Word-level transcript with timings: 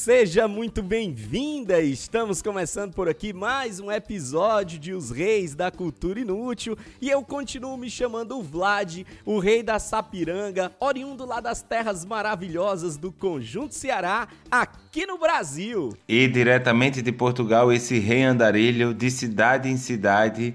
Seja 0.00 0.48
muito 0.48 0.82
bem-vinda. 0.82 1.78
Estamos 1.82 2.40
começando 2.40 2.94
por 2.94 3.06
aqui 3.06 3.34
mais 3.34 3.80
um 3.80 3.92
episódio 3.92 4.78
de 4.78 4.94
Os 4.94 5.10
Reis 5.10 5.54
da 5.54 5.70
Cultura 5.70 6.18
Inútil 6.18 6.74
e 7.02 7.10
eu 7.10 7.22
continuo 7.22 7.76
me 7.76 7.90
chamando 7.90 8.38
o 8.38 8.42
Vlad, 8.42 9.04
o 9.26 9.38
rei 9.38 9.62
da 9.62 9.78
Sapiranga, 9.78 10.72
oriundo 10.80 11.26
lá 11.26 11.38
das 11.38 11.60
terras 11.60 12.02
maravilhosas 12.06 12.96
do 12.96 13.12
Conjunto 13.12 13.74
Ceará, 13.74 14.26
aqui 14.50 15.04
no 15.04 15.18
Brasil. 15.18 15.94
E 16.08 16.26
diretamente 16.28 17.02
de 17.02 17.12
Portugal, 17.12 17.70
esse 17.70 17.98
rei 17.98 18.22
andarilho, 18.22 18.94
de 18.94 19.10
cidade 19.10 19.68
em 19.68 19.76
cidade, 19.76 20.54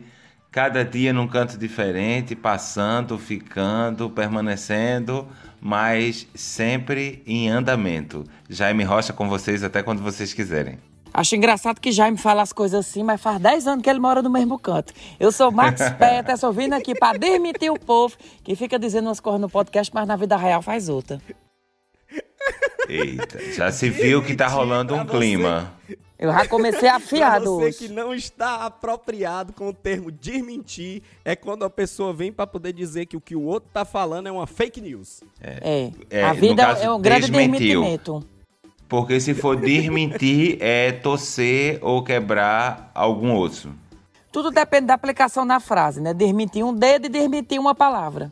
cada 0.49 0.83
dia 0.83 1.13
num 1.13 1.27
canto 1.27 1.55
diferente, 1.55 2.35
passando, 2.35 3.15
ficando, 3.19 4.09
permanecendo, 4.09 5.27
mas 5.61 6.27
sempre 6.35 7.23
em 7.25 7.49
andamento. 7.49 8.23
Jaime 8.49 8.83
Rocha 8.83 9.13
com 9.13 9.27
vocês 9.29 9.63
até 9.63 9.81
quando 9.83 10.01
vocês 10.01 10.33
quiserem. 10.33 10.77
Acho 11.13 11.35
engraçado 11.35 11.79
que 11.79 11.93
Jaime 11.93 12.17
fala 12.17 12.41
as 12.41 12.51
coisas 12.51 12.85
assim, 12.85 13.01
mas 13.01 13.21
faz 13.21 13.39
10 13.39 13.67
anos 13.67 13.83
que 13.83 13.89
ele 13.89 13.99
mora 13.99 14.21
no 14.21 14.29
mesmo 14.29 14.59
canto. 14.59 14.91
Eu 15.17 15.31
sou 15.31 15.49
Max 15.49 15.81
Peta, 15.97 16.35
só 16.35 16.51
vindo 16.51 16.73
aqui 16.73 16.93
pra 16.93 17.13
demitir 17.13 17.71
o 17.71 17.79
povo 17.79 18.15
que 18.43 18.53
fica 18.55 18.77
dizendo 18.77 19.07
umas 19.07 19.21
coisas 19.21 19.39
no 19.39 19.49
podcast, 19.49 19.93
mas 19.93 20.05
na 20.05 20.17
vida 20.17 20.35
real 20.35 20.61
faz 20.61 20.89
outra. 20.89 21.21
Eita, 22.87 23.39
já 23.53 23.71
se 23.71 23.89
viu 23.89 24.21
que 24.21 24.35
tá 24.35 24.47
rolando 24.47 24.93
um 24.93 24.97
Pra 24.97 25.05
você- 25.05 25.17
clima. 25.17 25.73
Eu 26.17 26.31
já 26.31 26.47
comecei 26.47 26.87
afiado 26.89 27.45
você 27.55 27.65
hoje. 27.65 27.77
que 27.77 27.87
não 27.89 28.13
está 28.13 28.65
apropriado 28.65 29.51
com 29.53 29.67
o 29.69 29.73
termo 29.73 30.11
desmentir, 30.11 31.03
é 31.25 31.35
quando 31.35 31.65
a 31.65 31.69
pessoa 31.69 32.13
vem 32.13 32.31
pra 32.31 32.47
poder 32.47 32.71
dizer 32.73 33.05
que 33.05 33.17
o 33.17 33.21
que 33.21 33.35
o 33.35 33.41
outro 33.43 33.69
tá 33.73 33.83
falando 33.83 34.27
é 34.27 34.31
uma 34.31 34.47
fake 34.47 34.79
news. 34.79 35.21
É, 35.41 35.91
É, 36.09 36.23
a 36.23 36.33
no 36.33 36.39
vida 36.39 36.65
caso, 36.65 36.83
é 36.83 36.91
um 36.91 37.01
grande 37.01 37.29
desmentiu. 37.31 37.81
desmentimento. 37.81 38.25
Porque 38.87 39.19
se 39.19 39.33
for 39.33 39.55
desmentir, 39.59 40.57
é 40.61 40.91
torcer 40.91 41.79
ou 41.81 42.03
quebrar 42.03 42.91
algum 42.93 43.35
osso. 43.35 43.69
Tudo 44.31 44.51
depende 44.51 44.87
da 44.87 44.93
aplicação 44.93 45.43
na 45.43 45.59
frase, 45.59 45.99
né? 46.01 46.13
Desmentir 46.13 46.63
um 46.63 46.73
dedo 46.73 47.07
e 47.07 47.09
desmentir 47.09 47.59
uma 47.59 47.73
palavra. 47.73 48.31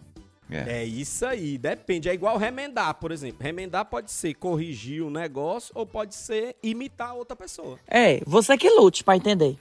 É. 0.56 0.82
É 0.82 0.86
isso 0.86 1.26
aí, 1.26 1.58
depende. 1.58 2.09
É 2.09 2.14
igual 2.14 2.38
remendar, 2.38 2.94
por 2.96 3.12
exemplo. 3.12 3.38
Remendar 3.42 3.86
pode 3.86 4.12
ser 4.12 4.34
corrigir 4.36 5.02
o 5.02 5.09
negócio 5.09 5.72
ou 5.76 5.86
pode 5.86 6.16
ser 6.16 6.56
imitar 6.62 7.16
outra 7.16 7.36
pessoa. 7.36 7.80
É, 7.88 8.22
você 8.26 8.58
que 8.58 8.70
lute 8.70 9.04
pra 9.04 9.16
entender. 9.18 9.58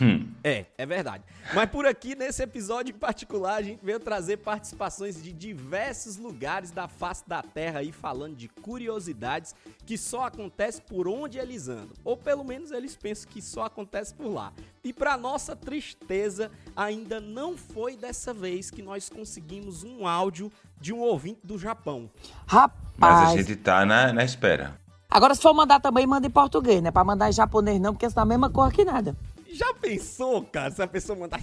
Hum. 0.00 0.28
É, 0.44 0.66
é 0.76 0.84
verdade. 0.84 1.24
Mas 1.54 1.70
por 1.70 1.86
aqui, 1.86 2.14
nesse 2.14 2.42
episódio 2.42 2.94
em 2.94 2.98
particular, 2.98 3.56
a 3.56 3.62
gente 3.62 3.84
veio 3.84 3.98
trazer 3.98 4.38
participações 4.38 5.22
de 5.22 5.32
diversos 5.32 6.16
lugares 6.16 6.70
da 6.70 6.88
face 6.88 7.26
da 7.26 7.42
Terra 7.42 7.80
aí, 7.80 7.92
falando 7.92 8.36
de 8.36 8.48
curiosidades 8.48 9.54
que 9.86 9.96
só 9.96 10.24
acontece 10.24 10.82
por 10.82 11.08
onde 11.08 11.38
eles 11.38 11.68
andam. 11.68 11.92
Ou 12.04 12.16
pelo 12.16 12.44
menos 12.44 12.72
eles 12.72 12.96
pensam 12.96 13.30
que 13.30 13.40
só 13.40 13.64
acontece 13.64 14.12
por 14.14 14.28
lá. 14.28 14.52
E 14.84 14.92
para 14.92 15.16
nossa 15.16 15.56
tristeza, 15.56 16.50
ainda 16.76 17.20
não 17.20 17.56
foi 17.56 17.96
dessa 17.96 18.34
vez 18.34 18.70
que 18.70 18.82
nós 18.82 19.08
conseguimos 19.08 19.82
um 19.82 20.06
áudio 20.06 20.52
de 20.80 20.92
um 20.92 20.98
ouvinte 20.98 21.40
do 21.42 21.58
Japão. 21.58 22.10
Mas 22.98 23.14
Rapaz. 23.14 23.30
a 23.30 23.36
gente 23.36 23.56
tá 23.56 23.86
na, 23.86 24.12
na 24.12 24.24
espera. 24.24 24.78
Agora, 25.08 25.34
se 25.34 25.40
for 25.40 25.54
mandar 25.54 25.80
também, 25.80 26.06
manda 26.06 26.26
em 26.26 26.30
português, 26.30 26.82
né? 26.82 26.90
Pra 26.90 27.04
mandar 27.04 27.30
em 27.30 27.32
japonês 27.32 27.80
não, 27.80 27.94
porque 27.94 28.06
isso 28.06 28.18
é 28.18 28.22
a 28.22 28.26
mesma 28.26 28.50
cor 28.50 28.70
que 28.72 28.84
nada. 28.84 29.16
Já 29.52 29.72
pensou, 29.74 30.42
cara, 30.42 30.70
se 30.70 30.82
a 30.82 30.86
pessoa 30.86 31.18
mandar 31.18 31.40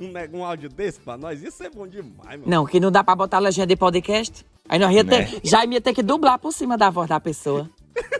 um, 0.00 0.12
né, 0.12 0.28
um 0.32 0.44
áudio 0.44 0.68
desse 0.68 1.00
pra 1.00 1.16
nós? 1.16 1.42
Isso 1.42 1.62
é 1.62 1.70
bom 1.70 1.86
demais, 1.86 2.40
mano. 2.40 2.44
Não, 2.46 2.66
que 2.66 2.80
não 2.80 2.90
dá 2.90 3.02
pra 3.02 3.14
botar 3.14 3.38
legenda 3.38 3.68
de 3.68 3.76
podcast. 3.76 4.44
Aí 4.68 4.78
nós 4.78 4.94
ia 4.94 5.04
ter, 5.04 5.30
Né? 5.30 5.40
Jaime 5.42 5.76
ia 5.76 5.80
ter 5.80 5.94
que 5.94 6.02
dublar 6.02 6.38
por 6.38 6.52
cima 6.52 6.76
da 6.76 6.90
voz 6.90 7.08
da 7.08 7.20
pessoa. 7.20 7.70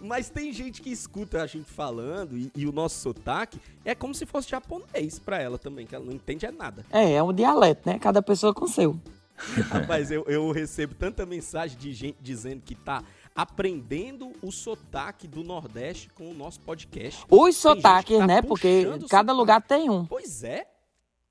Mas 0.00 0.28
tem 0.28 0.52
gente 0.52 0.82
que 0.82 0.90
escuta 0.90 1.42
a 1.42 1.46
gente 1.46 1.70
falando 1.70 2.36
e, 2.36 2.52
e 2.54 2.66
o 2.66 2.72
nosso 2.72 3.00
sotaque 3.00 3.58
é 3.84 3.94
como 3.94 4.14
se 4.14 4.26
fosse 4.26 4.50
japonês 4.50 5.18
pra 5.18 5.40
ela 5.40 5.58
também, 5.58 5.86
que 5.86 5.94
ela 5.94 6.04
não 6.04 6.12
entende 6.12 6.44
é 6.44 6.50
nada. 6.50 6.84
É, 6.90 7.14
é 7.14 7.22
um 7.22 7.32
dialeto, 7.32 7.88
né? 7.88 7.98
Cada 7.98 8.20
pessoa 8.20 8.52
com 8.52 8.66
o 8.66 8.68
seu. 8.68 9.00
Rapaz, 9.70 10.10
eu, 10.10 10.24
eu 10.28 10.50
recebo 10.52 10.94
tanta 10.94 11.24
mensagem 11.26 11.76
de 11.78 11.92
gente 11.92 12.16
dizendo 12.20 12.62
que 12.62 12.74
tá 12.74 13.02
aprendendo 13.34 14.32
o 14.40 14.52
sotaque 14.52 15.26
do 15.26 15.42
Nordeste 15.42 16.08
com 16.10 16.30
o 16.30 16.34
nosso 16.34 16.60
podcast. 16.60 17.24
Os 17.28 17.40
Tem 17.44 17.52
sotaques, 17.52 18.12
que 18.14 18.18
tá 18.18 18.26
né? 18.26 18.42
Porque 18.42 18.84
cada 19.08 19.32
sotaque. 19.32 19.32
lugar 19.32 19.62
tem 19.62 19.90
um. 19.90 20.06
Pois 20.06 20.44
é. 20.44 20.68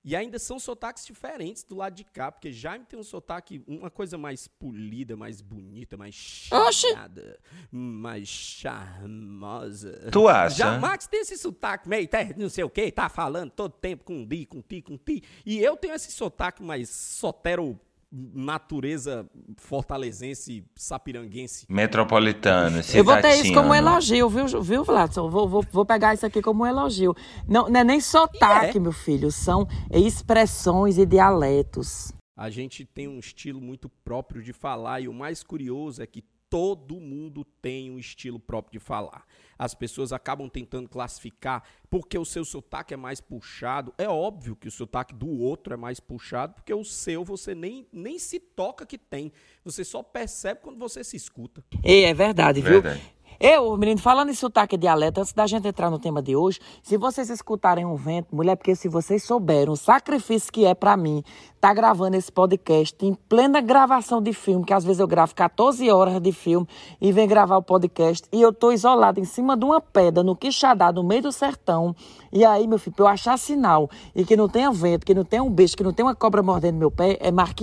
E 0.06 0.18
ainda 0.18 0.38
são 0.38 0.60
sotaques 0.60 1.06
diferentes 1.06 1.64
do 1.64 1.78
lado 1.78 1.96
de 1.96 2.04
cá, 2.04 2.30
porque 2.30 2.52
Jaime 2.52 2.84
tem 2.84 3.00
um 3.00 3.04
sotaque, 3.04 3.64
uma 3.66 3.90
coisa 3.90 4.18
mais 4.18 4.50
polida, 4.50 5.16
mais 5.16 5.40
bonita, 5.40 5.96
mais 5.96 6.14
charmosa, 6.14 7.40
mais 7.72 8.28
charmosa. 8.28 10.10
Tu 10.12 10.28
acha? 10.28 10.56
Já 10.58 10.78
Max 10.78 11.08
tem 11.08 11.22
esse 11.22 11.38
sotaque 11.38 11.88
meio, 11.88 12.06
tá, 12.06 12.18
não 12.36 12.50
sei 12.50 12.66
o 12.66 12.70
que, 12.70 12.92
tá 12.92 13.08
falando 13.08 13.52
todo 13.52 13.72
tempo 13.72 14.04
com 14.04 14.26
di, 14.26 14.46
com 14.46 14.62
ti, 14.62 14.82
com 14.82 14.98
ti. 14.98 15.24
E 15.46 15.58
eu 15.62 15.78
tenho 15.78 15.94
esse 15.94 16.12
sotaque 16.12 16.62
mais 16.62 16.90
sotero, 16.90 17.80
natureza 18.14 19.28
fortalezense, 19.58 20.64
sapiranguense. 20.76 21.66
Metropolitano, 21.68 22.82
Eu 22.94 23.04
vou 23.04 23.20
ter 23.20 23.42
isso 23.42 23.54
como 23.54 23.70
um 23.70 23.76
elogio, 23.76 24.30
viu, 24.30 24.62
viu 24.62 24.84
Vladson? 24.84 25.30
Vou, 25.30 25.50
vou, 25.50 25.66
vou 25.72 25.86
pegar 25.86 26.14
isso 26.14 26.26
aqui 26.26 26.42
como 26.42 26.64
um 26.64 26.68
elogio. 26.68 27.16
Não, 27.48 27.68
não 27.68 27.80
é 27.80 27.84
nem 27.84 28.00
sotaque, 28.00 28.78
é. 28.78 28.80
meu 28.80 28.92
filho. 28.92 29.32
São 29.32 29.68
expressões 29.92 31.00
e 31.00 31.06
dialetos. 31.06 32.14
A 32.38 32.50
gente 32.50 32.86
tem 32.86 33.08
um 33.08 33.20
estilo 33.20 33.60
muito 33.60 33.90
próprio 34.04 34.44
de 34.44 34.54
falar 34.54 35.02
e 35.02 35.08
o 35.08 35.14
mais 35.14 35.44
curioso 35.44 36.02
é 36.02 36.06
que 36.06 36.24
todo 36.54 37.00
mundo 37.00 37.44
tem 37.64 37.90
um 37.90 37.98
estilo 37.98 38.40
próprio 38.40 38.74
de 38.74 38.86
falar. 38.86 39.26
As 39.58 39.74
pessoas 39.74 40.14
acabam 40.14 40.48
tentando 40.48 40.88
classificar 40.88 41.64
porque 41.90 42.16
o 42.16 42.24
seu 42.24 42.46
sotaque 42.46 42.94
é 42.94 42.98
mais 42.98 43.20
puxado. 43.20 43.92
É 43.98 44.08
óbvio 44.08 44.56
que 44.56 44.68
o 44.68 44.72
sotaque 44.72 45.16
do 45.16 45.28
outro 45.28 45.74
é 45.74 45.78
mais 45.78 46.00
puxado 46.00 46.54
porque 46.54 46.72
o 46.72 46.84
seu 46.84 47.24
você 47.24 47.56
nem, 47.56 47.88
nem 47.92 48.20
se 48.20 48.40
toca 48.40 48.86
que 48.86 49.00
tem. 49.00 49.32
Você 49.66 49.84
só 49.84 50.04
percebe 50.04 50.60
quando 50.62 50.78
você 50.78 51.04
se 51.04 51.18
escuta. 51.18 51.64
E 51.84 52.04
é 52.04 52.14
verdade, 52.14 52.62
viu? 52.62 52.84
Verdade. 52.84 53.02
Eu, 53.40 53.76
menino, 53.78 54.00
falando 54.00 54.30
em 54.30 54.34
sotaque 54.34 54.76
e 54.76 54.78
dialeto, 54.78 55.20
antes 55.20 55.34
da 55.34 55.46
gente 55.48 55.68
entrar 55.68 55.90
no 55.90 56.00
tema 56.00 56.22
de 56.22 56.36
hoje, 56.36 56.60
se 56.82 56.98
vocês 56.98 57.30
escutarem 57.30 57.86
um 57.86 57.96
vento, 57.96 58.36
mulher, 58.36 58.56
porque 58.56 58.76
se 58.76 58.88
vocês 58.88 59.24
souberam 59.24 59.74
o 59.74 59.78
sacrifício 59.78 60.52
que 60.52 60.66
é 60.66 60.74
pra 60.74 60.96
mim 60.96 61.24
tá 61.60 61.74
gravando 61.74 62.18
esse 62.18 62.32
podcast 62.32 62.96
em 63.06 63.14
plena 63.14 63.62
gravação 63.62 64.22
de 64.22 64.34
filme, 64.34 64.66
que 64.66 64.74
às 64.74 64.84
vezes 64.84 65.00
eu 65.00 65.08
gravo 65.08 65.34
14 65.34 65.90
horas 65.90 66.22
de 66.22 66.32
filme 66.32 66.68
e 67.00 67.12
venho 67.12 67.28
gravar 67.28 67.58
o 67.58 67.64
podcast, 67.64 68.28
e 68.32 68.42
eu 68.42 68.52
tô 68.52 68.72
isolada 68.72 69.20
em 69.20 69.26
cima 69.26 69.56
de 69.56 69.64
uma 69.64 69.80
pedra, 69.80 70.24
no 70.24 70.36
Quixadá, 70.36 70.92
no 70.92 71.04
meio 71.04 71.24
do 71.24 71.32
sertão, 71.32 71.96
e 72.32 72.44
aí, 72.44 72.68
meu 72.68 72.78
filho, 72.78 72.96
pra 72.96 73.06
eu 73.06 73.10
achar 73.10 73.38
sinal, 73.38 73.90
e 74.14 74.26
que 74.26 74.36
não 74.36 74.50
tenha 74.50 74.72
vento, 74.72 75.06
que 75.06 75.14
não 75.14 75.24
tenha 75.24 75.44
um 75.44 75.50
bicho, 75.50 75.78
que 75.78 75.84
não 75.84 75.94
tenha 75.94 76.06
uma 76.06 76.16
cobra 76.16 76.44
mordendo 76.44 76.78
meu 76.78 76.92
pé, 76.92 77.18
é 77.20 77.32
mar 77.32 77.54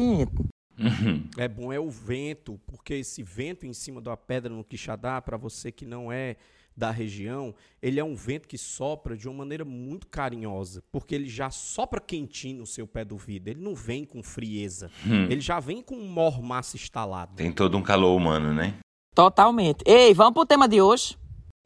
500. 0.81 1.39
É 1.39 1.49
bom 1.49 1.73
é 1.73 1.79
o 1.79 1.91
vento, 1.91 2.61
porque 2.67 2.95
esse 2.95 3.23
vento 3.23 3.67
em 3.67 3.73
cima 3.73 4.01
da 4.01 4.17
pedra 4.17 4.53
no 4.53 4.65
Quixadá, 4.65 5.21
para 5.21 5.37
você 5.37 5.71
que 5.71 5.85
não 5.85 6.11
é 6.11 6.37
da 6.77 6.91
região, 6.91 7.55
ele 7.83 8.01
é 8.01 8.05
um 8.05 8.15
vento 8.15 8.49
que 8.49 8.57
sopra 8.57 9.17
de 9.17 9.29
uma 9.29 9.39
maneira 9.39 9.65
muito 9.65 10.07
carinhosa, 10.07 10.83
porque 10.91 11.15
ele 11.15 11.29
já 11.29 11.51
sopra 11.51 12.01
quentinho 12.01 12.61
no 12.61 12.67
seu 12.67 12.87
pé 12.87 13.05
do 13.05 13.17
vidro, 13.17 13.51
ele 13.51 13.61
não 13.61 13.75
vem 13.75 14.05
com 14.05 14.23
frieza, 14.23 14.91
ele 15.29 15.41
já 15.41 15.61
vem 15.61 15.83
com 15.83 15.97
um 15.97 16.09
mormaço 16.09 16.77
instalado. 16.77 17.37
Tem 17.37 17.53
todo 17.53 17.77
um 17.77 17.83
calor 17.83 18.17
humano, 18.17 18.55
né? 18.55 18.79
Totalmente. 19.15 19.83
Ei, 19.87 20.15
vamos 20.15 20.35
pro 20.35 20.47
tema 20.47 20.69
de 20.69 20.81
hoje? 20.81 21.19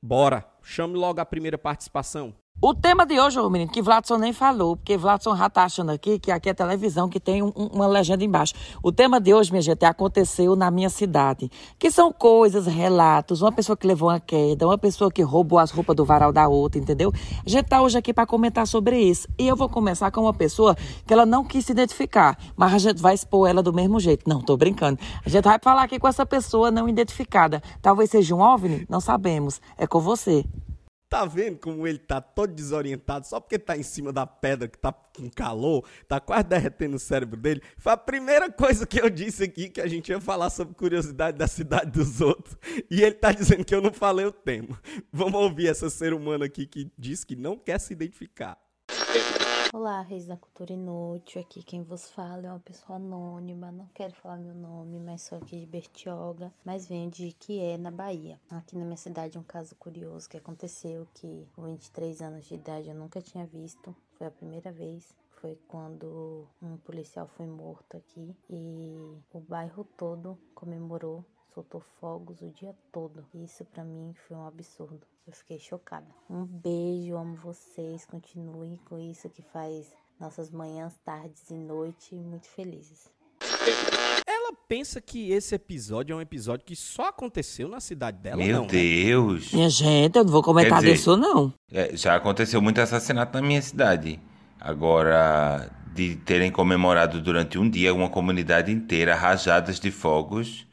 Bora, 0.03 0.45
chame 0.63 0.95
logo 0.95 1.21
a 1.21 1.25
primeira 1.25 1.57
participação. 1.57 2.35
O 2.61 2.73
tema 2.73 3.05
de 3.05 3.21
hoje, 3.21 3.39
menino, 3.51 3.71
que 3.71 3.83
Vladson 3.83 4.17
nem 4.17 4.33
falou, 4.33 4.77
porque 4.77 4.97
Vladson 4.97 5.37
já 5.37 5.51
tá 5.51 5.65
achando 5.65 5.91
aqui 5.91 6.19
que 6.19 6.31
aqui 6.31 6.49
é 6.49 6.55
televisão, 6.55 7.09
que 7.11 7.21
tem 7.21 7.43
um- 7.43 7.51
uma 7.51 7.87
legenda 7.87 8.25
embaixo. 8.25 8.55
O 8.83 8.91
tema 8.91 9.21
de 9.21 9.35
hoje, 9.35 9.51
minha 9.51 9.61
gente, 9.61 9.85
aconteceu 9.85 10.57
na 10.57 10.71
minha 10.71 10.89
cidade. 10.89 11.51
Que 11.79 11.91
são 11.91 12.11
coisas, 12.13 12.67
relatos, 12.67 13.43
uma 13.43 13.53
pessoa 13.53 13.77
que 13.77 13.87
levou 13.87 14.09
uma 14.09 14.19
queda, 14.21 14.67
uma 14.67 14.79
pessoa 14.79 15.11
que 15.11 15.21
roubou 15.21 15.59
as 15.59 15.73
roupas 15.73 15.95
do 15.95 16.05
varal 16.07 16.33
da 16.33 16.49
outra, 16.49 16.81
entendeu? 16.81 17.13
A 17.45 17.49
gente 17.51 17.67
tá 17.67 17.83
hoje 17.83 17.99
aqui 17.99 18.15
para 18.15 18.25
comentar 18.25 18.67
sobre 18.67 18.99
isso. 18.99 19.29
E 19.39 19.47
eu 19.47 19.57
vou 19.57 19.69
começar 19.69 20.11
com 20.11 20.23
uma 20.23 20.33
pessoa 20.33 20.75
que 21.07 21.13
ela 21.13 21.27
não 21.27 21.45
quis 21.45 21.67
se 21.67 21.73
identificar, 21.73 22.39
mas 22.57 22.73
a 22.73 22.79
gente 22.79 23.03
vai 23.03 23.15
expor 23.15 23.47
ela 23.47 23.63
do 23.63 23.75
mesmo 23.75 24.01
jeito. 24.01 24.27
Não, 24.27 24.41
tô 24.41 24.57
brincando. 24.57 24.99
A 25.27 25.29
gente 25.29 25.45
vai 25.45 25.59
falar 25.61 25.83
aqui 25.83 25.99
com 25.99 26.09
essa 26.09 26.25
pessoa 26.25 26.71
não 26.71 26.89
identificada. 26.89 27.61
Talvez 27.83 28.09
seja 28.11 28.35
um 28.35 28.41
OVNI? 28.41 28.87
Não 28.89 29.01
sabemos. 29.01 29.61
É 29.77 29.87
com 29.87 30.01
você. 30.01 30.47
Tá 31.15 31.25
vendo 31.25 31.59
como 31.59 31.87
ele 31.87 32.01
tá 32.01 32.21
todo 32.21 32.53
desorientado 32.53 33.25
só 33.25 33.39
porque 33.39 33.57
tá 33.57 33.77
em 33.77 33.85
cima 33.85 34.13
da 34.13 34.27
pedra 34.27 34.67
que 34.67 34.77
tá 34.77 34.93
com 34.93 35.31
calor, 35.31 35.87
tá 36.09 36.19
quase 36.19 36.43
derretendo 36.43 36.97
o 36.97 36.99
cérebro 36.99 37.39
dele? 37.39 37.63
Foi 37.77 37.93
a 37.93 37.97
primeira 37.97 38.51
coisa 38.51 38.85
que 38.85 39.01
eu 39.01 39.09
disse 39.09 39.45
aqui 39.45 39.69
que 39.69 39.81
a 39.81 39.87
gente 39.87 40.09
ia 40.09 40.21
falar 40.21 40.51
sobre 40.51 40.75
curiosidade 40.75 41.39
da 41.39 41.47
cidade 41.47 41.93
dos 41.93 42.21
outros. 42.21 42.57
E 42.91 43.01
ele 43.01 43.15
tá 43.15 43.31
dizendo 43.31 43.65
que 43.65 43.73
eu 43.73 43.81
não 43.81 43.93
falei 43.93 44.27
o 44.27 44.33
tema. 44.33 44.77
Vamos 45.13 45.41
ouvir 45.41 45.69
essa 45.69 45.89
ser 45.89 46.13
humano 46.13 46.43
aqui 46.43 46.67
que 46.67 46.91
diz 46.99 47.23
que 47.23 47.37
não 47.37 47.57
quer 47.57 47.79
se 47.79 47.93
identificar. 47.93 48.64
Olá, 49.77 50.03
Reis 50.03 50.25
da 50.25 50.37
Cultura 50.37 50.73
Inútil. 50.73 51.41
Aqui 51.41 51.61
quem 51.61 51.83
vos 51.83 52.09
fala 52.09 52.47
é 52.47 52.49
uma 52.49 52.61
pessoa 52.61 52.95
anônima. 52.95 53.73
Não 53.73 53.89
quero 53.89 54.15
falar 54.15 54.37
meu 54.37 54.55
nome, 54.55 55.01
mas 55.01 55.23
sou 55.23 55.37
aqui 55.37 55.59
de 55.59 55.67
Bertioga, 55.67 56.55
mas 56.65 56.87
venho 56.87 57.11
de 57.11 57.27
Iquié, 57.27 57.77
na 57.77 57.91
Bahia. 57.91 58.41
Aqui 58.51 58.79
na 58.79 58.85
minha 58.85 58.97
cidade, 58.97 59.37
um 59.37 59.43
caso 59.43 59.75
curioso 59.75 60.29
que 60.29 60.37
aconteceu 60.37 61.09
que 61.13 61.49
com 61.57 61.63
23 61.63 62.23
anos 62.23 62.45
de 62.45 62.55
idade 62.55 62.89
eu 62.89 62.95
nunca 62.95 63.21
tinha 63.21 63.45
visto. 63.47 63.93
Foi 64.17 64.29
a 64.29 64.31
primeira 64.31 64.71
vez. 64.71 65.13
Foi 65.41 65.59
quando 65.67 66.47
um 66.63 66.77
policial 66.77 67.27
foi 67.27 67.47
morto 67.49 67.97
aqui 67.97 68.33
e 68.49 68.95
o 69.33 69.41
bairro 69.41 69.83
todo 69.97 70.39
comemorou 70.55 71.25
soltou 71.55 71.83
fogos 72.01 72.41
o 72.43 72.51
dia 72.51 72.75
todo. 72.93 73.25
Isso 73.35 73.65
pra 73.65 73.85
mim 73.85 74.13
foi 74.27 74.37
um 74.37 74.47
absurdo. 74.47 75.01
Eu 75.27 75.33
fiquei 75.33 75.59
chocada. 75.59 76.07
Um 76.29 76.45
beijo, 76.45 77.17
amo 77.17 77.37
vocês. 77.37 78.05
Continuem 78.05 78.79
com 78.85 78.99
isso 78.99 79.29
que 79.31 79.43
faz 79.43 79.87
nossas 80.21 80.51
manhãs, 80.51 80.95
tardes 81.05 81.51
e 81.51 81.55
noites 81.55 82.13
muito 82.19 82.49
felizes. 82.49 83.11
Ela 84.27 84.53
pensa 84.69 85.01
que 85.01 85.31
esse 85.31 85.55
episódio 85.55 86.13
é 86.13 86.17
um 86.17 86.21
episódio 86.21 86.65
que 86.67 86.77
só 86.77 87.09
aconteceu 87.09 87.69
na 87.69 87.81
cidade 87.81 88.19
dela, 88.19 88.37
Meu 88.43 88.57
não, 88.57 88.63
né? 88.63 88.69
Deus. 88.71 89.53
Minha 89.53 89.71
gente, 89.71 90.17
eu 90.17 90.25
não 90.25 90.33
vou 90.33 90.43
comentar 90.43 90.81
dizer- 90.81 90.93
disso, 90.95 91.17
não. 91.17 91.53
É, 91.71 91.97
já 91.97 92.15
aconteceu 92.17 92.61
muito 92.61 92.81
assassinato 92.81 93.39
na 93.41 93.47
minha 93.47 93.63
cidade. 93.63 94.21
Agora, 94.61 95.71
de 95.95 96.17
terem 96.17 96.51
comemorado 96.51 97.21
durante 97.23 97.59
um 97.59 97.69
dia 97.69 97.95
uma 97.95 98.09
comunidade 98.11 98.73
inteira 98.73 99.15
rajadas 99.15 99.79
de 99.79 99.91
fogos, 99.91 100.67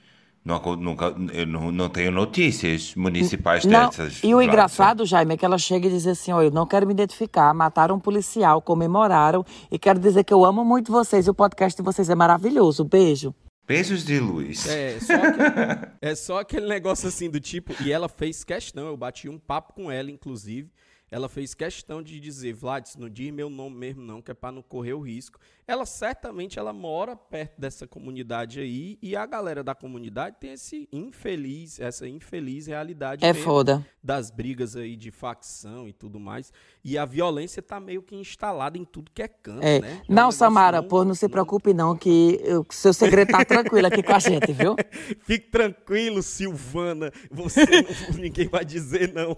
não 0.43 0.59
nunca, 0.75 1.15
eu 1.33 1.45
não, 1.45 1.71
não 1.71 1.87
tenho 1.87 2.11
notícias 2.11 2.95
municipais 2.95 3.63
Não, 3.63 3.89
dessas. 3.89 4.23
e 4.23 4.33
o 4.33 4.41
engraçado, 4.41 5.05
Jaime, 5.05 5.35
é 5.35 5.37
que 5.37 5.45
ela 5.45 5.57
chega 5.57 5.87
e 5.87 5.91
diz 5.91 6.07
assim: 6.07 6.31
ó, 6.31 6.41
eu 6.41 6.49
não 6.49 6.65
quero 6.65 6.87
me 6.87 6.93
identificar, 6.93 7.53
mataram 7.53 7.95
um 7.95 7.99
policial, 7.99 8.59
comemoraram, 8.59 9.45
e 9.71 9.77
quero 9.77 9.99
dizer 9.99 10.23
que 10.23 10.33
eu 10.33 10.43
amo 10.43 10.65
muito 10.65 10.91
vocês, 10.91 11.27
e 11.27 11.29
o 11.29 11.33
podcast 11.33 11.79
de 11.79 11.85
vocês 11.85 12.09
é 12.09 12.15
maravilhoso. 12.15 12.83
Beijo. 12.83 13.35
Beijos 13.67 14.03
de 14.03 14.19
luz. 14.19 14.67
É 14.67 14.99
só, 14.99 15.13
aquele, 15.13 15.91
é 16.01 16.15
só 16.15 16.39
aquele 16.39 16.67
negócio 16.67 17.07
assim 17.07 17.29
do 17.29 17.39
tipo. 17.39 17.73
E 17.83 17.91
ela 17.91 18.09
fez 18.09 18.43
questão, 18.43 18.87
eu 18.87 18.97
bati 18.97 19.29
um 19.29 19.37
papo 19.37 19.73
com 19.73 19.91
ela, 19.91 20.09
inclusive. 20.09 20.71
Ela 21.11 21.27
fez 21.27 21.53
questão 21.53 22.01
de 22.01 22.19
dizer, 22.21 22.53
Vlad, 22.53 22.87
não 22.97 23.09
diz 23.09 23.31
meu 23.31 23.49
nome 23.49 23.75
mesmo 23.75 24.01
não, 24.01 24.21
que 24.21 24.31
é 24.31 24.33
pra 24.33 24.49
não 24.49 24.61
correr 24.61 24.93
o 24.93 25.01
risco. 25.01 25.37
Ela 25.71 25.85
certamente 25.85 26.59
ela 26.59 26.73
mora 26.73 27.15
perto 27.15 27.53
dessa 27.57 27.87
comunidade 27.87 28.59
aí 28.59 28.97
e 29.01 29.15
a 29.15 29.25
galera 29.25 29.63
da 29.63 29.73
comunidade 29.73 30.35
tem 30.37 30.51
esse 30.51 30.85
infeliz, 30.91 31.79
essa 31.79 32.05
infeliz 32.05 32.67
realidade 32.67 33.23
É 33.23 33.31
mesmo 33.31 33.45
foda. 33.45 33.85
das 34.03 34.29
brigas 34.29 34.75
aí 34.75 34.97
de 34.97 35.11
facção 35.11 35.87
e 35.87 35.93
tudo 35.93 36.19
mais. 36.19 36.51
E 36.83 36.97
a 36.97 37.05
violência 37.05 37.61
tá 37.61 37.79
meio 37.79 38.01
que 38.01 38.13
instalada 38.17 38.77
em 38.77 38.83
tudo 38.83 39.09
que 39.13 39.23
é 39.23 39.29
canto, 39.29 39.63
É. 39.63 39.79
né? 39.79 40.01
É 40.09 40.13
Não, 40.13 40.29
Samara, 40.29 40.83
pô, 40.83 41.05
não 41.05 41.15
se 41.15 41.29
preocupe 41.29 41.73
não, 41.73 41.95
que 41.95 42.41
o 42.69 42.73
seu 42.73 42.91
segredo 42.93 43.31
tá 43.31 43.45
tranquilo 43.45 43.87
aqui 43.87 44.03
com 44.03 44.13
a 44.13 44.19
gente, 44.19 44.51
viu? 44.51 44.75
Fique 45.23 45.49
tranquilo, 45.49 46.21
Silvana. 46.21 47.13
Você 47.31 47.65
não, 47.65 47.85
ninguém 48.19 48.49
vai 48.49 48.65
dizer 48.65 49.13
não. 49.13 49.37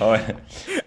Olha, 0.00 0.36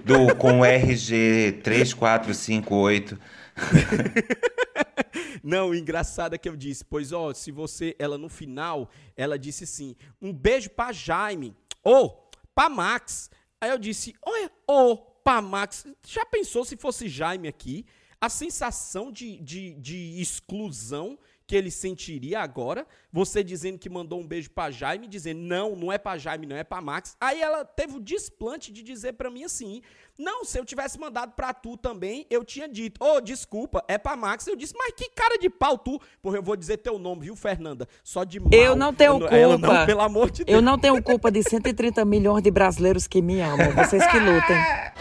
do, 0.06 0.34
com 0.38 0.64
RG 0.64 1.60
3458. 1.64 3.20
Não, 5.44 5.70
o 5.70 5.76
engraçado 5.76 6.36
é 6.36 6.38
que 6.38 6.50
eu 6.50 6.56
disse, 6.56 6.84
pois 6.84 7.12
ó, 7.12 7.34
se 7.34 7.52
você, 7.52 7.96
ela 7.98 8.18
no 8.18 8.30
final, 8.30 8.90
ela 9.16 9.38
disse 9.40 9.64
assim, 9.64 9.96
um 10.22 10.34
beijo 10.34 10.70
pra 10.70 10.92
Jaime, 10.92 11.56
ou 11.84 12.30
pra 12.54 12.70
Max. 12.70 13.30
Aí 13.62 13.70
eu 13.70 13.78
disse, 13.78 14.14
olha, 14.22 14.52
ô, 14.68 14.98
pra 14.98 15.42
Max, 15.42 15.86
já 16.06 16.26
pensou 16.26 16.66
se 16.66 16.78
fosse 16.78 17.08
Jaime 17.08 17.48
aqui? 17.48 17.86
A 18.22 18.30
sensação 18.30 19.12
de, 19.12 19.38
de, 19.38 19.76
de 19.76 20.20
exclusão 20.20 21.18
que 21.50 21.56
ele 21.56 21.72
sentiria 21.72 22.42
agora, 22.42 22.86
você 23.12 23.44
dizendo 23.44 23.80
que 23.80 23.90
mandou 23.90 24.20
um 24.20 24.28
beijo 24.28 24.52
pra 24.52 24.70
Jaime, 24.70 25.08
dizendo, 25.08 25.42
não, 25.42 25.76
não 25.76 25.92
é 25.92 25.98
pra 25.98 26.16
Jaime, 26.16 26.46
não 26.46 26.56
é 26.56 26.64
pra 26.64 26.80
Max. 26.80 27.18
Aí 27.20 27.42
ela 27.42 27.66
teve 27.66 27.96
o 27.96 28.00
desplante 28.00 28.72
de 28.72 28.84
dizer 28.84 29.14
pra 29.14 29.32
mim 29.32 29.44
assim, 29.44 29.82
não, 30.20 30.44
se 30.44 30.60
eu 30.60 30.66
tivesse 30.66 31.00
mandado 31.00 31.32
pra 31.32 31.54
tu 31.54 31.78
também, 31.78 32.28
eu 32.30 32.44
tinha 32.44 32.68
dito, 32.68 33.02
ô, 33.02 33.22
desculpa, 33.22 33.82
é 33.88 33.98
pra 33.98 34.18
Max. 34.18 34.46
Eu 34.46 34.56
disse, 34.58 34.74
mas 34.78 34.92
que 34.94 35.10
cara 35.12 35.38
de 35.38 35.50
pau 35.50 35.78
tu, 35.78 35.98
porra, 36.22 36.36
eu 36.36 36.44
vou 36.44 36.58
dizer 36.58 36.76
teu 36.78 37.00
nome, 37.00 37.22
viu, 37.22 37.38
Fernanda? 37.38 37.88
Só 38.04 38.26
de 38.26 38.38
mal. 38.38 38.50
Eu 38.52 38.76
não 38.76 38.94
tenho 38.94 39.22
Eu 39.22 39.28
Ela 39.28 39.58
não, 39.58 39.70
culpa. 39.70 39.86
pelo 39.86 40.02
amor 40.02 40.30
de 40.30 40.44
Deus. 40.44 40.54
Eu 40.54 40.62
não 40.62 40.78
tenho 40.78 41.02
culpa 41.02 41.32
de 41.32 41.42
130 41.42 42.04
milhões 42.04 42.44
de 42.44 42.52
brasileiros 42.52 43.08
que 43.08 43.22
me 43.22 43.40
amam. 43.40 43.72
Vocês 43.72 44.06
que 44.08 44.20
lutem. 44.20 44.58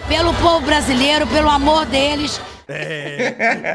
Pelo 0.06 0.32
povo 0.34 0.64
brasileiro, 0.64 1.26
pelo 1.26 1.50
amor 1.50 1.84
deles. 1.86 2.40
É. 2.68 3.34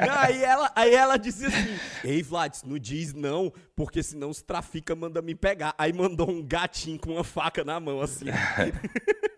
Aí, 0.09 0.43
ela, 0.43 0.71
aí 0.75 0.93
ela 0.93 1.17
disse 1.17 1.47
assim: 1.47 1.77
Ei, 2.03 2.21
Vlad, 2.21 2.55
não 2.63 2.77
diz 2.77 3.11
não, 3.11 3.51
porque 3.75 4.03
senão 4.03 4.29
os 4.29 4.41
trafica 4.41 4.95
manda 4.95 5.21
me 5.21 5.33
pegar. 5.33 5.73
Aí 5.77 5.91
mandou 5.91 6.29
um 6.29 6.43
gatinho 6.43 6.99
com 6.99 7.13
uma 7.13 7.23
faca 7.23 7.63
na 7.63 7.79
mão, 7.79 8.01
assim. 8.01 8.25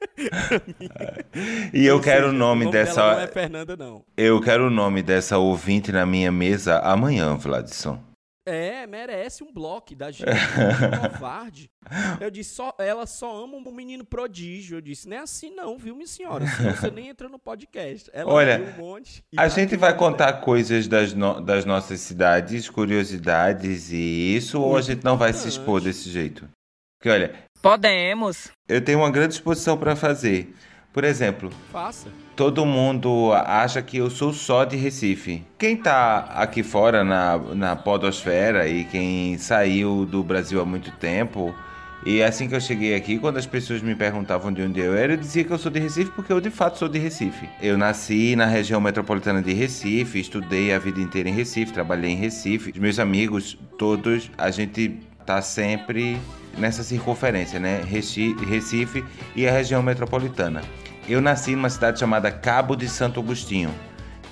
E 1.74 1.86
eu 1.86 2.00
quero 2.02 2.30
o 2.30 2.34
nome 2.34 2.70
dela 2.72 2.86
dessa. 2.86 3.14
não 3.14 3.20
é 3.22 3.28
Fernanda, 3.28 3.76
não. 3.78 4.04
Eu 4.16 4.40
quero 4.42 4.68
o 4.68 4.70
nome 4.70 5.02
dessa 5.04 5.38
ouvinte 5.38 5.92
na 5.92 6.06
minha 6.06 6.32
mesa 6.32 6.80
amanhã, 6.80 7.36
Vladson. 7.36 8.00
É, 8.48 8.86
merece 8.86 9.44
um 9.44 9.52
bloco 9.52 9.96
da 9.96 10.12
gente. 10.12 10.30
um 10.30 11.10
covarde. 11.10 11.68
Eu 12.22 12.30
disse, 12.30 12.54
só, 12.54 12.76
ela 12.78 13.08
só 13.08 13.44
ama 13.44 13.58
um 13.58 13.72
menino 13.72 14.06
prodígio. 14.06 14.78
Eu 14.78 14.82
disse, 14.82 15.10
não 15.10 15.18
é 15.18 15.20
assim 15.22 15.50
não, 15.50 15.76
viu, 15.80 15.96
minha 15.96 16.06
senhora? 16.08 16.46
Senão 16.46 16.76
você 16.76 16.92
nem 16.92 17.08
entra 17.10 17.28
no 17.28 17.40
podcast. 17.40 18.08
Ela 18.14 18.32
Olha, 18.32 18.62
um 18.78 18.82
monte. 18.84 19.24
A 19.36 19.48
gente 19.48 19.76
vai 19.76 19.98
contar 19.98 20.34
coisas 20.42 20.88
das, 20.88 21.12
no- 21.12 21.42
das 21.42 21.66
nossas 21.66 22.00
cidades, 22.02 22.70
curiosidades 22.70 23.92
e 23.92 24.36
isso, 24.36 24.62
ou 24.62 24.70
a 24.70 24.74
Muito 24.74 24.86
gente 24.86 25.04
não 25.04 25.18
vai 25.18 25.34
se 25.34 25.48
expor 25.48 25.82
desse 25.82 26.12
jeito? 26.12 26.48
Porque 27.00 27.10
olha, 27.10 27.34
Podemos. 27.66 28.52
eu 28.70 28.80
tenho 28.80 29.00
uma 29.00 29.10
grande 29.10 29.34
exposição 29.34 29.76
para 29.76 29.96
fazer. 29.96 30.54
Por 30.94 31.04
exemplo, 31.04 31.50
Faça. 31.72 32.10
todo 32.36 32.64
mundo 32.64 33.34
acha 33.34 33.82
que 33.82 33.98
eu 33.98 34.08
sou 34.08 34.32
só 34.32 34.66
de 34.66 34.78
Recife. 34.78 35.44
Quem 35.58 35.76
tá 35.76 36.30
aqui 36.36 36.62
fora 36.62 37.04
na, 37.04 37.40
na 37.40 37.76
podosfera 37.76 38.68
e 38.68 38.84
quem 38.84 39.40
saiu 39.40 40.06
do 40.06 40.22
Brasil 40.22 40.62
há 40.62 40.66
muito 40.66 40.92
tempo, 40.92 41.56
e 42.06 42.22
assim 42.22 42.48
que 42.48 42.54
eu 42.54 42.62
cheguei 42.62 42.94
aqui, 42.94 43.18
quando 43.18 43.38
as 43.38 43.48
pessoas 43.48 43.82
me 43.82 43.96
perguntavam 43.96 44.54
de 44.54 44.62
onde 44.62 44.80
eu 44.80 44.94
era, 44.94 45.14
eu 45.14 45.18
dizia 45.18 45.44
que 45.44 45.50
eu 45.52 45.58
sou 45.58 45.72
de 45.72 45.80
Recife 45.80 46.12
porque 46.12 46.32
eu 46.32 46.40
de 46.40 46.52
fato 46.52 46.78
sou 46.78 46.88
de 46.88 47.00
Recife. 47.00 47.50
Eu 47.60 47.80
nasci 47.80 48.36
na 48.36 48.46
região 48.46 48.80
metropolitana 48.80 49.42
de 49.42 49.54
Recife, 49.54 50.20
estudei 50.20 50.72
a 50.72 50.78
vida 50.78 51.02
inteira 51.02 51.30
em 51.30 51.34
Recife, 51.34 51.74
trabalhei 51.74 52.12
em 52.12 52.16
Recife. 52.16 52.70
Os 52.70 52.78
meus 52.78 53.00
amigos, 53.00 53.58
todos, 53.76 54.30
a 54.38 54.52
gente 54.52 55.00
tá 55.26 55.42
sempre 55.42 56.20
nessa 56.58 56.84
circunferência, 56.84 57.60
né? 57.60 57.84
Reci- 57.88 58.36
Recife 58.48 59.04
e 59.36 59.48
a 59.48 59.52
região 59.52 59.82
metropolitana. 59.82 60.62
Eu 61.08 61.22
nasci 61.22 61.56
numa 61.56 61.70
cidade 61.70 62.00
chamada 62.00 62.32
Cabo 62.32 62.76
de 62.76 62.88
Santo 62.88 63.20
Agostinho, 63.20 63.70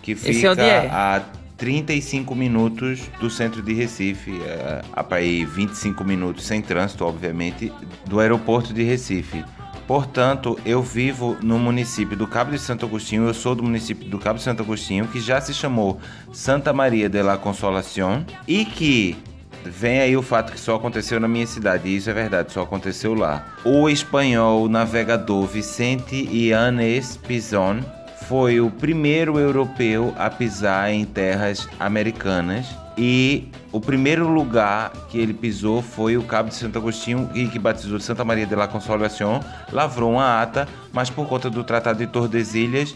que 0.01 0.15
fica 0.15 0.51
onde 0.51 0.61
é? 0.61 0.89
a 0.89 1.21
35 1.57 2.35
minutos 2.35 3.01
do 3.19 3.29
centro 3.29 3.61
de 3.61 3.73
Recife, 3.73 4.41
é, 4.41 4.81
a 4.91 5.15
aí 5.15 5.45
25 5.45 6.03
minutos 6.03 6.45
sem 6.45 6.61
trânsito, 6.61 7.05
obviamente, 7.05 7.71
do 8.05 8.19
aeroporto 8.19 8.73
de 8.73 8.83
Recife. 8.83 9.45
Portanto, 9.87 10.57
eu 10.65 10.81
vivo 10.81 11.37
no 11.41 11.59
município 11.59 12.15
do 12.15 12.25
Cabo 12.25 12.51
de 12.51 12.59
Santo 12.59 12.85
Agostinho, 12.85 13.27
eu 13.27 13.33
sou 13.33 13.53
do 13.53 13.63
município 13.63 14.09
do 14.09 14.17
Cabo 14.17 14.39
de 14.39 14.43
Santo 14.43 14.63
Agostinho, 14.63 15.07
que 15.07 15.19
já 15.19 15.39
se 15.41 15.53
chamou 15.53 15.99
Santa 16.31 16.71
Maria 16.73 17.09
de 17.09 17.21
la 17.21 17.37
Consolación 17.37 18.25
e 18.47 18.65
que 18.65 19.17
vem 19.65 20.01
aí 20.01 20.17
o 20.17 20.21
fato 20.21 20.51
que 20.51 20.59
só 20.59 20.75
aconteceu 20.75 21.19
na 21.19 21.27
minha 21.27 21.47
cidade, 21.47 21.87
e 21.87 21.95
isso 21.95 22.09
é 22.09 22.13
verdade, 22.13 22.51
só 22.51 22.61
aconteceu 22.61 23.13
lá. 23.13 23.45
O 23.63 23.89
espanhol 23.89 24.67
navegador 24.67 25.45
Vicente 25.45 26.27
Yanes 26.31 27.17
Pizon 27.17 27.81
foi 28.27 28.61
o 28.61 28.71
primeiro 28.71 29.37
europeu 29.37 30.13
a 30.17 30.29
pisar 30.29 30.91
em 30.91 31.05
terras 31.05 31.67
americanas 31.79 32.65
e 32.97 33.49
o 33.71 33.81
primeiro 33.81 34.27
lugar 34.27 34.91
que 35.09 35.17
ele 35.17 35.33
pisou 35.33 35.81
foi 35.81 36.15
o 36.15 36.23
Cabo 36.23 36.49
de 36.49 36.55
Santo 36.55 36.77
Agostinho 36.77 37.29
e 37.33 37.47
que 37.47 37.57
batizou 37.57 37.97
de 37.97 38.03
Santa 38.03 38.23
Maria 38.23 38.45
de 38.45 38.55
la 38.55 38.67
Consolación, 38.67 39.39
lavrou 39.71 40.13
uma 40.13 40.41
ata, 40.41 40.67
mas 40.91 41.09
por 41.09 41.27
conta 41.27 41.49
do 41.49 41.63
Tratado 41.63 41.99
de 41.99 42.07
Tordesilhas 42.07 42.95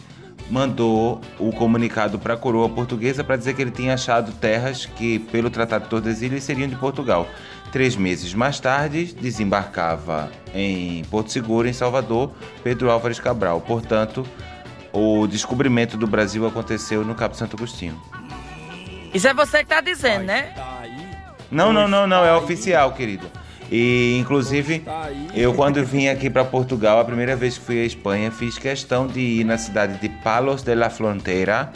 mandou 0.49 1.21
o 1.39 1.51
comunicado 1.51 2.17
para 2.17 2.33
a 2.33 2.37
coroa 2.37 2.69
portuguesa 2.69 3.23
para 3.23 3.35
dizer 3.35 3.53
que 3.53 3.61
ele 3.61 3.71
tinha 3.71 3.93
achado 3.93 4.31
terras 4.31 4.85
que, 4.85 5.19
pelo 5.19 5.49
Tratado 5.49 5.83
de 5.83 5.89
Tordesilhas, 5.89 6.43
seriam 6.43 6.67
de 6.67 6.75
Portugal. 6.75 7.27
Três 7.71 7.95
meses 7.95 8.33
mais 8.33 8.59
tarde, 8.59 9.13
desembarcava 9.19 10.31
em 10.53 11.03
Porto 11.05 11.31
Seguro, 11.31 11.67
em 11.67 11.73
Salvador, 11.73 12.31
Pedro 12.63 12.89
Álvares 12.89 13.19
Cabral. 13.19 13.59
Portanto, 13.61 14.25
o 14.93 15.27
descobrimento 15.27 15.97
do 15.97 16.07
Brasil 16.07 16.47
aconteceu 16.47 17.03
no 17.03 17.13
Cabo 17.13 17.35
Santo 17.35 17.57
Agostinho. 17.57 18.01
Isso 19.13 19.27
é 19.27 19.33
você 19.33 19.59
que 19.59 19.69
tá 19.69 19.81
dizendo, 19.81 20.25
né? 20.25 20.53
Tá. 20.55 20.77
Não, 21.49 21.71
não, 21.71 21.87
não, 21.87 22.05
não, 22.05 22.25
é 22.25 22.31
Aí. 22.31 22.37
oficial, 22.37 22.91
querido. 22.93 23.29
E 23.71 24.17
inclusive, 24.19 24.83
eu 25.33 25.53
quando 25.53 25.83
vim 25.83 26.07
aqui 26.07 26.29
para 26.29 26.45
Portugal, 26.45 26.99
a 26.99 27.05
primeira 27.05 27.35
vez 27.35 27.57
que 27.57 27.65
fui 27.65 27.81
à 27.81 27.85
Espanha, 27.85 28.31
fiz 28.31 28.57
questão 28.57 29.07
de 29.07 29.19
ir 29.19 29.43
na 29.43 29.57
cidade 29.57 29.99
de 29.99 30.07
Palos 30.07 30.61
de 30.63 30.73
la 30.73 30.89
Frontera, 30.89 31.71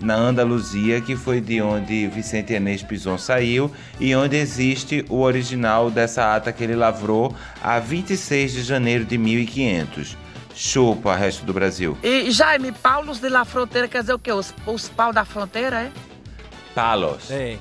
na 0.00 0.14
Andaluzia, 0.14 1.00
que 1.00 1.16
foi 1.16 1.40
de 1.40 1.60
onde 1.60 2.06
Vicente 2.08 2.52
Enes 2.54 2.82
Pison 2.82 3.18
saiu 3.18 3.70
e 3.98 4.14
onde 4.14 4.36
existe 4.36 5.04
o 5.08 5.20
original 5.20 5.90
dessa 5.90 6.34
ata 6.34 6.52
que 6.52 6.62
ele 6.64 6.74
lavrou 6.76 7.34
a 7.62 7.78
26 7.78 8.52
de 8.52 8.62
janeiro 8.62 9.04
de 9.04 9.18
1500. 9.18 10.16
Chupa, 10.54 11.14
resto 11.14 11.44
do 11.44 11.52
Brasil. 11.52 11.96
E 12.02 12.32
Jaime, 12.32 12.72
Paulos 12.72 13.20
de 13.20 13.28
la 13.28 13.44
Fronteira 13.44 13.86
quer 13.86 14.00
dizer 14.00 14.14
o 14.14 14.18
quê? 14.18 14.32
Os, 14.32 14.52
os 14.66 14.88
pau 14.88 15.12
da 15.12 15.24
fronteira, 15.24 15.82
é? 15.82 15.90
Palos. 16.74 17.30
É. 17.30 17.56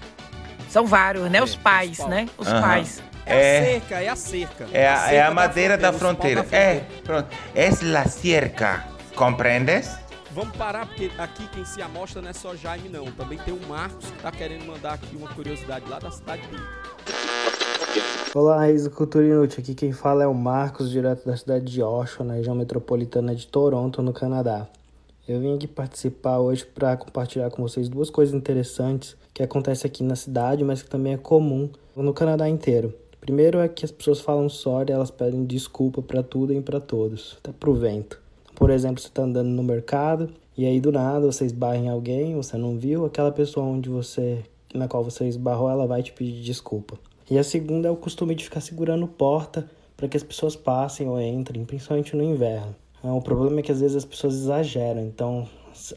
São 0.68 0.86
vários, 0.86 1.30
né? 1.30 1.38
É, 1.38 1.44
Os 1.44 1.56
pais, 1.56 2.00
os 2.00 2.08
né? 2.08 2.28
Os 2.38 2.48
Aham. 2.48 2.62
pais. 2.62 3.04
É, 3.28 3.36
É. 3.36 3.60
a 3.60 3.64
cerca, 3.66 4.02
é 4.02 4.10
a 4.10 4.16
cerca. 4.16 4.68
É 4.72 4.88
a, 4.88 4.94
é 4.94 5.10
cerca 5.10 5.28
a 5.28 5.34
madeira 5.34 5.78
da 5.78 5.94
fronteira. 5.94 6.44
da 6.44 6.58
É, 6.58 6.86
pronto. 7.04 7.28
Es 7.56 7.82
la 7.82 8.06
cerca. 8.06 8.86
Comprendes? 9.16 9.98
Vamos 10.32 10.56
parar, 10.56 10.86
porque 10.88 11.10
aqui 11.18 11.48
quem 11.48 11.66
se 11.66 11.82
amostra 11.82 12.22
não 12.22 12.30
é 12.30 12.34
só 12.34 12.56
Jaime, 12.56 12.90
não. 12.90 13.06
Também 13.12 13.40
tem 13.40 13.54
o 13.54 13.60
Marcos 13.68 14.06
que 14.12 14.22
tá 14.22 14.32
querendo 14.32 14.66
mandar 14.66 14.94
aqui 14.94 15.16
uma 15.16 15.28
curiosidade 15.30 15.90
lá 15.90 15.98
da 16.00 16.12
cidade 16.12 16.44
dele. 16.48 16.62
Olá, 18.36 18.62
Reis 18.64 18.84
do 18.84 18.92
Cultura 18.92 19.26
Inútil. 19.26 19.62
Aqui 19.62 19.74
quem 19.74 19.92
fala 19.92 20.24
é 20.24 20.28
o 20.28 20.34
Marcos, 20.34 20.92
direto 20.92 21.26
da 21.26 21.36
cidade 21.36 21.66
de 21.66 21.82
Oshawa, 21.82 22.26
na 22.28 22.34
região 22.36 22.54
metropolitana 22.54 23.34
de 23.34 23.48
Toronto, 23.48 24.02
no 24.04 24.14
Canadá. 24.14 24.68
Eu 25.28 25.40
vim 25.40 25.56
aqui 25.56 25.68
participar 25.68 26.38
hoje 26.38 26.66
para 26.66 26.96
compartilhar 26.96 27.50
com 27.50 27.62
vocês 27.64 27.90
duas 27.90 28.10
coisas 28.10 28.36
interessantes 28.36 29.18
que 29.34 29.42
acontecem 29.42 29.90
aqui 29.90 30.04
na 30.04 30.16
cidade, 30.16 30.64
mas 30.64 30.84
que 30.84 30.90
também 30.90 31.14
é 31.14 31.18
comum 31.18 31.70
no 31.96 32.14
Canadá 32.14 32.48
inteiro. 32.48 32.94
Primeiro 33.28 33.60
é 33.60 33.68
que 33.68 33.84
as 33.84 33.92
pessoas 33.92 34.22
falam 34.22 34.48
sorry, 34.48 34.90
elas 34.90 35.12
pedem 35.12 35.44
desculpa 35.44 36.02
para 36.02 36.24
tudo 36.24 36.54
e 36.54 36.62
para 36.62 36.80
todos, 36.80 37.36
até 37.40 37.52
pro 37.52 37.74
vento. 37.74 38.22
Por 38.56 38.70
exemplo, 38.70 39.02
você 39.02 39.10
está 39.10 39.24
andando 39.24 39.50
no 39.50 39.62
mercado 39.62 40.30
e 40.58 40.66
aí 40.66 40.80
do 40.80 40.94
nada 40.94 41.26
você 41.30 41.44
esbarra 41.44 41.76
em 41.76 41.90
alguém, 41.90 42.36
você 42.36 42.56
não 42.56 42.78
viu, 42.78 43.04
aquela 43.04 43.30
pessoa 43.30 43.66
onde 43.66 43.90
você 43.90 44.46
na 44.74 44.88
qual 44.88 45.04
você 45.04 45.28
esbarrou, 45.28 45.70
ela 45.70 45.86
vai 45.86 46.02
te 46.02 46.14
pedir 46.14 46.42
desculpa. 46.42 46.98
E 47.30 47.38
a 47.38 47.44
segunda 47.44 47.90
é 47.90 47.92
o 47.92 47.98
costume 47.98 48.34
de 48.34 48.46
ficar 48.46 48.62
segurando 48.62 49.06
porta 49.06 49.70
para 49.98 50.08
que 50.08 50.16
as 50.16 50.24
pessoas 50.24 50.56
passem 50.56 51.10
ou 51.10 51.20
entrem, 51.20 51.66
principalmente 51.66 52.16
no 52.16 52.24
inverno. 52.24 52.74
Ah, 53.04 53.14
O 53.14 53.22
problema 53.22 53.60
é 53.60 53.62
que 53.62 53.74
às 53.74 53.82
vezes 53.82 53.98
as 53.98 54.06
pessoas 54.06 54.36
exageram, 54.36 55.02
então 55.02 55.46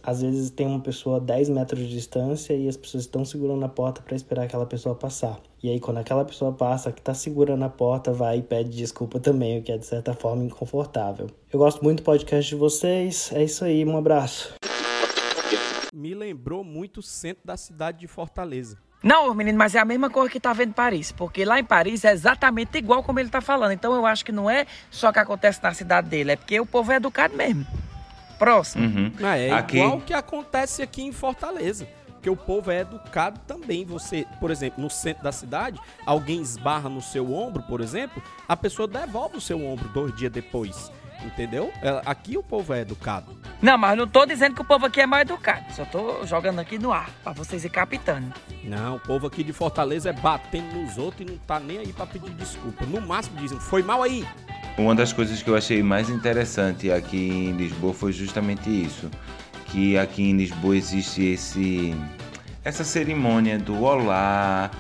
às 0.03 0.23
vezes 0.23 0.51
tem 0.51 0.67
uma 0.67 0.81
pessoa 0.81 1.17
a 1.17 1.21
10 1.21 1.49
metros 1.51 1.81
de 1.81 1.89
distância 1.89 2.55
e 2.55 2.69
as 2.69 2.77
pessoas 2.77 3.05
estão 3.05 3.25
segurando 3.25 3.65
a 3.65 3.69
porta 3.69 4.01
para 4.03 4.15
esperar 4.15 4.45
aquela 4.45 4.67
pessoa 4.67 4.95
passar. 4.95 5.41
E 5.63 5.69
aí 5.71 5.79
quando 5.79 5.99
aquela 5.99 6.25
pessoa 6.25 6.53
passa, 6.53 6.93
que 6.93 7.01
está 7.01 7.15
segurando 7.15 7.65
a 7.65 7.69
porta, 7.69 8.13
vai 8.13 8.39
e 8.39 8.43
pede 8.43 8.71
desculpa 8.71 9.21
também, 9.21 9.59
o 9.59 9.63
que 9.63 9.73
é 9.73 9.79
de 9.79 9.87
certa 9.87 10.15
forma 10.15 10.45
inconfortável. 10.45 11.29
Eu 11.53 11.59
gosto 11.59 11.83
muito 11.83 12.03
do 12.03 12.05
podcast 12.05 12.49
de 12.49 12.57
vocês, 12.57 13.31
é 13.33 13.45
isso 13.45 13.65
aí, 13.65 13.85
um 13.85 13.97
abraço. 13.97 14.55
Me 15.93 16.15
lembrou 16.15 16.63
muito 16.63 17.01
o 17.01 17.03
centro 17.03 17.45
da 17.45 17.57
cidade 17.57 17.99
de 17.99 18.07
Fortaleza. 18.07 18.79
Não, 19.03 19.33
menino, 19.35 19.57
mas 19.57 19.75
é 19.75 19.79
a 19.79 19.85
mesma 19.85 20.11
coisa 20.11 20.31
que 20.31 20.39
tá 20.39 20.53
vendo 20.53 20.71
em 20.71 20.73
Paris. 20.73 21.11
Porque 21.11 21.45
lá 21.45 21.59
em 21.59 21.65
Paris 21.65 22.05
é 22.05 22.13
exatamente 22.13 22.77
igual 22.77 23.03
como 23.03 23.19
ele 23.19 23.31
tá 23.31 23.41
falando. 23.41 23.73
Então 23.73 23.95
eu 23.95 24.05
acho 24.05 24.25
que 24.25 24.33
não 24.33 24.49
é 24.49 24.67
só 24.91 25.11
que 25.11 25.19
acontece 25.19 25.63
na 25.63 25.73
cidade 25.73 26.09
dele, 26.09 26.33
é 26.33 26.37
porque 26.37 26.61
o 26.61 26.67
povo 26.67 26.93
é 26.93 26.97
educado 26.97 27.35
mesmo. 27.35 27.67
Próximo. 28.41 28.85
Uhum. 28.87 29.13
Ah, 29.23 29.37
é 29.37 29.53
Aqui- 29.53 29.77
igual 29.79 29.99
o 29.99 30.01
que 30.01 30.15
acontece 30.15 30.83
aqui 30.83 31.03
em 31.03 31.13
Fortaleza. 31.13 31.87
Porque 32.15 32.29
o 32.29 32.37
povo 32.37 32.71
é 32.71 32.81
educado 32.81 33.39
também. 33.47 33.85
Você, 33.85 34.27
por 34.41 34.51
exemplo, 34.51 34.83
no 34.83 34.91
centro 34.91 35.23
da 35.25 35.31
cidade, 35.33 35.79
alguém 36.05 36.41
esbarra 36.43 36.89
no 36.89 37.01
seu 37.01 37.33
ombro, 37.33 37.63
por 37.63 37.81
exemplo, 37.81 38.23
a 38.49 38.57
pessoa 38.57 38.89
devolve 38.89 39.37
o 39.39 39.41
seu 39.41 39.65
ombro 39.65 39.89
dois 39.91 40.15
dias 40.17 40.33
depois. 40.33 40.91
Entendeu? 41.25 41.73
Ela- 41.83 42.03
Aqui 42.07 42.37
o 42.39 42.43
povo 42.43 42.73
é 42.73 42.81
educado. 42.81 43.39
Não, 43.61 43.77
mas 43.77 43.91
eu 43.91 43.97
não 43.97 44.09
tô 44.09 44.25
dizendo 44.25 44.55
que 44.55 44.63
o 44.63 44.65
povo 44.65 44.87
aqui 44.87 45.01
é 45.01 45.07
mal 45.07 45.21
educado. 45.21 45.65
Só 45.75 45.85
tô 45.85 46.25
jogando 46.27 46.59
aqui 46.61 46.79
no 46.79 46.93
ar, 46.93 47.11
pra 47.23 47.33
vocês 47.33 47.65
ir 47.65 47.69
capitando. 47.71 48.33
Não, 48.65 48.97
o 48.97 49.01
povo 49.01 49.27
aqui 49.27 49.45
de 49.45 49.53
Fortaleza 49.53 50.11
é 50.11 50.13
batendo 50.13 50.75
nos 50.81 50.97
outros 50.97 51.29
e 51.29 51.31
não 51.33 51.39
tá 51.39 51.61
nem 51.61 51.79
aí 51.79 51.93
pra 51.93 52.07
pedir 52.07 52.31
desculpa. 52.31 52.87
No 52.87 53.01
máximo 53.01 53.37
dizem, 53.39 53.61
foi 53.61 53.83
mal 53.83 54.03
aí. 54.03 54.27
Uma 54.79 54.95
das 54.95 55.13
coisas 55.13 55.43
que 55.43 55.51
eu 55.51 55.57
achei 55.57 55.83
mais 55.83 56.09
interessante 56.09 56.91
aqui 56.91 57.29
em 57.29 57.53
Lisboa 57.53 57.93
foi 57.93 58.13
justamente 58.13 58.71
isso, 58.71 59.11
que 59.67 59.99
aqui 59.99 60.23
em 60.31 60.37
Lisboa 60.37 60.75
existe 60.77 61.23
esse 61.23 61.95
essa 62.65 62.85
cerimônia 62.85 63.59
do 63.59 63.83
olá, 63.83 64.71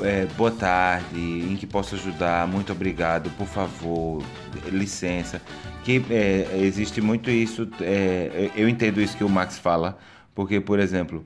é, 0.00 0.26
boa 0.36 0.50
tarde, 0.50 1.18
em 1.18 1.56
que 1.56 1.66
posso 1.66 1.94
ajudar, 1.94 2.46
muito 2.46 2.72
obrigado, 2.72 3.30
por 3.30 3.46
favor, 3.46 4.22
licença, 4.70 5.40
que 5.84 6.04
é, 6.10 6.58
existe 6.58 7.00
muito 7.00 7.30
isso, 7.30 7.68
é, 7.80 8.50
eu 8.54 8.68
entendo 8.68 9.00
isso 9.00 9.16
que 9.16 9.24
o 9.24 9.28
Max 9.28 9.58
fala, 9.58 9.98
porque 10.34 10.60
por 10.60 10.78
exemplo, 10.78 11.24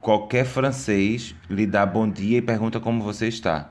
qualquer 0.00 0.44
francês 0.44 1.34
lhe 1.50 1.66
dá 1.66 1.84
bom 1.84 2.08
dia 2.08 2.38
e 2.38 2.42
pergunta 2.42 2.78
como 2.78 3.02
você 3.02 3.28
está. 3.28 3.70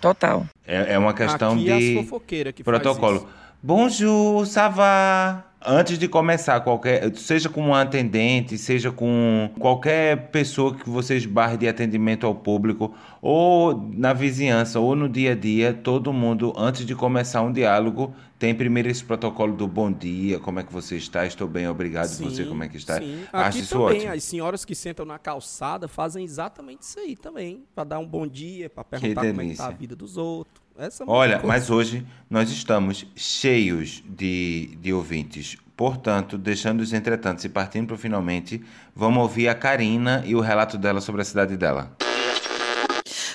Total. 0.00 0.46
É, 0.66 0.94
é 0.94 0.98
uma 0.98 1.14
questão 1.14 1.52
aqui 1.52 1.70
é 1.70 1.78
de 1.78 1.98
as 1.98 2.04
fofoqueiras 2.04 2.52
que 2.52 2.62
faz 2.62 2.78
protocolo. 2.78 3.16
isso. 3.16 3.28
Bonjour, 3.62 4.46
ça 4.46 4.68
va? 4.68 5.45
Antes 5.64 5.98
de 5.98 6.06
começar 6.06 6.60
qualquer, 6.60 7.12
seja 7.16 7.48
com 7.48 7.60
um 7.60 7.74
atendente, 7.74 8.56
seja 8.56 8.92
com 8.92 9.50
qualquer 9.58 10.28
pessoa 10.30 10.74
que 10.74 10.88
você 10.88 11.16
esbarre 11.16 11.56
de 11.56 11.66
atendimento 11.66 12.26
ao 12.26 12.34
público, 12.34 12.94
ou 13.20 13.90
na 13.92 14.12
vizinhança, 14.12 14.78
ou 14.78 14.94
no 14.94 15.08
dia 15.08 15.32
a 15.32 15.34
dia, 15.34 15.72
todo 15.72 16.12
mundo, 16.12 16.52
antes 16.56 16.86
de 16.86 16.94
começar 16.94 17.42
um 17.42 17.50
diálogo, 17.50 18.14
tem 18.38 18.54
primeiro 18.54 18.90
esse 18.90 19.02
protocolo 19.02 19.54
do 19.54 19.66
bom 19.66 19.90
dia, 19.90 20.38
como 20.38 20.60
é 20.60 20.62
que 20.62 20.72
você 20.72 20.96
está, 20.96 21.26
estou 21.26 21.48
bem, 21.48 21.66
obrigado, 21.66 22.10
e 22.12 22.24
você 22.24 22.44
como 22.44 22.62
é 22.62 22.68
que 22.68 22.76
está. 22.76 23.00
Sim. 23.00 23.24
Acho 23.32 23.58
Aqui 23.58 23.68
também, 23.68 23.86
ótimo. 23.86 24.12
as 24.12 24.24
senhoras 24.24 24.64
que 24.64 24.74
sentam 24.74 25.06
na 25.06 25.18
calçada 25.18 25.88
fazem 25.88 26.22
exatamente 26.22 26.82
isso 26.82 27.00
aí 27.00 27.16
também. 27.16 27.64
Pra 27.74 27.82
dar 27.82 27.98
um 27.98 28.06
bom 28.06 28.26
dia, 28.26 28.68
pra 28.68 28.84
perguntar 28.84 29.22
como 29.22 29.26
é 29.26 29.30
que 29.30 29.36
tá 29.36 29.42
delícia. 29.42 29.64
a 29.64 29.70
vida 29.70 29.96
dos 29.96 30.16
outros. 30.18 30.65
Essa 30.78 31.04
é 31.04 31.06
Olha, 31.08 31.38
coisa. 31.38 31.46
mas 31.46 31.70
hoje 31.70 32.06
nós 32.28 32.50
estamos 32.50 33.06
cheios 33.14 34.02
de, 34.06 34.76
de 34.80 34.92
ouvintes. 34.92 35.56
Portanto, 35.76 36.36
deixando 36.38 36.80
os 36.80 36.92
entretantos 36.92 37.44
e 37.44 37.48
partindo 37.48 37.86
para 37.86 37.94
o 37.94 37.98
finalmente, 37.98 38.62
vamos 38.94 39.22
ouvir 39.22 39.48
a 39.48 39.54
Karina 39.54 40.22
e 40.26 40.34
o 40.34 40.40
relato 40.40 40.78
dela 40.78 41.00
sobre 41.00 41.22
a 41.22 41.24
cidade 41.24 41.56
dela. 41.56 41.96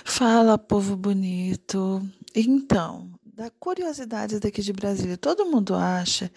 Fala, 0.04 0.58
povo 0.58 0.96
bonito. 0.96 2.02
Então, 2.36 3.10
da 3.34 3.50
curiosidade 3.60 4.40
daqui 4.40 4.62
de 4.62 4.72
Brasília, 4.72 5.18
todo 5.18 5.46
mundo 5.46 5.74
acha 5.74 6.32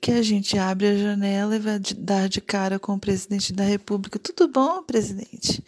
que 0.00 0.10
a 0.10 0.22
gente 0.22 0.58
abre 0.58 0.88
a 0.88 0.96
janela 0.96 1.54
e 1.54 1.58
vai 1.60 1.78
dar 1.96 2.28
de 2.28 2.40
cara 2.40 2.80
com 2.80 2.94
o 2.94 2.98
presidente 2.98 3.52
da 3.52 3.62
República. 3.62 4.18
Tudo 4.18 4.48
bom, 4.48 4.82
presidente? 4.82 5.62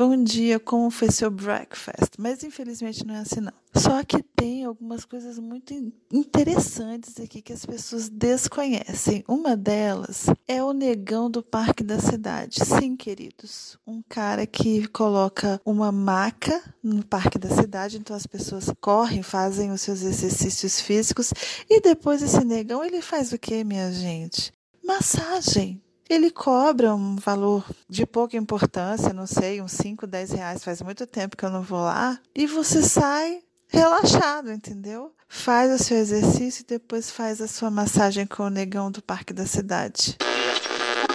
Bom 0.00 0.24
dia, 0.24 0.58
como 0.58 0.90
foi 0.90 1.10
seu 1.10 1.30
breakfast? 1.30 2.14
Mas 2.18 2.42
infelizmente 2.42 3.06
não 3.06 3.16
é 3.16 3.18
assim, 3.18 3.38
não. 3.38 3.52
Só 3.74 4.02
que 4.02 4.22
tem 4.22 4.64
algumas 4.64 5.04
coisas 5.04 5.38
muito 5.38 5.74
in- 5.74 5.92
interessantes 6.10 7.20
aqui 7.20 7.42
que 7.42 7.52
as 7.52 7.66
pessoas 7.66 8.08
desconhecem. 8.08 9.22
Uma 9.28 9.54
delas 9.54 10.24
é 10.48 10.64
o 10.64 10.72
negão 10.72 11.30
do 11.30 11.42
Parque 11.42 11.84
da 11.84 11.98
Cidade. 11.98 12.64
Sim, 12.64 12.96
queridos. 12.96 13.78
Um 13.86 14.00
cara 14.08 14.46
que 14.46 14.88
coloca 14.88 15.60
uma 15.66 15.92
maca 15.92 16.62
no 16.82 17.04
Parque 17.04 17.38
da 17.38 17.50
Cidade, 17.50 17.98
então 17.98 18.16
as 18.16 18.26
pessoas 18.26 18.72
correm, 18.80 19.22
fazem 19.22 19.70
os 19.70 19.82
seus 19.82 20.00
exercícios 20.00 20.80
físicos 20.80 21.30
e 21.68 21.78
depois 21.78 22.22
esse 22.22 22.42
negão 22.42 22.82
ele 22.82 23.02
faz 23.02 23.32
o 23.34 23.38
que, 23.38 23.62
minha 23.64 23.92
gente? 23.92 24.50
Massagem. 24.82 25.78
Ele 26.10 26.30
cobra 26.30 26.94
um 26.94 27.14
valor 27.16 27.64
de 27.88 28.04
pouca 28.04 28.36
importância, 28.36 29.12
não 29.12 29.26
sei, 29.26 29.62
uns 29.62 29.72
5, 29.72 30.06
10 30.06 30.32
reais, 30.32 30.64
faz 30.64 30.82
muito 30.82 31.06
tempo 31.06 31.36
que 31.36 31.44
eu 31.44 31.50
não 31.50 31.62
vou 31.62 31.80
lá, 31.80 32.18
e 32.34 32.46
você 32.46 32.82
sai 32.82 33.38
relaxado, 33.68 34.50
entendeu? 34.50 35.12
Faz 35.28 35.70
o 35.80 35.82
seu 35.82 35.96
exercício 35.96 36.62
e 36.62 36.66
depois 36.66 37.10
faz 37.10 37.40
a 37.40 37.46
sua 37.46 37.70
massagem 37.70 38.26
com 38.26 38.42
o 38.42 38.50
negão 38.50 38.90
do 38.90 39.00
Parque 39.00 39.32
da 39.32 39.46
Cidade. 39.46 40.16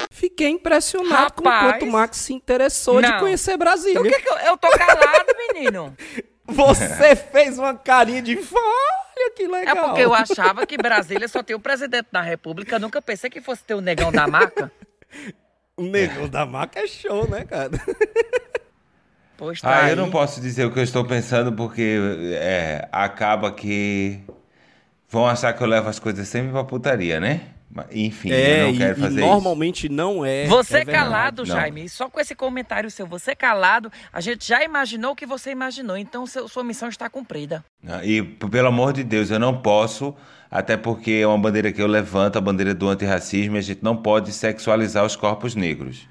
Fiquei 0.09 0.47
impressionado 0.47 1.33
com 1.33 1.41
o 1.41 1.51
Rapaz. 1.51 1.73
quanto 1.73 1.85
o 1.85 1.91
Max 1.91 2.17
se 2.17 2.33
interessou 2.33 3.01
de 3.01 3.09
Não. 3.09 3.19
conhecer 3.19 3.57
Brasília. 3.57 3.99
O 3.99 4.03
que 4.03 4.21
que 4.21 4.29
eu, 4.29 4.37
eu 4.37 4.57
tô 4.57 4.69
calado, 4.69 5.25
menino? 5.53 5.93
Você 6.47 7.15
fez 7.31 7.57
uma 7.57 7.73
carinha 7.75 8.21
de 8.21 8.35
olha 8.37 9.31
que 9.35 9.43
É 9.43 9.47
legal. 9.47 9.87
porque 9.87 10.01
eu 10.01 10.13
achava 10.13 10.65
que 10.65 10.77
Brasília 10.77 11.27
só 11.27 11.41
tem 11.41 11.55
o 11.55 11.59
presidente 11.59 12.07
da 12.11 12.21
República. 12.21 12.75
Eu 12.75 12.79
nunca 12.79 13.01
pensei 13.01 13.29
que 13.29 13.41
fosse 13.41 13.63
ter 13.63 13.73
o 13.73 13.81
negão 13.81 14.11
da 14.11 14.27
maca. 14.27 14.71
O 15.77 15.81
negão 15.83 16.29
da 16.29 16.45
maca 16.45 16.79
é 16.79 16.87
show, 16.87 17.29
né, 17.29 17.43
cara? 17.43 17.71
Pois 19.35 19.59
tá 19.59 19.69
Ah, 19.69 19.83
aí. 19.85 19.89
eu 19.91 19.97
não 19.97 20.09
posso 20.09 20.39
dizer 20.39 20.63
o 20.65 20.71
que 20.71 20.79
eu 20.79 20.83
estou 20.83 21.03
pensando 21.03 21.51
porque 21.51 21.97
é, 22.39 22.87
acaba 22.93 23.51
que 23.51 24.21
vão 25.15 25.25
achar 25.27 25.53
que 25.53 25.63
eu 25.63 25.67
levo 25.67 25.87
as 25.87 25.97
coisas 25.97 26.27
sempre 26.27 26.51
pra 26.51 26.63
putaria, 26.65 27.21
né? 27.21 27.41
Enfim, 27.91 28.29
eu 28.29 28.35
É, 28.37 28.61
não 28.63 28.69
e, 28.69 28.77
quero 28.77 28.97
e 28.99 29.01
fazer 29.01 29.21
normalmente 29.21 29.89
não 29.89 30.25
é. 30.25 30.45
Você 30.45 30.77
é 30.79 30.85
calado, 30.85 31.39
não. 31.45 31.55
Jaime, 31.55 31.85
e 31.85 31.89
só 31.89 32.09
com 32.09 32.19
esse 32.19 32.33
comentário 32.35 32.89
seu, 32.91 33.05
você 33.07 33.33
calado, 33.35 33.91
a 34.13 34.19
gente 34.21 34.45
já 34.47 34.63
imaginou 34.63 35.11
o 35.11 35.15
que 35.15 35.25
você 35.25 35.51
imaginou, 35.51 35.97
então 35.97 36.25
seu- 36.25 36.47
sua 36.47 36.63
missão 36.63 36.87
está 36.89 37.09
cumprida. 37.09 37.63
isso. 37.83 38.03
E, 38.03 38.21
pelo 38.23 38.67
amor 38.67 38.91
de 38.93 39.03
Deus, 39.03 39.29
eu 39.31 39.39
não 39.39 39.57
posso, 39.61 40.13
até 40.51 40.75
porque 40.77 41.19
é 41.23 41.27
uma 41.27 41.37
bandeira 41.37 41.71
que 41.71 41.81
eu 41.81 41.87
levanto, 41.87 42.37
a 42.37 42.41
bandeira 42.41 42.73
do 42.73 42.87
antirracismo, 42.87 43.55
e 43.55 43.59
a 43.59 43.61
gente 43.61 43.83
não 43.83 43.95
pode 43.97 44.31
sexualizar 44.33 45.03
os 45.05 45.15
corpos 45.15 45.53
negros. 45.55 46.07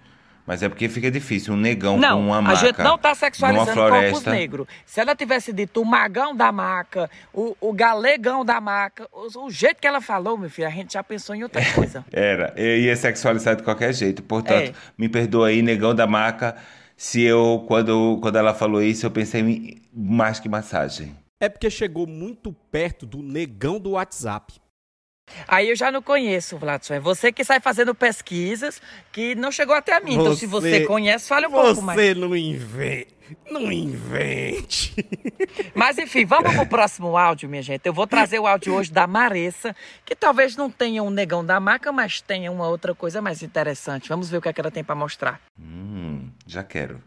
Mas 0.47 0.63
é 0.63 0.69
porque 0.69 0.89
fica 0.91 1.11
difícil, 1.11 1.55
um 1.55 1.57
negão 1.57 1.95
com 1.95 2.01
Não, 2.01 2.21
uma 2.21 2.37
a 2.39 2.43
maca 2.43 2.57
gente 2.57 2.79
não 2.83 2.99
tá 2.99 3.15
sexualizando 3.15 3.73
floresta. 3.73 4.31
negros. 4.31 4.67
Se 4.85 5.01
ela 5.01 5.15
tivesse 5.17 5.53
dito 5.55 5.81
o 5.81 5.85
magão 5.87 6.37
da 6.37 6.53
maca, 6.53 7.11
o, 7.33 7.57
o 7.59 7.73
galegão 7.73 8.45
da 8.45 8.61
maca, 8.61 9.09
o, 9.11 9.47
o 9.47 9.51
jeito 9.51 9.81
que 9.81 9.87
ela 9.87 10.03
falou, 10.03 10.37
meu 10.37 10.51
filho, 10.51 10.69
a 10.69 10.71
gente 10.71 10.93
já 10.93 11.03
pensou 11.03 11.35
em 11.35 11.43
outra 11.43 11.63
coisa. 11.75 12.05
Era, 12.13 12.53
eu 12.57 12.79
ia 12.79 12.95
sexualizar 12.95 13.57
de 13.57 13.63
qualquer 13.63 13.95
jeito. 13.95 14.23
Portanto, 14.23 14.71
É. 14.71 14.75
me 14.99 15.09
perdoa 15.09 15.49
aí, 15.49 15.63
negão 15.63 15.95
da 15.95 16.07
maca, 16.07 16.55
se 16.95 17.23
eu, 17.23 17.65
quando, 17.67 18.19
quando 18.21 18.37
ela 18.37 18.53
falou 18.53 18.83
isso, 18.83 19.07
eu 19.07 19.11
pensei 19.11 19.41
em 19.41 19.83
mais 19.95 20.39
que 20.39 20.49
massagem. 20.49 21.17
É 21.41 21.49
porque 21.49 21.71
chegou 21.71 22.07
muito 22.07 22.53
perto 22.71 23.07
do 23.07 23.23
negão 23.23 23.79
do 23.81 23.93
WhatsApp. 23.93 24.55
Aí 25.49 25.71
eu 25.71 25.77
já 25.77 25.91
não 25.91 26.03
conheço, 26.03 26.59
Vladson. 26.59 26.95
É 26.95 27.01
você 27.01 27.33
que 27.33 27.45
sai 27.45 27.61
fazendo 27.61 27.95
pesquisas 27.95 28.81
que 29.13 29.35
não 29.35 29.51
chegou 29.51 29.75
até 29.75 29.95
a 29.97 30.01
mim. 30.01 30.15
Então, 30.15 30.35
se 30.37 30.47
você 30.47 30.85
conhece, 30.87 31.29
fale 31.29 31.47
um 31.47 31.51
pouco 31.51 31.83
mais. 31.83 31.99
Você 31.99 32.15
não 32.15 32.37
invente. 32.37 33.15
Não 33.51 33.71
invente. 33.73 34.95
Mas 35.75 35.99
enfim, 35.99 36.25
vamos 36.25 36.55
pro 36.55 36.67
próximo 36.67 37.17
áudio, 37.17 37.49
minha 37.49 37.63
gente. 37.63 37.87
Eu 37.87 37.93
vou 37.93 38.07
trazer 38.07 38.39
o 38.39 38.47
áudio 38.47 38.75
hoje 38.75 38.93
da 38.93 39.07
Maressa, 39.07 39.75
que 40.05 40.15
talvez 40.15 40.57
não 40.57 40.71
tenha 40.71 41.03
um 41.03 41.11
negão 41.11 41.45
da 41.45 41.59
maca, 41.59 41.91
mas 41.91 42.21
tenha 42.21 42.51
uma 42.53 42.69
outra 42.69 42.95
coisa 42.95 43.23
mais 43.23 43.43
interessante. 43.43 44.09
Vamos 44.09 44.29
ver 44.29 44.39
o 44.39 44.43
que, 44.43 44.49
é 44.49 44.53
que 44.53 44.61
ela 44.61 44.71
tem 44.71 44.85
pra 44.85 44.95
mostrar. 44.95 45.41
Hum, 45.59 46.29
já 46.47 46.63
quero. 46.63 47.03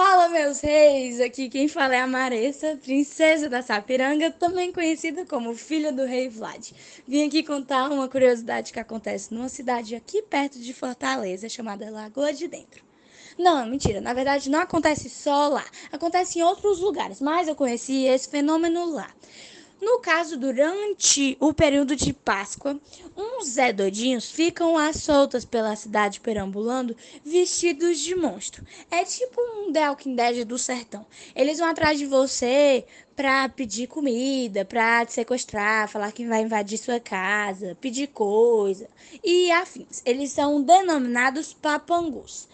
Fala, 0.00 0.28
meus 0.28 0.60
reis! 0.60 1.20
Aqui 1.20 1.48
quem 1.48 1.66
fala 1.66 1.96
é 1.96 2.00
a 2.00 2.06
Maressa, 2.06 2.78
princesa 2.80 3.48
da 3.48 3.62
Sapiranga, 3.62 4.30
também 4.30 4.70
conhecida 4.70 5.26
como 5.26 5.56
filha 5.56 5.90
do 5.90 6.04
rei 6.04 6.28
Vlad. 6.28 6.70
Vim 7.04 7.26
aqui 7.26 7.42
contar 7.42 7.90
uma 7.90 8.08
curiosidade 8.08 8.72
que 8.72 8.78
acontece 8.78 9.34
numa 9.34 9.48
cidade 9.48 9.96
aqui 9.96 10.22
perto 10.22 10.60
de 10.60 10.72
Fortaleza, 10.72 11.48
chamada 11.48 11.90
Lagoa 11.90 12.32
de 12.32 12.46
Dentro. 12.46 12.84
Não, 13.36 13.66
mentira, 13.66 14.00
na 14.00 14.12
verdade 14.14 14.48
não 14.48 14.60
acontece 14.60 15.10
só 15.10 15.48
lá, 15.48 15.64
acontece 15.90 16.38
em 16.38 16.42
outros 16.44 16.78
lugares, 16.78 17.20
mas 17.20 17.48
eu 17.48 17.56
conheci 17.56 18.04
esse 18.04 18.28
fenômeno 18.28 18.94
lá. 18.94 19.10
No 19.80 20.00
caso, 20.00 20.36
durante 20.36 21.36
o 21.38 21.54
período 21.54 21.94
de 21.94 22.12
Páscoa, 22.12 22.80
uns 23.16 23.50
Zé 23.50 23.72
Doidinhos 23.72 24.28
ficam 24.28 24.76
às 24.76 24.96
soltas 24.96 25.44
pela 25.44 25.76
cidade 25.76 26.18
perambulando 26.18 26.96
vestidos 27.24 28.00
de 28.00 28.16
monstro. 28.16 28.66
É 28.90 29.04
tipo 29.04 29.40
um 29.40 29.72
The 29.72 29.88
Walking 29.88 30.16
Dead 30.16 30.44
do 30.44 30.58
sertão. 30.58 31.06
Eles 31.34 31.58
vão 31.58 31.68
atrás 31.68 31.96
de 31.96 32.06
você 32.06 32.84
pra 33.14 33.48
pedir 33.48 33.86
comida, 33.86 34.64
pra 34.64 35.06
te 35.06 35.12
sequestrar, 35.12 35.88
falar 35.88 36.10
que 36.10 36.26
vai 36.26 36.42
invadir 36.42 36.78
sua 36.78 36.98
casa, 36.98 37.76
pedir 37.80 38.08
coisa 38.08 38.88
e 39.22 39.50
afins. 39.52 40.02
Eles 40.04 40.32
são 40.32 40.60
denominados 40.60 41.54
papangus. 41.54 42.48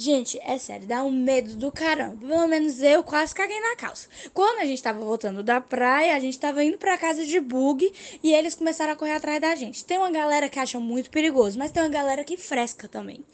Gente, 0.00 0.38
é 0.44 0.56
sério, 0.58 0.86
dá 0.86 1.02
um 1.02 1.10
medo 1.10 1.56
do 1.56 1.72
caramba. 1.72 2.24
Pelo 2.24 2.46
menos 2.46 2.80
eu 2.80 3.02
quase 3.02 3.34
caguei 3.34 3.58
na 3.58 3.74
calça. 3.74 4.08
Quando 4.32 4.60
a 4.60 4.64
gente 4.64 4.80
tava 4.80 5.04
voltando 5.04 5.42
da 5.42 5.60
praia, 5.60 6.14
a 6.14 6.20
gente 6.20 6.38
tava 6.38 6.62
indo 6.62 6.78
pra 6.78 6.96
casa 6.96 7.26
de 7.26 7.40
bug 7.40 7.92
e 8.22 8.32
eles 8.32 8.54
começaram 8.54 8.92
a 8.92 8.96
correr 8.96 9.14
atrás 9.14 9.40
da 9.40 9.56
gente. 9.56 9.84
Tem 9.84 9.98
uma 9.98 10.08
galera 10.08 10.48
que 10.48 10.60
acha 10.60 10.78
muito 10.78 11.10
perigoso, 11.10 11.58
mas 11.58 11.72
tem 11.72 11.82
uma 11.82 11.88
galera 11.88 12.22
que 12.22 12.36
fresca 12.36 12.86
também. 12.86 13.24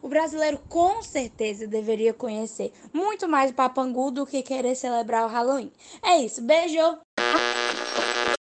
O 0.00 0.08
brasileiro 0.08 0.58
com 0.66 1.02
certeza 1.02 1.66
deveria 1.66 2.14
conhecer 2.14 2.72
muito 2.90 3.28
mais 3.28 3.50
o 3.50 3.54
papangu 3.54 4.10
do 4.10 4.24
que 4.24 4.42
querer 4.42 4.74
celebrar 4.76 5.26
o 5.26 5.28
Halloween. 5.28 5.70
É 6.02 6.16
isso, 6.16 6.40
beijo! 6.40 6.80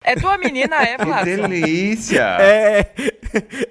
É 0.04 0.14
tua 0.16 0.36
menina, 0.36 0.76
é, 0.82 0.96
Que 0.98 1.04
Vladson? 1.04 1.24
delícia! 1.48 2.36
É, 2.40 2.92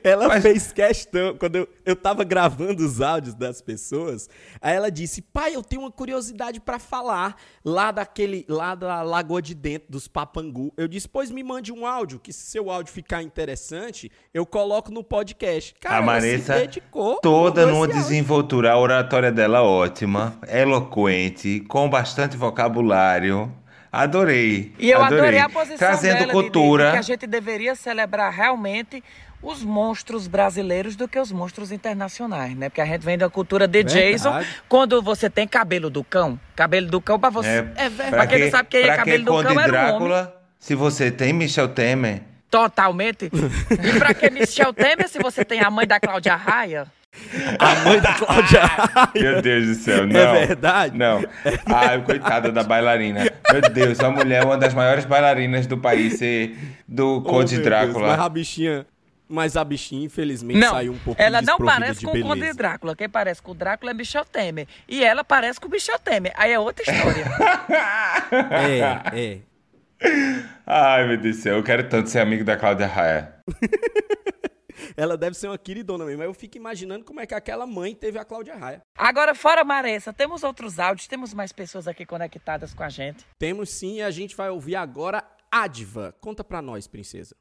ela 0.03 0.27
Mas- 0.27 0.41
fez 0.43 0.71
questão, 0.71 1.37
quando 1.37 1.55
eu, 1.57 1.69
eu 1.85 1.95
tava 1.95 2.23
gravando 2.23 2.83
os 2.83 2.99
áudios 3.01 3.35
das 3.35 3.61
pessoas, 3.61 4.27
aí 4.61 4.75
ela 4.75 4.89
disse, 4.91 5.21
pai, 5.21 5.55
eu 5.55 5.61
tenho 5.63 5.83
uma 5.83 5.91
curiosidade 5.91 6.59
pra 6.59 6.79
falar 6.79 7.35
lá 7.63 7.91
daquele, 7.91 8.45
lá 8.49 8.73
da 8.75 9.01
Lagoa 9.03 9.41
de 9.41 9.53
Dentro, 9.53 9.91
dos 9.91 10.07
Papangu. 10.07 10.73
Eu 10.75 10.87
disse, 10.87 11.07
pois 11.07 11.29
me 11.29 11.43
mande 11.43 11.71
um 11.71 11.85
áudio, 11.85 12.19
que 12.19 12.33
se 12.33 12.43
seu 12.47 12.69
áudio 12.71 12.91
ficar 12.91 13.21
interessante, 13.21 14.11
eu 14.33 14.45
coloco 14.45 14.91
no 14.91 15.03
podcast. 15.03 15.75
Cara, 15.79 15.97
a 15.97 16.01
Maressa 16.01 16.55
dedicou, 16.55 17.19
toda 17.21 17.65
numa 17.67 17.79
áudio. 17.85 17.95
desenvoltura, 17.95 18.71
a 18.71 18.77
oratória 18.79 19.31
dela 19.31 19.61
ótima, 19.61 20.37
eloquente, 20.47 21.59
com 21.69 21.87
bastante 21.89 22.35
vocabulário. 22.35 23.51
Adorei. 23.93 24.73
E 24.79 24.89
eu 24.89 25.03
adorei, 25.03 25.38
a 25.38 25.47
posição 25.47 25.77
Trazendo 25.77 26.13
dela 26.13 26.25
de- 26.25 26.32
cultura. 26.32 26.86
de, 26.88 26.91
que 26.93 26.97
a 26.97 27.01
gente 27.03 27.27
deveria 27.27 27.75
celebrar 27.75 28.34
realmente 28.34 29.03
os 29.39 29.63
monstros 29.63 30.25
brasileiros 30.27 30.95
do 30.95 31.08
que 31.08 31.19
os 31.19 31.32
monstros 31.32 31.71
internacionais, 31.71 32.56
né? 32.58 32.69
Porque 32.69 32.82
a 32.82 32.86
gente 32.86 33.01
vem 33.03 33.17
da 33.19 33.29
cultura 33.29 33.67
de 33.67 33.84
Verdade. 33.84 34.12
Jason, 34.13 34.41
quando 34.67 34.99
você 34.99 35.29
tem 35.29 35.47
cabelo 35.47 35.91
do 35.91 36.03
cão. 36.03 36.39
Cabelo 36.56 36.88
do 36.88 36.99
cão 36.99 37.19
pra 37.19 37.29
você... 37.29 37.67
É, 37.75 37.89
Pra 38.10 38.25
quem 38.25 38.39
não 38.39 38.49
sabe 38.49 38.69
quem 38.69 38.82
é 38.82 38.95
cabelo 38.95 39.25
do 39.25 39.32
Conde 39.32 39.47
cão, 39.53 39.60
era 39.60 39.73
um 39.73 39.75
homem. 39.75 39.89
Drácula, 40.10 40.41
se 40.60 40.73
você 40.73 41.12
tem 41.12 41.32
Michel 41.32 41.67
Temer, 41.67 42.23
Totalmente. 42.49 43.29
E 43.71 43.99
pra 43.99 44.13
que 44.13 44.29
Michel 44.32 44.73
Temer 44.73 45.08
se 45.08 45.19
você 45.19 45.45
tem 45.45 45.60
a 45.62 45.69
mãe 45.69 45.86
da 45.86 45.99
Cláudia 45.99 46.36
Raia? 46.36 46.88
A 47.60 47.76
mãe 47.84 47.99
da 47.99 48.13
Cláudia 48.13 48.62
Meu 49.15 49.41
Deus 49.41 49.67
do 49.67 49.76
céu, 49.76 50.08
não. 50.08 50.19
É 50.36 50.45
verdade? 50.47 50.97
Não. 50.97 51.23
Ai, 51.65 52.02
coitada 52.04 52.52
da 52.52 52.63
bailarina. 52.63 53.32
Meu 53.52 53.62
Deus, 53.62 53.99
a 53.99 54.10
mulher 54.10 54.41
é 54.43 54.45
uma 54.45 54.58
das 54.58 54.73
maiores 54.73 55.06
bailarinas 55.06 55.65
do 55.67 55.78
país, 55.78 56.17
ser 56.17 56.58
do 56.88 57.17
Oh, 57.17 57.21
Conde 57.21 57.56
meu 57.56 57.63
Deus, 57.63 57.78
mas 57.80 57.93
Drácula. 57.93 58.26
a 58.26 58.30
bichinha, 58.30 58.86
mas 59.30 59.56
a 59.58 59.63
bichinha 59.63 60.06
infelizmente 60.06 60.60
Não, 60.60 60.71
saiu 60.71 60.93
um 60.93 60.97
pouco 60.97 61.21
ela 61.21 61.41
não 61.41 61.58
parece 61.58 62.06
com 62.06 62.12
o 62.12 62.21
Conde. 62.21 62.54
Drácula. 62.54 62.95
Quem 62.95 63.10
parece 63.10 63.41
com 63.41 63.52
o 63.52 63.56
Drácula 63.56 63.91
é 63.91 63.93
Michel 63.93 64.26
Temer. 64.26 64.67
E 64.88 65.04
ela 65.04 65.23
parece 65.23 65.60
com 65.60 65.67
o 65.67 65.71
Michel 65.71 65.99
Temer. 65.99 66.34
Aí 66.36 66.52
é 66.52 66.60
outra 66.60 66.84
história. 66.89 67.26
É, 68.52 69.19
é. 69.19 69.38
Ai, 70.65 71.08
meu 71.08 71.17
Deus 71.17 71.38
do 71.38 71.41
céu, 71.41 71.56
eu 71.58 71.63
quero 71.63 71.88
tanto 71.88 72.10
ser 72.10 72.19
amigo 72.19 72.43
da 72.43 72.58
Cláudia 72.58 72.88
Raia. 72.88 73.34
Ela 74.95 75.17
deve 75.17 75.36
ser 75.36 75.47
uma 75.47 75.57
queridona 75.57 76.05
mesmo, 76.05 76.19
mas 76.19 76.27
eu 76.27 76.33
fico 76.33 76.57
imaginando 76.57 77.05
como 77.05 77.19
é 77.19 77.25
que 77.25 77.33
aquela 77.33 77.65
mãe 77.65 77.95
teve 77.95 78.17
a 78.17 78.25
Cláudia 78.25 78.55
Raia. 78.55 78.81
Agora, 78.95 79.33
fora 79.36 79.63
Maressa, 79.63 80.13
temos 80.13 80.43
outros 80.43 80.79
áudios, 80.79 81.07
temos 81.07 81.33
mais 81.33 81.51
pessoas 81.51 81.88
aqui 81.88 82.05
conectadas 82.05 82.73
com 82.73 82.83
a 82.83 82.89
gente. 82.89 83.25
Temos 83.38 83.69
sim, 83.69 83.97
e 83.97 84.01
a 84.01 84.12
gente 84.12 84.36
vai 84.36 84.49
ouvir 84.49 84.75
agora 84.75 85.23
Adva. 85.51 86.15
Conta 86.19 86.43
pra 86.43 86.62
nós, 86.62 86.88
princesa. 86.88 87.36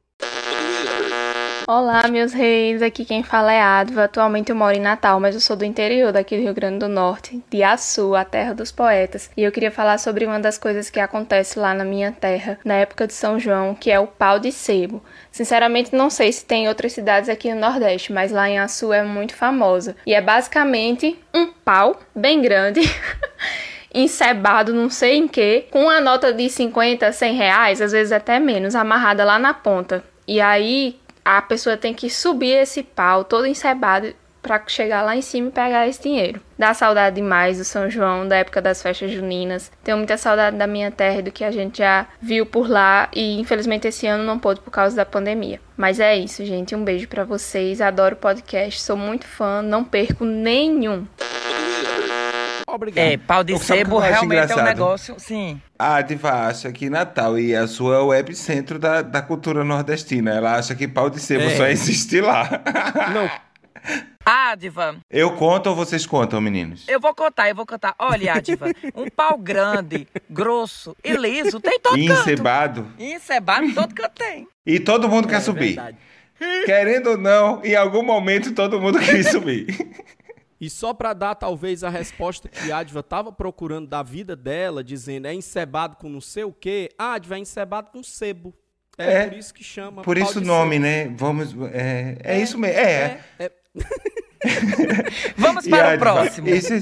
Olá, 1.68 2.09
meus 2.09 2.33
reis. 2.33 2.83
Aqui 2.83 3.05
quem 3.05 3.22
fala 3.22 3.53
é 3.53 3.61
Adva. 3.61 4.05
Atualmente 4.05 4.51
eu 4.51 4.57
moro 4.57 4.77
em 4.77 4.81
Natal, 4.81 5.20
mas 5.20 5.35
eu 5.35 5.40
sou 5.40 5.55
do 5.55 5.64
interior 5.64 6.12
daqui 6.12 6.37
do 6.37 6.42
Rio 6.42 6.53
Grande 6.53 6.81
do 6.81 6.88
Norte, 6.88 7.40
de 7.48 7.62
Açu, 7.62 8.16
a 8.16 8.25
terra 8.25 8.53
dos 8.53 8.72
poetas. 8.72 9.31
E 9.37 9.44
eu 9.44 9.53
queria 9.53 9.70
falar 9.70 9.98
sobre 9.98 10.27
uma 10.27 10.40
das 10.40 10.59
coisas 10.59 10.90
que 10.90 10.98
acontece 10.98 11.59
lá 11.59 11.72
na 11.72 11.85
minha 11.85 12.11
terra, 12.11 12.59
na 12.64 12.75
época 12.75 13.07
de 13.07 13.12
São 13.12 13.38
João, 13.38 13.75
que 13.75 13.90
é 13.90 14.01
o 14.01 14.09
pau 14.09 14.40
de 14.40 14.51
sebo. 14.51 15.03
Sinceramente, 15.31 15.94
não 15.94 16.11
sei 16.11 16.33
se 16.33 16.44
tem 16.44 16.64
em 16.64 16.68
outras 16.68 16.92
cidades 16.92 17.29
aqui 17.29 17.53
no 17.55 17.61
Nordeste, 17.61 18.12
mas 18.12 18.33
lá 18.33 18.48
em 18.48 18.59
Açu 18.59 18.92
é 18.92 19.05
muito 19.05 19.35
famosa. 19.35 19.96
E 20.05 20.14
é 20.14 20.20
basicamente 20.20 21.16
um 21.33 21.46
pau 21.46 22.01
bem 22.14 22.42
grande. 22.42 22.81
encebado 23.94 24.72
não 24.72 24.88
sei 24.88 25.18
em 25.18 25.29
que, 25.29 25.66
com 25.70 25.83
uma 25.83 26.01
nota 26.01 26.33
de 26.33 26.48
50, 26.48 27.12
100 27.12 27.35
reais, 27.35 27.81
às 27.81 27.92
vezes 27.92 28.11
até 28.11 28.40
menos, 28.40 28.75
amarrada 28.75 29.22
lá 29.22 29.38
na 29.38 29.53
ponta. 29.53 30.03
E 30.27 30.40
aí 30.40 30.98
a 31.25 31.41
pessoa 31.43 31.77
tem 31.77 31.95
que 31.95 32.11
subir 32.11 32.53
esse 32.53 32.83
pau 32.83 33.25
todo 33.25 33.47
encebado 33.47 34.15
para 34.43 34.61
chegar 34.67 35.03
lá 35.03 35.17
em 35.17 35.23
cima 35.23 35.49
e 35.49 35.53
pegar 35.53 35.87
esse 35.87 36.03
dinheiro. 36.03 36.41
Dá 36.59 36.75
saudade 36.75 37.17
demais 37.17 37.59
do 37.59 37.65
São 37.65 37.89
João, 37.89 38.27
da 38.27 38.37
época 38.37 38.61
das 38.61 38.83
festas 38.83 39.13
juninas. 39.13 39.71
Tenho 39.85 39.97
muita 39.97 40.17
saudade 40.17 40.57
da 40.57 40.67
minha 40.67 40.91
terra 40.91 41.21
e 41.21 41.23
do 41.23 41.31
que 41.31 41.45
a 41.45 41.51
gente 41.53 41.79
já 41.79 42.07
viu 42.21 42.45
por 42.45 42.69
lá 42.69 43.09
e 43.15 43.39
infelizmente 43.41 43.87
esse 43.87 44.07
ano 44.07 44.25
não 44.25 44.39
pôde 44.39 44.61
por 44.61 44.71
causa 44.71 44.97
da 44.97 45.07
pandemia. 45.07 45.61
Mas 45.77 46.01
é 46.01 46.17
isso, 46.17 46.45
gente. 46.45 46.75
Um 46.75 46.85
beijo 46.85 47.09
para 47.09 47.25
vocês. 47.25 47.81
Adoro 47.81 48.15
o 48.15 48.19
podcast, 48.19 48.81
sou 48.81 48.97
muito 48.97 49.27
fã, 49.27 49.63
não 49.63 49.85
perco 49.85 50.25
nenhum. 50.25 51.07
Obrigado. 52.75 53.05
É, 53.05 53.17
pau 53.17 53.45
de 53.45 53.59
sebo 53.59 53.99
realmente 53.99 54.51
é 54.53 54.57
um 54.57 54.63
negócio, 54.65 55.15
sim. 55.19 55.61
A 55.79 56.01
Diva 56.01 56.31
acha 56.49 56.73
que 56.73 56.89
Natal 56.89 57.39
e 57.39 57.55
a 57.55 57.67
sua 57.67 57.97
é 57.97 57.99
o 57.99 58.15
epicentro 58.15 58.79
da, 58.79 59.03
da 59.03 59.21
cultura 59.21 59.63
nordestina. 59.63 60.31
Ela 60.33 60.57
acha 60.57 60.75
que 60.75 60.89
pau 60.89 61.11
de 61.11 61.21
sebo 61.21 61.45
É. 61.45 61.57
só 61.57 61.67
existe 61.67 62.21
lá. 62.21 62.49
Não, 63.13 63.31
Adiva, 64.25 64.95
Eu 65.11 65.33
conto 65.33 65.69
ou 65.71 65.75
vocês 65.75 66.07
contam, 66.07 66.41
meninos? 66.41 66.85
eu 66.87 67.01
vou 67.01 67.13
contar, 67.13 67.49
eu 67.49 67.55
vou 67.57 67.67
contar. 67.67 67.95
Olha, 67.99 68.35
Adiva, 68.39 68.67
um 68.95 69.09
pau 69.11 69.37
grande, 69.37 70.07
grosso 70.31 70.97
e 71.03 71.13
liso 71.13 71.59
tem 71.61 71.81
todo 71.81 71.99
E 71.99 72.07
canto. 72.07 72.21
encebado. 72.21 72.87
Encebado, 72.99 73.75
todo 73.75 73.93
canto 73.95 74.13
tem. 74.17 74.47
E 74.65 74.79
todo 74.79 75.09
mundo 75.09 75.27
quer 75.27 75.37
é 75.37 75.41
subir. 75.41 75.75
verdade. 75.75 75.97
Querendo 76.65 77.11
ou 77.11 77.19
não, 77.19 77.61
em 77.65 77.75
algum 77.75 78.03
momento 78.03 78.53
todo 78.53 78.81
mundo 78.81 78.99
quer 79.01 79.23
subir. 79.25 79.67
E 80.62 80.70
só 80.70 80.94
pra 80.94 81.12
dar 81.12 81.35
talvez 81.35 81.83
a 81.83 81.90
resposta 81.90 82.48
que 82.48 82.70
a 82.70 82.79
Adva 82.79 83.03
tava 83.03 83.33
procurando 83.33 83.88
da 83.88 84.01
vida 84.03 84.37
dela, 84.37 84.85
dizendo 84.85 85.27
é 85.27 85.35
encebado 85.35 85.96
com 85.96 86.09
não 86.09 86.20
sei 86.20 86.44
o 86.44 86.53
quê, 86.53 86.88
a 86.96 87.14
Adva 87.14 87.35
é 87.35 87.38
encebado 87.40 87.90
com 87.90 88.01
sebo. 88.03 88.55
É, 88.96 89.12
É, 89.22 89.27
por 89.29 89.37
isso 89.37 89.53
que 89.53 89.64
chama. 89.64 90.03
Por 90.03 90.16
isso 90.16 90.38
o 90.38 90.42
nome, 90.44 90.75
sebo. 90.77 90.85
né? 90.85 91.14
Vamos. 91.16 91.53
É, 91.72 92.16
é, 92.22 92.38
isso 92.40 92.57
mesmo. 92.59 92.79
É. 92.79 93.18
É, 93.40 93.44
é. 93.46 93.51
Vamos 95.37 95.66
para 95.66 95.92
a 95.92 95.94
o 95.94 95.98
próximo. 95.98 96.48
Isso, 96.48 96.72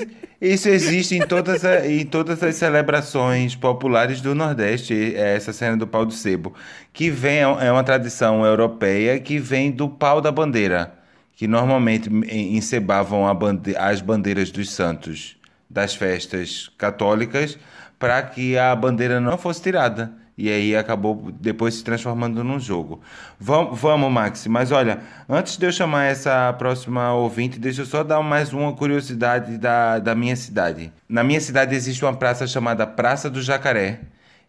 isso 0.40 0.68
existe 0.68 1.14
em 1.14 1.20
todas, 1.26 1.64
a- 1.64 1.86
em 1.86 2.04
todas 2.04 2.42
as 2.42 2.54
celebrações 2.56 3.54
populares 3.54 4.20
do 4.20 4.34
Nordeste, 4.34 5.14
é 5.14 5.36
essa 5.36 5.52
cena 5.52 5.76
do 5.76 5.86
pau 5.86 6.04
do 6.04 6.12
sebo, 6.12 6.54
que 6.92 7.10
vem, 7.10 7.40
é 7.40 7.70
uma 7.72 7.84
tradição 7.84 8.44
europeia 8.44 9.18
que 9.20 9.38
vem 9.38 9.70
do 9.70 9.88
pau 9.88 10.20
da 10.20 10.32
bandeira, 10.32 10.92
que 11.40 11.48
normalmente 11.48 12.10
en- 12.10 12.54
encebavam 12.58 13.34
bande- 13.34 13.74
as 13.74 14.02
bandeiras 14.02 14.50
dos 14.50 14.70
santos 14.70 15.38
das 15.70 15.94
festas 15.94 16.70
católicas 16.76 17.58
para 17.98 18.20
que 18.22 18.58
a 18.58 18.76
bandeira 18.76 19.18
não 19.22 19.38
fosse 19.38 19.62
tirada. 19.62 20.12
E 20.36 20.50
aí 20.50 20.76
acabou 20.76 21.32
depois 21.40 21.76
se 21.76 21.82
transformando 21.82 22.44
num 22.44 22.60
jogo. 22.60 23.00
Vamos, 23.38 23.80
vamos, 23.80 24.12
Maxi. 24.12 24.50
Mas 24.50 24.70
olha, 24.70 25.00
antes 25.26 25.56
de 25.56 25.64
eu 25.64 25.72
chamar 25.72 26.04
essa 26.04 26.52
próxima 26.58 27.14
ouvinte, 27.14 27.58
deixa 27.58 27.80
eu 27.80 27.86
só 27.86 28.04
dar 28.04 28.20
mais 28.22 28.52
uma 28.52 28.74
curiosidade 28.74 29.56
da, 29.56 29.98
da 29.98 30.14
minha 30.14 30.36
cidade. 30.36 30.92
Na 31.08 31.24
minha 31.24 31.40
cidade 31.40 31.74
existe 31.74 32.04
uma 32.04 32.12
praça 32.14 32.46
chamada 32.46 32.86
Praça 32.86 33.30
do 33.30 33.40
Jacaré. 33.40 34.00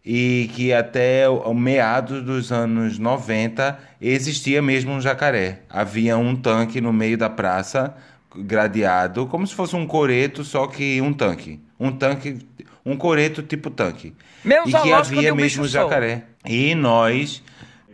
E 0.03 0.49
que 0.55 0.73
até 0.73 1.29
o 1.29 1.53
meados 1.53 2.23
dos 2.23 2.51
anos 2.51 2.97
90 2.97 3.77
existia 4.01 4.61
mesmo 4.61 4.91
um 4.91 5.01
jacaré. 5.01 5.59
Havia 5.69 6.17
um 6.17 6.35
tanque 6.35 6.81
no 6.81 6.91
meio 6.91 7.17
da 7.17 7.29
praça, 7.29 7.95
gradeado, 8.35 9.27
como 9.27 9.45
se 9.45 9.53
fosse 9.53 9.75
um 9.75 9.85
coreto, 9.85 10.43
só 10.43 10.65
que 10.65 10.99
um 11.01 11.13
tanque. 11.13 11.59
Um 11.79 11.91
tanque, 11.91 12.39
um 12.85 12.97
coreto 12.97 13.43
tipo 13.43 13.69
tanque. 13.69 14.15
Meu 14.43 14.63
e 14.65 14.71
que 14.71 14.91
havia 14.91 15.33
um 15.33 15.37
mesmo 15.37 15.65
só. 15.65 15.83
jacaré. 15.83 16.23
E 16.45 16.73
nós, 16.73 17.43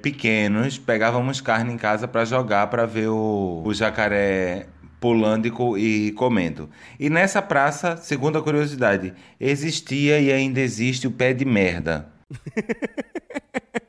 pequenos, 0.02 0.78
pegávamos 0.78 1.42
carne 1.42 1.74
em 1.74 1.78
casa 1.78 2.08
para 2.08 2.24
jogar 2.24 2.68
para 2.68 2.86
ver 2.86 3.10
o, 3.10 3.64
o 3.66 3.74
jacaré 3.74 4.68
pulando 5.00 5.48
e, 5.48 5.52
co- 5.52 5.76
comendo. 6.16 6.70
E 7.00 7.10
nessa 7.10 7.42
praça, 7.42 7.98
segundo 7.98 8.38
a 8.38 8.42
curiosidade, 8.42 9.14
existia 9.40 10.20
e 10.20 10.32
ainda 10.32 10.60
existe 10.60 11.08
o 11.08 11.12
pé 11.12 11.34
de 11.34 11.46
merda. 11.46 12.08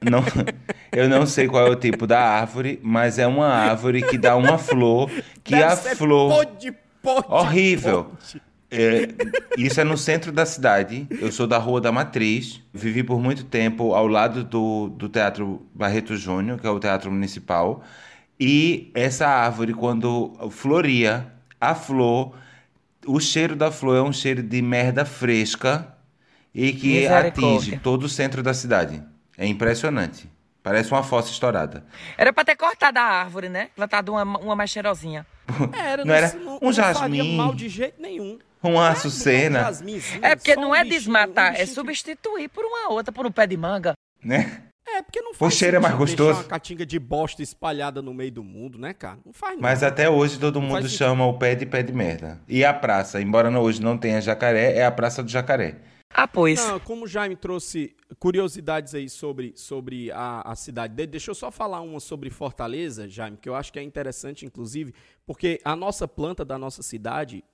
Não, 0.01 0.23
eu 0.93 1.09
não 1.09 1.27
sei 1.27 1.49
qual 1.49 1.67
é 1.67 1.71
o 1.71 1.77
tipo 1.77 2.07
da 2.07 2.21
árvore, 2.21 2.79
mas 2.83 3.19
é 3.19 3.27
uma 3.27 3.49
árvore 3.49 4.03
que 4.03 4.17
dá 4.17 4.37
uma 4.37 4.57
flor 4.59 5.11
que 5.43 5.53
Deve 5.57 5.65
a 5.65 5.77
flor 5.97 6.31
Pode, 6.35 6.73
pode, 7.03 7.27
Horrível. 7.29 8.05
pode. 8.05 8.43
é, 8.71 9.09
isso 9.57 9.81
é 9.81 9.85
no 9.85 9.99
centro 9.99 10.31
da 10.31 10.47
cidade. 10.47 11.07
Eu 11.21 11.33
sou 11.33 11.47
da 11.49 11.59
Rua 11.59 11.81
da 11.81 11.91
Matriz. 11.91 12.61
Vivi 12.73 13.03
por 13.03 13.21
muito 13.21 13.45
tempo 13.45 13.93
ao 13.93 14.07
lado 14.07 14.45
do, 14.45 14.89
do 14.91 15.09
Teatro 15.09 15.67
Barreto 15.75 16.17
Júnior, 16.17 16.61
que 16.61 16.67
é 16.67 16.71
o 16.71 16.79
teatro 16.79 17.11
municipal. 17.11 17.83
E 18.41 18.91
essa 18.95 19.27
árvore, 19.27 19.75
quando 19.75 20.33
floria, 20.51 21.27
a 21.61 21.75
flor, 21.75 22.35
o 23.07 23.19
cheiro 23.19 23.57
da 23.57 23.71
flor 23.71 23.97
é 23.97 24.03
um 24.03 24.13
cheiro 24.13 24.43
de 24.43 24.63
merda 24.63 25.05
fresca 25.05 25.95
e 26.55 26.73
que 26.73 27.07
atinge 27.07 27.79
todo 27.79 28.05
o 28.05 28.09
centro 28.09 28.43
da 28.43 28.55
cidade. 28.55 29.03
É 29.37 29.47
impressionante. 29.47 30.29
Parece 30.63 30.91
uma 30.93 31.03
fossa 31.03 31.31
estourada. 31.31 31.85
Era 32.17 32.33
pra 32.33 32.45
ter 32.45 32.55
cortado 32.57 32.99
a 32.99 33.03
árvore, 33.03 33.49
né? 33.49 33.71
Plantado 33.75 34.13
uma, 34.13 34.23
uma 34.39 34.57
mais 34.57 34.71
cheirosinha. 34.71 35.27
Era, 35.73 36.05
Não 36.05 36.15
era 36.15 36.33
não, 36.35 36.59
um 36.61 36.73
jasmim. 36.73 37.37
mal 37.37 37.55
de 37.55 37.69
jeito 37.69 38.01
nenhum. 38.03 38.39
Uma 38.63 38.73
Um 38.73 38.81
açucena, 38.81 39.71
É 40.21 40.35
porque 40.37 40.55
só 40.55 40.61
não 40.61 40.71
um 40.71 40.75
é 40.75 40.83
bichinho, 40.83 40.99
desmatar, 41.01 41.53
um 41.53 41.57
é 41.57 41.65
substituir 41.65 42.49
por 42.49 42.65
uma 42.65 42.91
outra, 42.91 43.11
por 43.13 43.25
um 43.25 43.31
pé 43.31 43.47
de 43.47 43.57
manga. 43.57 43.93
né? 44.23 44.63
É, 44.97 45.03
porque 45.03 45.21
não 45.21 45.35
faz 45.35 45.55
cheiro 45.55 45.77
é 45.77 45.81
mais 45.81 45.95
gostoso. 45.95 46.41
uma 46.41 46.45
catinga 46.45 46.85
de 46.87 46.99
bosta 46.99 47.43
espalhada 47.43 48.01
no 48.03 48.13
meio 48.15 48.33
do 48.33 48.43
mundo, 48.43 48.79
né, 48.79 48.93
cara? 48.95 49.19
Não 49.25 49.33
faz 49.33 49.59
Mas 49.61 49.81
não. 49.83 49.89
até 49.89 50.09
hoje 50.09 50.39
todo 50.39 50.57
Não 50.57 50.63
mundo 50.63 50.73
faz 50.73 50.85
sentido. 50.87 50.99
chama 50.99 51.27
o 51.27 51.39
pé 51.39 51.55
de 51.55 51.67
pé 51.67 51.83
de 51.83 51.93
merda. 51.93 52.41
E 52.49 52.65
a 52.65 52.73
praça, 52.75 53.21
embora 53.21 53.51
não- 53.51 53.61
hoje 53.63 53.81
não 53.83 53.97
tenha 53.99 54.21
jacaré, 54.21 54.77
é 54.77 54.85
a 54.85 54.91
Praça 54.91 55.23
do 55.23 55.31
Jacaré. 55.31 55.81
Ah, 56.11 56.27
pois. 56.27 56.59
Não, 56.67 56.81
como 56.81 57.05
o 57.05 57.07
Jaime 57.07 57.37
trouxe 57.37 57.95
curiosidades 58.19 58.95
aí 58.95 59.11
sobre, 59.11 59.53
sobre 59.55 60.11
a, 60.11 60.41
a 60.53 60.57
cidade 60.57 60.95
dele, 60.95 61.09
deixa 61.13 61.31
eu 61.31 61.35
só 61.35 61.51
falar 61.51 61.83
uma 61.83 62.01
sobre 62.01 62.31
Fortaleza, 62.31 63.07
Jaime, 63.07 63.37
que 63.37 63.47
eu 63.49 63.55
acho 63.55 63.71
que 63.71 63.79
é 63.79 63.83
interessante, 63.83 64.47
inclusive, 64.47 64.95
porque 65.27 65.61
a 65.63 65.77
nossa 65.77 66.09
planta 66.09 66.47
da 66.47 66.57
nossa 66.59 66.83
cidade, 66.83 67.45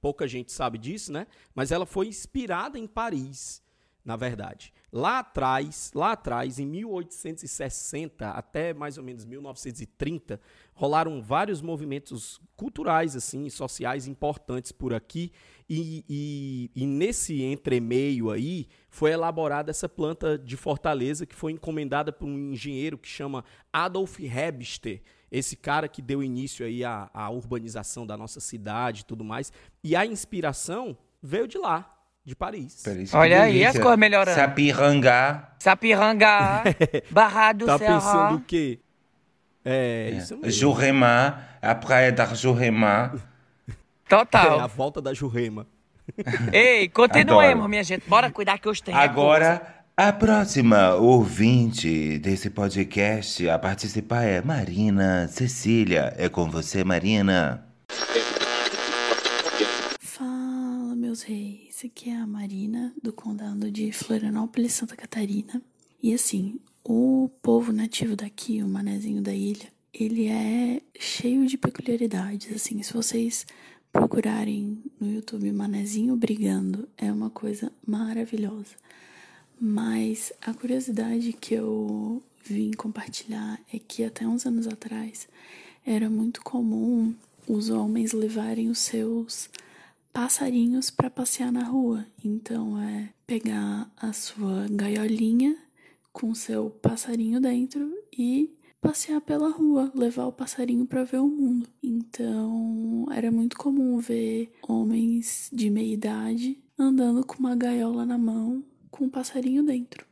pouca 0.00 0.28
gente 0.28 0.52
sabe 0.52 0.78
disso, 0.78 1.12
né? 1.12 1.26
Mas 1.54 1.72
ela 1.72 1.84
foi 1.84 2.06
inspirada 2.06 2.78
em 2.78 2.86
Paris, 2.86 3.60
na 4.04 4.14
verdade. 4.14 4.72
Lá 4.90 5.18
atrás, 5.18 5.90
lá 5.94 6.12
atrás, 6.12 6.58
em 6.58 6.66
1860 6.66 8.30
até 8.30 8.72
mais 8.72 8.96
ou 8.96 9.04
menos 9.04 9.24
1930, 9.24 10.40
rolaram 10.74 11.20
vários 11.22 11.60
movimentos 11.60 12.40
culturais 12.56 13.14
assim, 13.14 13.48
sociais 13.50 14.06
importantes 14.06 14.72
por 14.72 14.94
aqui. 14.94 15.30
E, 15.68 16.04
e- 16.08 16.70
e 16.74 16.86
nesse 16.86 17.42
entremeio 17.42 18.30
aí 18.30 18.66
foi 18.88 19.10
elaborada 19.10 19.70
essa 19.70 19.88
planta 19.88 20.38
de 20.38 20.56
Fortaleza 20.56 21.26
que 21.26 21.34
foi 21.34 21.52
encomendada 21.52 22.10
por 22.10 22.26
um 22.26 22.38
engenheiro 22.52 22.96
que 22.96 23.08
chama 23.08 23.44
Adolf 23.70 24.18
Hebster. 24.18 25.02
Esse 25.30 25.54
cara 25.56 25.86
que 25.88 26.00
deu 26.00 26.22
início 26.22 26.64
aí 26.64 26.82
à, 26.82 27.10
à 27.12 27.28
urbanização 27.28 28.06
da 28.06 28.16
nossa 28.16 28.40
cidade 28.40 29.02
e 29.02 29.04
tudo 29.04 29.22
mais. 29.22 29.52
E 29.84 29.94
a 29.94 30.06
inspiração 30.06 30.96
veio 31.22 31.46
de 31.46 31.58
lá, 31.58 31.97
de 32.28 32.36
Paris. 32.36 32.82
Que 32.84 33.16
Olha 33.16 33.42
aí, 33.42 33.64
as 33.64 33.76
coisas 33.78 33.98
melhorando. 33.98 34.38
Sapirangá. 34.38 35.52
Sapiranga, 35.58 36.62
Barra 37.10 37.52
do 37.52 37.66
Tá 37.66 37.78
Serra. 37.78 37.94
pensando 37.94 38.36
o 38.36 38.40
quê? 38.42 38.78
É, 39.64 40.10
isso 40.16 40.36
mesmo. 40.36 40.50
Jurema, 40.50 41.42
a 41.60 41.74
praia 41.74 42.12
da 42.12 42.26
Jurema. 42.34 43.14
É, 44.10 44.14
a 44.14 44.24
Total. 44.24 44.68
volta 44.68 45.02
da 45.02 45.12
Jurema. 45.12 45.66
Ei, 46.50 46.88
continuemos, 46.88 47.44
Adoro. 47.52 47.68
minha 47.68 47.84
gente. 47.84 48.08
Bora 48.08 48.30
cuidar 48.30 48.58
que 48.58 48.66
hoje 48.66 48.82
tem 48.82 48.94
Agora, 48.94 49.60
a 49.94 50.10
próxima 50.14 50.94
ouvinte 50.94 52.18
desse 52.18 52.48
podcast 52.48 53.46
a 53.50 53.58
participar 53.58 54.22
é 54.24 54.40
Marina 54.40 55.28
Cecília. 55.28 56.14
É 56.16 56.26
com 56.30 56.48
você, 56.48 56.82
Marina. 56.82 57.66
Fala, 60.00 60.96
meus 60.96 61.20
reis. 61.22 61.67
Aqui 61.84 62.10
é 62.10 62.16
a 62.16 62.26
Marina, 62.26 62.92
do 63.00 63.12
condado 63.12 63.70
de 63.70 63.92
Florianópolis, 63.92 64.72
Santa 64.72 64.96
Catarina. 64.96 65.62
E 66.02 66.12
assim, 66.12 66.58
o 66.82 67.30
povo 67.40 67.72
nativo 67.72 68.16
daqui, 68.16 68.60
o 68.64 68.68
manezinho 68.68 69.22
da 69.22 69.32
ilha, 69.32 69.68
ele 69.94 70.26
é 70.26 70.82
cheio 70.98 71.46
de 71.46 71.56
peculiaridades. 71.56 72.52
Assim, 72.52 72.82
se 72.82 72.92
vocês 72.92 73.46
procurarem 73.92 74.82
no 74.98 75.12
YouTube 75.12 75.52
Manezinho 75.52 76.16
Brigando, 76.16 76.88
é 76.96 77.12
uma 77.12 77.30
coisa 77.30 77.70
maravilhosa. 77.86 78.74
Mas 79.60 80.32
a 80.40 80.52
curiosidade 80.52 81.32
que 81.32 81.54
eu 81.54 82.20
vim 82.44 82.72
compartilhar 82.72 83.60
é 83.72 83.78
que 83.78 84.02
até 84.02 84.26
uns 84.26 84.44
anos 84.44 84.66
atrás 84.66 85.28
era 85.86 86.10
muito 86.10 86.42
comum 86.42 87.14
os 87.46 87.70
homens 87.70 88.12
levarem 88.12 88.68
os 88.68 88.80
seus 88.80 89.48
passarinhos 90.18 90.90
para 90.90 91.08
passear 91.08 91.52
na 91.52 91.62
rua. 91.62 92.04
Então 92.24 92.76
é 92.82 93.10
pegar 93.24 93.88
a 93.96 94.12
sua 94.12 94.66
gaiolinha 94.68 95.56
com 96.12 96.34
seu 96.34 96.70
passarinho 96.70 97.40
dentro 97.40 97.88
e 98.12 98.52
passear 98.80 99.20
pela 99.20 99.48
rua, 99.48 99.92
levar 99.94 100.26
o 100.26 100.32
passarinho 100.32 100.84
para 100.86 101.04
ver 101.04 101.18
o 101.20 101.28
mundo. 101.28 101.68
Então, 101.80 103.06
era 103.12 103.30
muito 103.30 103.56
comum 103.56 103.98
ver 103.98 104.50
homens 104.60 105.48
de 105.52 105.70
meia 105.70 105.94
idade 105.94 106.58
andando 106.76 107.24
com 107.24 107.38
uma 107.38 107.54
gaiola 107.54 108.04
na 108.04 108.18
mão, 108.18 108.64
com 108.90 109.04
um 109.04 109.08
passarinho 109.08 109.62
dentro. 109.62 110.07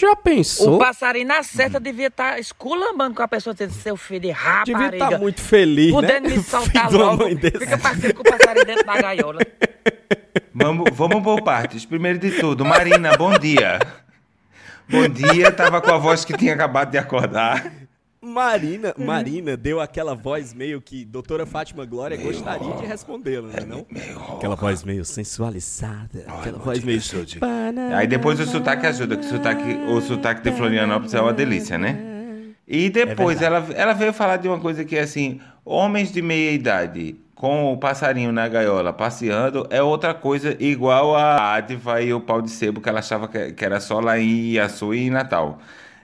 Já 0.00 0.16
pensou? 0.16 0.76
O 0.76 0.78
passarinho 0.78 1.26
na 1.26 1.42
certa 1.42 1.78
devia 1.78 2.06
estar 2.06 2.32
tá 2.32 2.38
esculambando 2.38 3.14
com 3.14 3.22
a 3.22 3.28
pessoa 3.28 3.52
dizendo 3.52 3.74
seu 3.74 3.98
filho 3.98 4.20
de 4.20 4.30
rapariga. 4.30 4.78
Devia 4.78 4.96
estar 4.96 5.10
tá 5.10 5.18
muito 5.18 5.42
feliz, 5.42 5.92
Podendo 5.92 6.26
né? 6.26 6.36
me 6.36 6.40
soltar 6.42 6.90
logo. 6.90 7.28
Fica 7.28 7.76
parecendo 7.76 8.14
com 8.14 8.22
o 8.22 8.24
passarinho 8.24 8.64
dentro 8.64 8.86
da 8.86 9.02
gaiola. 9.02 9.40
Vamos, 10.54 10.90
vamos 10.92 11.22
por 11.22 11.42
partes. 11.42 11.84
Primeiro 11.84 12.18
de 12.18 12.30
tudo, 12.30 12.64
Marina, 12.64 13.14
bom 13.14 13.38
dia. 13.38 13.78
Bom 14.88 15.06
dia, 15.06 15.52
tava 15.52 15.82
com 15.82 15.92
a 15.92 15.98
voz 15.98 16.24
que 16.24 16.34
tinha 16.34 16.54
acabado 16.54 16.90
de 16.90 16.98
acordar. 16.98 17.70
Marina, 18.22 18.94
Marina 18.98 19.56
deu 19.56 19.80
aquela 19.80 20.14
voz 20.14 20.52
meio 20.52 20.78
que 20.82 21.06
doutora 21.06 21.46
Fátima 21.46 21.86
Glória 21.86 22.18
gostaria 22.18 22.74
de 22.74 22.84
respondê-la, 22.84 23.48
né, 23.48 23.66
não? 23.66 23.86
Aquela 24.36 24.56
voz 24.56 24.84
meio 24.84 25.06
sensualizada, 25.06 26.26
aquela 26.28 26.58
voz 26.58 26.84
meio... 26.84 27.00
Aí 27.96 28.06
depois 28.06 28.38
o 28.38 28.44
sotaque 28.44 28.86
ajuda, 28.86 29.16
que 29.16 29.24
o 29.24 29.28
sotaque, 29.28 29.74
o 29.88 30.00
sotaque 30.02 30.42
de 30.42 30.52
Florianópolis 30.54 31.14
é 31.14 31.20
uma 31.20 31.32
delícia, 31.32 31.78
né? 31.78 31.98
E 32.68 32.90
depois 32.90 33.40
ela, 33.40 33.66
ela 33.74 33.94
veio 33.94 34.12
falar 34.12 34.36
de 34.36 34.48
uma 34.48 34.60
coisa 34.60 34.84
que 34.84 34.96
é 34.96 35.00
assim, 35.00 35.40
homens 35.64 36.12
de 36.12 36.20
meia 36.20 36.52
idade 36.52 37.16
com 37.34 37.72
o 37.72 37.78
passarinho 37.78 38.30
na 38.32 38.46
gaiola 38.46 38.92
passeando 38.92 39.66
é 39.70 39.82
outra 39.82 40.12
coisa 40.12 40.54
igual 40.60 41.16
a 41.16 41.54
Adva 41.54 42.02
e 42.02 42.12
o 42.12 42.20
pau 42.20 42.42
de 42.42 42.50
sebo 42.50 42.82
que 42.82 42.88
ela 42.88 42.98
achava 42.98 43.26
que 43.26 43.64
era 43.64 43.80
só 43.80 43.98
lá 43.98 44.18
em 44.18 44.50
Iaçu 44.52 44.92
e 44.92 45.06
em 45.06 45.10
Natal. 45.10 45.58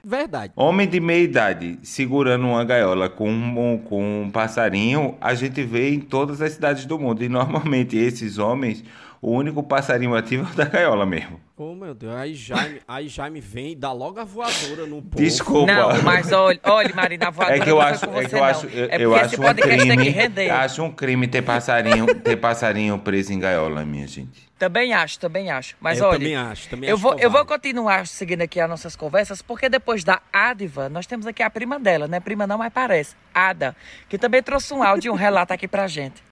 Verdade. 0.08 0.52
Homem 0.54 0.88
de 0.88 1.00
meia 1.00 1.24
idade 1.24 1.80
segurando 1.82 2.46
uma 2.46 2.64
gaiola 2.64 3.08
com 3.08 3.28
um, 3.28 3.76
com 3.76 4.22
um 4.22 4.30
passarinho, 4.30 5.16
a 5.20 5.34
gente 5.34 5.64
vê 5.64 5.92
em 5.92 5.98
todas 5.98 6.40
as 6.40 6.52
cidades 6.52 6.86
do 6.86 6.96
mundo. 6.96 7.24
E 7.24 7.28
normalmente 7.28 7.96
esses 7.96 8.38
homens, 8.38 8.84
o 9.26 9.32
único 9.32 9.60
passarinho 9.60 10.14
ativo 10.14 10.48
é 10.48 10.52
o 10.52 10.54
da 10.54 10.64
gaiola 10.66 11.04
mesmo. 11.04 11.40
Oh, 11.56 11.74
meu 11.74 11.94
Deus. 11.94 12.14
Aí 12.14 12.32
Jaime, 12.32 12.80
aí 12.86 13.08
Jaime 13.08 13.40
vem 13.40 13.72
e 13.72 13.74
dá 13.74 13.90
logo 13.90 14.20
a 14.20 14.24
voadora 14.24 14.86
no 14.86 15.02
povo. 15.02 15.16
Desculpa. 15.16 15.72
Não, 15.72 16.00
mas 16.04 16.30
olha, 16.30 16.60
olha 16.62 16.94
Marina, 16.94 17.26
a 17.26 17.30
voadora 17.30 17.56
É 17.56 17.60
que 17.60 17.68
eu 17.68 17.80
acho, 17.80 18.04
é 18.04 18.24
que 18.24 18.34
eu 18.36 18.38
não. 18.38 18.44
acho, 18.44 18.66
eu, 18.68 18.84
é 18.88 18.96
eu 19.00 19.16
acho 19.16 19.42
um 19.42 19.54
crime, 19.54 20.48
acho 20.48 20.82
um 20.84 20.92
crime 20.92 21.26
ter 21.26 21.42
passarinho, 21.42 22.06
ter 22.20 22.36
passarinho 22.36 22.96
preso 23.00 23.32
em 23.32 23.40
gaiola, 23.40 23.84
minha 23.84 24.06
gente. 24.06 24.46
Também 24.56 24.94
acho, 24.94 25.18
também 25.18 25.50
acho. 25.50 25.76
Mas 25.80 25.98
Eu 25.98 26.06
olha, 26.06 26.18
também 26.18 26.36
acho, 26.36 26.68
também 26.68 26.88
eu 26.88 26.94
acho 26.94 27.02
vou, 27.02 27.18
eu 27.18 27.30
vou 27.30 27.44
continuar 27.44 28.06
seguindo 28.06 28.42
aqui 28.42 28.60
as 28.60 28.70
nossas 28.70 28.94
conversas, 28.94 29.42
porque 29.42 29.68
depois 29.68 30.04
da 30.04 30.20
Adva, 30.32 30.88
nós 30.88 31.04
temos 31.04 31.26
aqui 31.26 31.42
a 31.42 31.50
prima 31.50 31.80
dela, 31.80 32.06
né? 32.06 32.20
Prima 32.20 32.46
não, 32.46 32.58
mas 32.58 32.72
parece. 32.72 33.16
Ada, 33.34 33.74
que 34.08 34.16
também 34.16 34.42
trouxe 34.42 34.72
um 34.72 34.82
áudio 34.82 35.08
e 35.08 35.12
um 35.12 35.16
relato 35.16 35.52
aqui 35.52 35.66
pra 35.66 35.88
gente. 35.88 36.22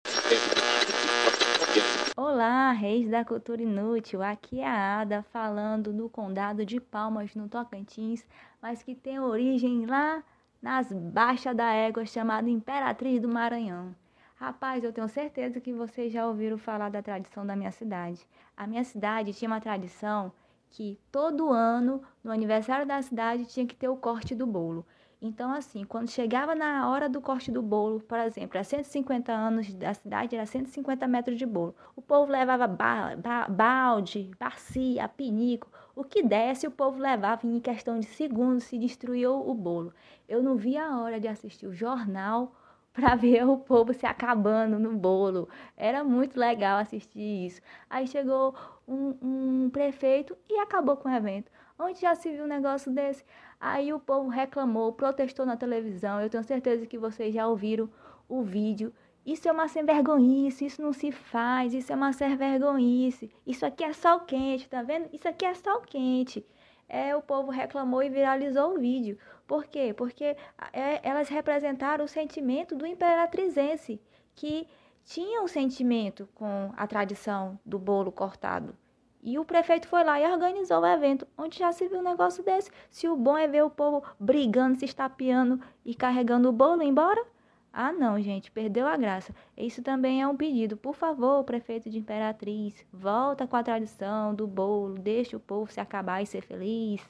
Olá, 2.17 2.71
reis 2.71 3.11
da 3.11 3.25
cultura 3.25 3.61
inútil. 3.61 4.23
Aqui 4.23 4.61
é 4.61 4.69
a 4.69 5.01
Ada 5.01 5.25
falando 5.33 5.93
do 5.93 6.09
condado 6.09 6.65
de 6.65 6.81
Palmas, 6.81 7.35
no 7.35 7.49
Tocantins, 7.49 8.25
mas 8.63 8.85
que 8.85 8.95
tem 8.95 9.19
origem 9.19 9.85
lá 9.85 10.23
nas 10.63 10.93
baixas 10.93 11.57
da 11.57 11.73
égua 11.73 12.07
chamada 12.07 12.49
Imperatriz 12.49 13.21
do 13.21 13.27
Maranhão. 13.27 13.97
Rapaz, 14.37 14.85
eu 14.85 14.93
tenho 14.93 15.09
certeza 15.09 15.61
que 15.61 15.73
vocês 15.73 16.13
já 16.13 16.25
ouviram 16.25 16.57
falar 16.57 16.89
da 16.89 17.03
tradição 17.03 17.45
da 17.45 17.57
minha 17.57 17.73
cidade. 17.73 18.25
A 18.57 18.65
minha 18.65 18.85
cidade 18.85 19.33
tinha 19.33 19.51
uma 19.51 19.61
tradição 19.61 20.33
que 20.71 21.01
todo 21.11 21.51
ano, 21.51 22.01
no 22.23 22.31
aniversário 22.31 22.87
da 22.87 23.03
cidade, 23.03 23.45
tinha 23.47 23.67
que 23.67 23.75
ter 23.75 23.89
o 23.89 23.97
corte 23.97 24.37
do 24.37 24.47
bolo. 24.47 24.87
Então, 25.27 25.51
assim, 25.55 25.85
quando 25.85 26.11
chegava 26.11 26.55
na 26.55 26.91
hora 26.91 27.09
do 27.09 27.19
corte 27.19 27.51
do 27.51 27.63
bolo, 27.63 27.99
por 27.99 28.19
exemplo, 28.19 28.61
a 28.61 28.63
150 28.63 29.33
anos 29.33 29.73
da 29.73 29.95
cidade, 29.95 30.37
era 30.37 30.45
150 30.45 31.09
metros 31.09 31.39
de 31.39 31.47
bolo. 31.47 31.75
O 31.97 32.03
povo 32.03 32.31
levava 32.31 32.67
ba 32.67 33.17
ba 33.17 33.49
balde, 33.49 34.31
bacia, 34.39 35.09
pinico, 35.09 35.67
o 35.97 36.05
que 36.05 36.23
desse, 36.23 36.67
o 36.67 36.71
povo 36.71 36.99
levava 37.01 37.47
e 37.47 37.57
em 37.57 37.59
questão 37.59 37.99
de 37.99 38.05
segundos 38.05 38.65
se 38.65 38.79
destruía 38.79 39.31
o 39.31 39.51
o 39.51 39.55
bolo. 39.55 39.95
Eu 40.29 40.43
não 40.43 40.57
via 40.57 40.85
a 40.85 41.01
hora 41.01 41.19
de 41.19 41.27
assistir 41.27 41.67
o 41.67 41.73
jornal 41.73 42.55
para 42.93 43.15
ver 43.15 43.49
o 43.49 43.57
povo 43.57 43.95
se 43.95 44.05
acabando 44.05 44.79
no 44.79 44.93
bolo. 44.95 45.49
Era 45.75 46.05
muito 46.05 46.39
legal 46.39 46.79
assistir 46.79 47.47
isso. 47.47 47.63
Aí 47.89 48.07
chegou 48.07 48.55
um, 48.87 49.17
um 49.23 49.71
prefeito 49.71 50.37
e 50.51 50.59
acabou 50.59 50.99
com 50.99 51.09
o 51.09 51.15
evento. 51.15 51.51
Onde 51.79 52.01
já 52.01 52.15
se 52.15 52.31
viu 52.31 52.45
um 52.45 52.47
negócio 52.47 52.93
desse? 52.93 53.25
Aí 53.67 53.95
o 53.95 53.99
povo 53.99 54.29
reclamou, 54.29 54.93
protestou 54.93 55.47
na 55.47 55.57
televisão. 55.57 56.21
Eu 56.21 56.29
tenho 56.29 56.45
certeza 56.45 56.85
que 56.85 56.99
vocês 56.99 57.33
já 57.33 57.49
ouviram 57.49 57.89
o 58.29 58.43
vídeo. 58.43 58.93
Isso 59.25 59.49
é 59.49 59.53
uma 59.53 59.69
sem 59.69 59.83
vergonhice, 59.83 60.67
isso 60.67 60.83
não 60.83 60.93
se 60.93 61.11
faz, 61.11 61.73
isso 61.73 61.91
é 61.91 61.97
uma 61.97 62.13
sem 62.13 62.37
vergonhice. 62.37 63.31
Isso 63.47 63.65
aqui 63.65 63.83
é 63.83 63.95
sol 63.95 64.21
quente, 64.21 64.69
tá 64.69 64.83
vendo? 64.83 65.09
Isso 65.15 65.27
aqui 65.27 65.47
é 65.47 65.55
sol 65.55 65.81
quente. 65.81 66.45
É, 66.87 67.17
o 67.17 67.23
povo 67.23 67.51
reclamou 67.51 68.03
e 68.03 68.11
viralizou 68.11 68.75
o 68.75 68.79
vídeo. 68.79 69.17
Por 69.47 69.65
quê? 69.65 69.95
Porque 69.97 70.37
é, 70.71 71.01
elas 71.03 71.31
representaram 71.31 72.05
o 72.05 72.09
sentimento 72.09 72.77
do 72.77 72.87
imperatrizense, 72.87 73.99
que 74.35 74.69
tinha 75.07 75.41
um 75.41 75.49
sentimento 75.49 76.29
com 76.35 76.71
a 76.77 76.87
tradição 76.87 77.59
do 77.65 77.79
bolo 77.79 78.13
cortado. 78.13 78.77
E 79.27 79.39
o 79.39 79.45
prefeito 79.45 79.89
foi 79.89 80.05
lá 80.05 80.21
e 80.21 80.31
organizou 80.31 80.83
o 80.83 80.87
evento, 80.87 81.27
onde 81.39 81.59
já 81.59 81.73
se 81.73 81.89
viu 81.89 82.01
um 82.01 82.03
negócio 82.03 82.45
desse. 82.45 82.71
Se 82.91 83.09
o 83.09 83.17
bom 83.17 83.39
é 83.39 83.49
ver 83.49 83.65
o 83.65 83.71
povo 83.71 84.05
brigando, 84.21 84.79
se 84.79 84.85
estapeando 84.85 85.59
e 85.83 85.95
carregando 85.95 86.51
o 86.51 86.53
bolo 86.53 86.83
embora, 86.83 87.25
ah, 87.73 87.91
não, 87.91 88.21
gente, 88.21 88.51
perdeu 88.51 88.87
a 88.87 88.99
graça. 88.99 89.35
Isso 89.57 89.83
também 89.83 90.21
é 90.21 90.29
um 90.29 90.37
pedido. 90.37 90.77
Por 90.77 90.95
favor, 90.95 91.43
prefeito 91.43 91.89
de 91.89 91.97
Imperatriz, 91.97 92.75
volta 92.93 93.47
com 93.47 93.57
a 93.57 93.63
tradição 93.63 94.35
do 94.35 94.47
bolo, 94.47 94.99
deixa 94.99 95.39
o 95.39 95.41
povo 95.41 95.73
se 95.73 95.81
acabar 95.81 96.23
e 96.23 96.27
ser 96.27 96.43
feliz. 96.43 97.01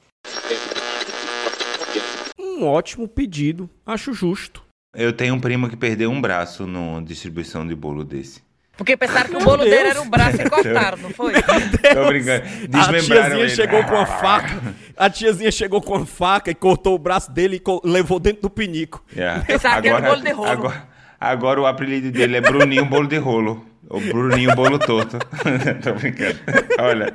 Um 2.39 2.65
ótimo 2.65 3.09
pedido, 3.09 3.69
acho 3.85 4.13
justo. 4.13 4.63
Eu 4.95 5.11
tenho 5.11 5.35
um 5.35 5.41
primo 5.41 5.69
que 5.69 5.75
perdeu 5.75 6.09
um 6.09 6.21
braço 6.21 6.65
numa 6.65 7.03
distribuição 7.03 7.67
de 7.67 7.75
bolo 7.75 8.05
desse. 8.05 8.41
Porque 8.77 8.97
pensaram 8.97 9.29
que 9.29 9.35
o 9.37 9.39
bolo 9.39 9.63
dele 9.63 9.89
era 9.89 10.01
um 10.01 10.09
braço 10.09 10.41
e 10.41 10.43
cortaram, 10.49 10.97
não 10.97 11.09
foi? 11.09 11.33
Tô 11.33 12.07
brincando. 12.07 12.43
A 12.73 12.99
tiazinha 12.99 13.41
ele. 13.41 13.49
chegou 13.49 13.83
com 13.83 13.95
a 13.95 14.05
faca. 14.05 14.75
A 14.97 15.09
tiazinha 15.09 15.51
chegou 15.51 15.81
com 15.81 15.95
a 15.95 16.05
faca 16.05 16.51
e 16.51 16.55
cortou 16.55 16.95
o 16.95 16.99
braço 16.99 17.31
dele 17.31 17.61
e 17.65 17.87
levou 17.87 18.19
dentro 18.19 18.43
do 18.43 18.49
pinico. 18.49 19.03
Yeah. 19.15 19.43
Pensava 19.45 19.81
que 19.81 19.87
era 19.87 20.01
bolo 20.01 20.21
de 20.21 20.31
rolo. 20.31 20.49
Agora, 20.49 20.83
agora 21.19 21.61
o 21.61 21.65
apelido 21.65 22.11
dele 22.11 22.37
é 22.37 22.41
Bruninho 22.41 22.85
Bolo 22.85 23.07
de 23.07 23.17
Rolo. 23.17 23.65
O 23.89 23.99
Bruninho 23.99 24.53
Bolo 24.55 24.79
Torto. 24.79 25.19
tô 25.81 25.93
brincando. 25.93 26.39
Olha. 26.79 27.13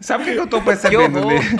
Sabe 0.00 0.22
o 0.22 0.26
que, 0.26 0.32
que 0.32 0.40
eu 0.40 0.46
tô 0.46 0.62
percebendo 0.62 1.24
nesse... 1.26 1.56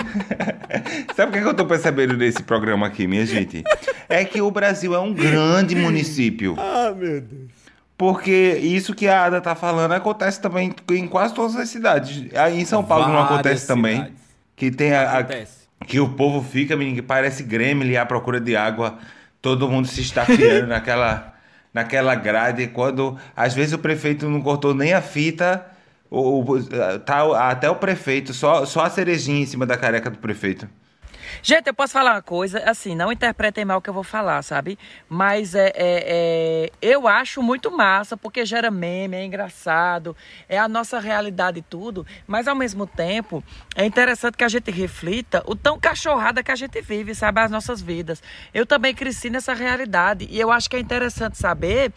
Sabe 1.13 1.29
o 1.29 1.33
que, 1.33 1.41
que 1.41 1.47
eu 1.47 1.53
tô 1.53 1.65
percebendo 1.65 2.15
nesse 2.15 2.41
programa 2.41 2.87
aqui, 2.87 3.05
minha 3.05 3.25
gente? 3.25 3.63
É 4.07 4.23
que 4.23 4.41
o 4.41 4.49
Brasil 4.49 4.95
é 4.95 4.99
um 4.99 5.13
grande 5.13 5.75
município. 5.75 6.55
Ah, 6.57 6.93
meu 6.95 7.19
Deus. 7.19 7.58
Porque 7.99 8.57
isso 8.63 8.95
que 8.95 9.09
a 9.09 9.25
Ada 9.25 9.41
tá 9.41 9.53
falando 9.55 9.91
acontece 9.91 10.39
também 10.41 10.73
em 10.91 11.05
quase 11.05 11.33
todas 11.33 11.53
as 11.57 11.67
cidades. 11.67 12.33
Aí 12.33 12.61
em 12.61 12.63
São 12.63 12.81
Paulo 12.81 13.07
não 13.07 13.13
Várias 13.15 13.31
acontece 13.31 13.67
também. 13.67 13.95
cidades. 13.97 14.19
Que 14.55 14.71
tem 14.71 14.93
a, 14.93 15.01
a- 15.01 15.17
Acontece. 15.19 15.67
que 15.85 15.99
o 15.99 16.07
povo 16.07 16.41
fica, 16.41 16.77
menino, 16.77 16.95
que 16.95 17.01
parece 17.01 17.43
Gremlin 17.43 17.97
à 17.97 18.05
procura 18.05 18.39
de 18.39 18.55
água. 18.55 18.97
Todo 19.41 19.67
mundo 19.67 19.85
se 19.85 19.99
estapeando 19.99 20.67
naquela, 20.71 21.33
naquela 21.73 22.15
grade. 22.15 22.67
Quando 22.67 23.17
às 23.35 23.53
vezes 23.53 23.73
o 23.73 23.77
prefeito 23.79 24.29
não 24.29 24.41
cortou 24.41 24.73
nem 24.73 24.93
a 24.93 25.01
fita, 25.01 25.65
o, 26.09 26.39
o- 26.39 26.63
tá 27.05 27.49
até 27.49 27.69
o 27.69 27.75
prefeito, 27.75 28.33
só, 28.33 28.65
só 28.65 28.85
a 28.85 28.89
cerejinha 28.89 29.41
em 29.41 29.45
cima 29.45 29.65
da 29.65 29.75
careca 29.75 30.09
do 30.09 30.19
prefeito. 30.19 30.69
Gente, 31.41 31.67
eu 31.67 31.73
posso 31.73 31.93
falar 31.93 32.13
uma 32.13 32.21
coisa, 32.21 32.59
assim, 32.69 32.95
não 32.95 33.11
interpretem 33.11 33.65
mal 33.65 33.77
o 33.79 33.81
que 33.81 33.89
eu 33.89 33.93
vou 33.93 34.03
falar, 34.03 34.41
sabe? 34.41 34.77
Mas 35.07 35.55
é, 35.55 35.67
é- 35.67 35.71
é, 35.75 36.71
eu 36.81 37.07
acho 37.07 37.41
muito 37.41 37.71
massa, 37.71 38.17
porque 38.17 38.45
gera 38.45 38.69
meme, 38.71 39.15
é 39.17 39.23
engraçado, 39.25 40.15
é 40.47 40.57
a 40.57 40.67
nossa 40.67 40.99
realidade 40.99 41.59
e 41.59 41.61
tudo, 41.61 42.05
mas 42.27 42.47
ao 42.47 42.55
mesmo 42.55 42.85
tempo 42.85 43.43
é 43.75 43.85
interessante 43.85 44.37
que 44.37 44.43
a 44.43 44.49
gente 44.49 44.71
reflita 44.71 45.43
o 45.45 45.55
tão 45.55 45.79
cachorrada 45.79 46.43
que 46.43 46.51
a 46.51 46.55
gente 46.55 46.81
vive, 46.81 47.15
sabe? 47.15 47.39
As 47.41 47.51
nossas 47.51 47.81
vidas. 47.81 48.21
Eu 48.53 48.65
também 48.65 48.93
cresci 48.93 49.29
nessa 49.29 49.53
realidade 49.53 50.27
e 50.29 50.39
eu 50.39 50.51
acho 50.51 50.69
que 50.69 50.75
é 50.75 50.79
interessante 50.79 51.37
saber 51.37 51.91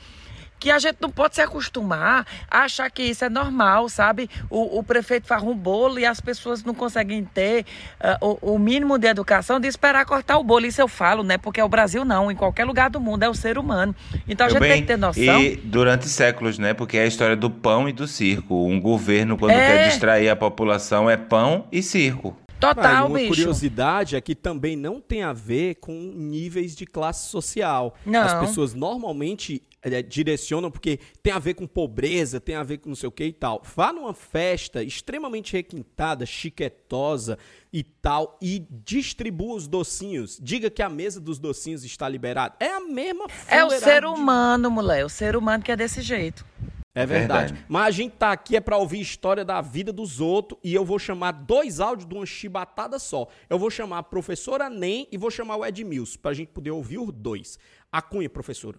que 0.62 0.70
a 0.70 0.78
gente 0.78 0.98
não 1.00 1.10
pode 1.10 1.34
se 1.34 1.40
acostumar 1.40 2.24
a 2.48 2.60
achar 2.60 2.88
que 2.88 3.02
isso 3.02 3.24
é 3.24 3.28
normal, 3.28 3.88
sabe? 3.88 4.30
O, 4.48 4.78
o 4.78 4.84
prefeito 4.84 5.26
faz 5.26 5.42
um 5.42 5.56
bolo 5.56 5.98
e 5.98 6.06
as 6.06 6.20
pessoas 6.20 6.62
não 6.62 6.72
conseguem 6.72 7.24
ter 7.24 7.66
ah, 7.98 8.16
o, 8.20 8.54
o 8.54 8.58
mínimo 8.60 8.96
de 8.96 9.08
educação 9.08 9.58
de 9.58 9.66
esperar 9.66 10.06
cortar 10.06 10.38
o 10.38 10.44
bolo. 10.44 10.64
Isso 10.64 10.80
eu 10.80 10.86
falo, 10.86 11.24
né? 11.24 11.36
Porque 11.36 11.60
é 11.60 11.64
o 11.64 11.68
Brasil 11.68 12.04
não, 12.04 12.30
em 12.30 12.36
qualquer 12.36 12.64
lugar 12.64 12.90
do 12.90 13.00
mundo 13.00 13.24
é 13.24 13.28
o 13.28 13.34
ser 13.34 13.58
humano. 13.58 13.92
Então 14.28 14.46
a 14.46 14.50
gente 14.50 14.60
bem, 14.60 14.70
tem 14.70 14.80
que 14.82 14.86
ter 14.86 14.96
noção. 14.96 15.42
E 15.42 15.56
durante 15.56 16.08
séculos, 16.08 16.60
né? 16.60 16.72
Porque 16.72 16.96
é 16.96 17.02
a 17.02 17.06
história 17.06 17.34
do 17.34 17.50
pão 17.50 17.88
e 17.88 17.92
do 17.92 18.06
circo. 18.06 18.64
Um 18.64 18.80
governo, 18.80 19.36
quando 19.36 19.50
É. 19.50 19.66
quer 19.66 19.88
distrair 19.88 20.28
a 20.28 20.36
população, 20.36 21.10
é 21.10 21.16
pão 21.16 21.66
e 21.72 21.82
circo. 21.82 22.36
Total, 22.60 23.06
e 23.06 23.10
uma 23.10 23.18
bicho. 23.18 23.30
curiosidade 23.30 24.14
é 24.14 24.20
que 24.20 24.36
também 24.36 24.76
não 24.76 25.00
tem 25.00 25.24
a 25.24 25.32
ver 25.32 25.74
com 25.80 25.92
níveis 25.92 26.76
de 26.76 26.86
classe 26.86 27.28
social. 27.28 27.96
Não. 28.06 28.22
As 28.22 28.34
pessoas 28.34 28.72
normalmente 28.72 29.60
direcionam 30.08 30.70
porque 30.70 30.98
tem 31.22 31.32
a 31.32 31.38
ver 31.38 31.54
com 31.54 31.66
pobreza, 31.66 32.40
tem 32.40 32.54
a 32.54 32.62
ver 32.62 32.78
com 32.78 32.88
não 32.90 32.96
sei 32.96 33.08
o 33.08 33.12
que 33.12 33.24
e 33.24 33.32
tal. 33.32 33.62
Vá 33.74 33.92
numa 33.92 34.14
festa 34.14 34.82
extremamente 34.82 35.52
requintada, 35.52 36.24
chiquetosa 36.24 37.38
e 37.72 37.82
tal 37.82 38.38
e 38.40 38.64
distribua 38.84 39.56
os 39.56 39.66
docinhos. 39.66 40.38
Diga 40.40 40.70
que 40.70 40.82
a 40.82 40.88
mesa 40.88 41.20
dos 41.20 41.38
docinhos 41.38 41.84
está 41.84 42.08
liberada. 42.08 42.54
É 42.60 42.68
a 42.70 42.80
mesma 42.80 43.26
É 43.48 43.64
o 43.64 43.70
ser 43.70 44.02
de- 44.02 44.06
humano, 44.06 44.70
mulher. 44.70 45.04
O 45.04 45.08
ser 45.08 45.36
humano 45.36 45.62
que 45.62 45.72
é 45.72 45.76
desse 45.76 46.00
jeito. 46.02 46.44
É 46.94 47.06
verdade. 47.06 47.52
Verdade. 47.54 47.66
Mas 47.70 47.86
a 47.86 47.90
gente 47.90 48.12
tá 48.12 48.32
aqui 48.32 48.54
é 48.54 48.60
pra 48.60 48.76
ouvir 48.76 49.00
história 49.00 49.44
da 49.46 49.62
vida 49.62 49.90
dos 49.90 50.20
outros 50.20 50.60
e 50.62 50.74
eu 50.74 50.84
vou 50.84 50.98
chamar 50.98 51.32
dois 51.32 51.80
áudios 51.80 52.06
de 52.06 52.14
uma 52.14 52.26
chibatada 52.26 52.98
só. 52.98 53.26
Eu 53.48 53.58
vou 53.58 53.70
chamar 53.70 53.98
a 53.98 54.02
professora 54.02 54.68
Nem 54.68 55.08
e 55.10 55.16
vou 55.16 55.30
chamar 55.30 55.56
o 55.56 55.64
Edmilson 55.64 56.18
pra 56.20 56.34
gente 56.34 56.48
poder 56.48 56.70
ouvir 56.70 56.98
os 56.98 57.10
dois. 57.10 57.58
A 57.90 58.02
cunha, 58.02 58.28
professora. 58.28 58.76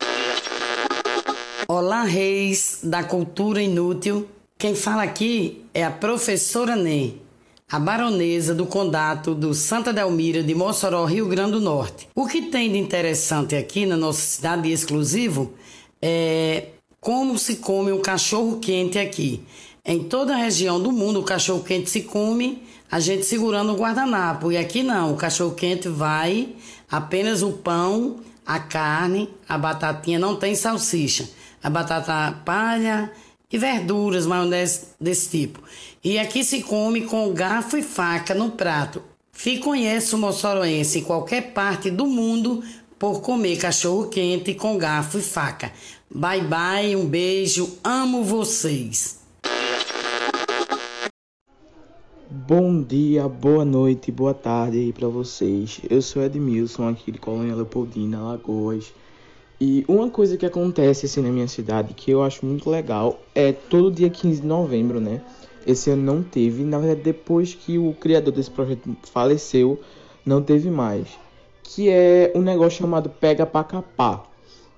Olá, 1.67 2.03
reis 2.03 2.79
da 2.83 3.03
cultura 3.03 3.61
inútil. 3.61 4.27
Quem 4.57 4.75
fala 4.75 5.03
aqui 5.03 5.63
é 5.73 5.83
a 5.83 5.91
professora 5.91 6.75
Ney, 6.75 7.21
a 7.71 7.79
baronesa 7.79 8.53
do 8.53 8.65
condado 8.65 9.33
do 9.33 9.53
Santa 9.53 9.93
Delmira 9.93 10.43
de 10.43 10.53
Mossoró, 10.53 11.05
Rio 11.05 11.25
Grande 11.27 11.53
do 11.53 11.61
Norte. 11.61 12.09
O 12.13 12.27
que 12.27 12.43
tem 12.43 12.69
de 12.69 12.77
interessante 12.77 13.55
aqui 13.55 13.85
na 13.85 13.95
nossa 13.95 14.19
cidade 14.19 14.69
exclusivo 14.69 15.53
é 16.01 16.67
como 16.99 17.39
se 17.39 17.55
come 17.57 17.93
um 17.93 18.01
cachorro 18.01 18.59
quente 18.59 18.99
aqui. 18.99 19.41
Em 19.85 20.03
toda 20.03 20.33
a 20.33 20.37
região 20.37 20.81
do 20.81 20.91
mundo, 20.91 21.21
o 21.21 21.23
cachorro 21.23 21.63
quente 21.63 21.89
se 21.89 22.01
come 22.01 22.61
a 22.91 22.99
gente 22.99 23.25
segurando 23.25 23.71
o 23.71 23.77
guardanapo. 23.77 24.51
E 24.51 24.57
aqui 24.57 24.83
não, 24.83 25.13
o 25.13 25.17
cachorro 25.17 25.55
quente 25.55 25.87
vai 25.87 26.49
apenas 26.91 27.41
o 27.41 27.53
pão, 27.53 28.17
a 28.45 28.59
carne, 28.59 29.29
a 29.47 29.57
batatinha, 29.57 30.19
não 30.19 30.35
tem 30.35 30.55
salsicha. 30.55 31.29
A 31.63 31.69
batata 31.69 32.41
palha 32.43 33.09
e 33.49 33.57
verduras, 33.57 34.25
maionese 34.25 34.87
desse 34.99 35.29
tipo. 35.29 35.61
E 36.03 36.19
aqui 36.19 36.43
se 36.43 36.61
come 36.61 37.01
com 37.01 37.33
garfo 37.33 37.77
e 37.77 37.81
faca 37.81 38.33
no 38.33 38.51
prato. 38.51 39.01
Se 39.31 39.57
conhece 39.59 40.13
o 40.13 40.17
moçoroense 40.17 40.99
em 40.99 41.03
qualquer 41.03 41.53
parte 41.53 41.89
do 41.89 42.05
mundo 42.05 42.61
por 42.99 43.21
comer 43.21 43.57
cachorro 43.57 44.09
quente 44.09 44.53
com 44.53 44.77
garfo 44.77 45.17
e 45.17 45.21
faca. 45.21 45.71
Bye 46.13 46.41
bye, 46.41 46.95
um 46.95 47.05
beijo, 47.05 47.77
amo 47.83 48.23
vocês. 48.23 49.21
Bom 52.29 52.81
dia, 52.81 53.27
boa 53.29 53.63
noite, 53.63 54.11
boa 54.11 54.33
tarde 54.33 54.79
aí 54.79 54.91
pra 54.91 55.07
vocês. 55.07 55.79
Eu 55.89 56.01
sou 56.01 56.23
Edmilson, 56.23 56.89
aqui 56.89 57.11
de 57.11 57.19
Colônia 57.19 57.55
Leopoldina, 57.55 58.19
Alagoas. 58.19 58.91
E 59.65 59.85
uma 59.87 60.09
coisa 60.09 60.35
que 60.35 60.45
acontece 60.45 61.05
assim 61.05 61.21
na 61.21 61.29
minha 61.29 61.47
cidade 61.47 61.93
que 61.93 62.11
eu 62.11 62.21
acho 62.21 62.45
muito 62.45 62.69
legal 62.69 63.21
é 63.33 63.53
todo 63.53 63.89
dia 63.89 64.09
15 64.09 64.41
de 64.41 64.45
novembro, 64.45 64.99
né? 64.99 65.21
Esse 65.65 65.89
ano 65.89 66.03
não 66.03 66.21
teve, 66.21 66.65
na 66.65 66.77
verdade 66.79 66.99
depois 66.99 67.53
que 67.53 67.77
o 67.77 67.93
criador 67.93 68.33
desse 68.33 68.51
projeto 68.51 68.93
faleceu, 69.03 69.79
não 70.25 70.41
teve 70.41 70.69
mais. 70.69 71.07
Que 71.63 71.89
é 71.89 72.33
um 72.35 72.41
negócio 72.41 72.79
chamado 72.79 73.09
Pega 73.09 73.45
Pra 73.45 73.63
Capar. 73.63 74.25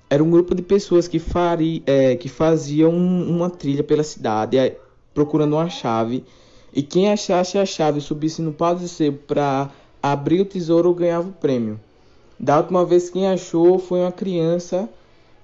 Era 0.08 0.22
um 0.22 0.30
grupo 0.30 0.54
de 0.54 0.62
pessoas 0.62 1.08
que, 1.08 1.18
fari, 1.18 1.82
é, 1.84 2.14
que 2.14 2.28
faziam 2.28 2.96
uma 2.96 3.50
trilha 3.50 3.82
pela 3.82 4.04
cidade 4.04 4.56
procurando 5.12 5.54
uma 5.54 5.68
chave. 5.68 6.22
E 6.72 6.80
quem 6.80 7.10
achasse 7.10 7.58
a 7.58 7.66
chave 7.66 8.00
subisse 8.00 8.40
no 8.40 8.52
pau 8.52 8.76
de 8.76 8.88
sebo 8.88 9.18
para 9.26 9.68
abrir 10.00 10.42
o 10.42 10.44
tesouro 10.44 10.94
ganhava 10.94 11.28
o 11.28 11.32
prêmio. 11.32 11.80
Da 12.38 12.58
última 12.58 12.84
vez 12.84 13.08
quem 13.10 13.26
achou 13.26 13.78
foi 13.78 14.00
uma 14.00 14.12
criança 14.12 14.88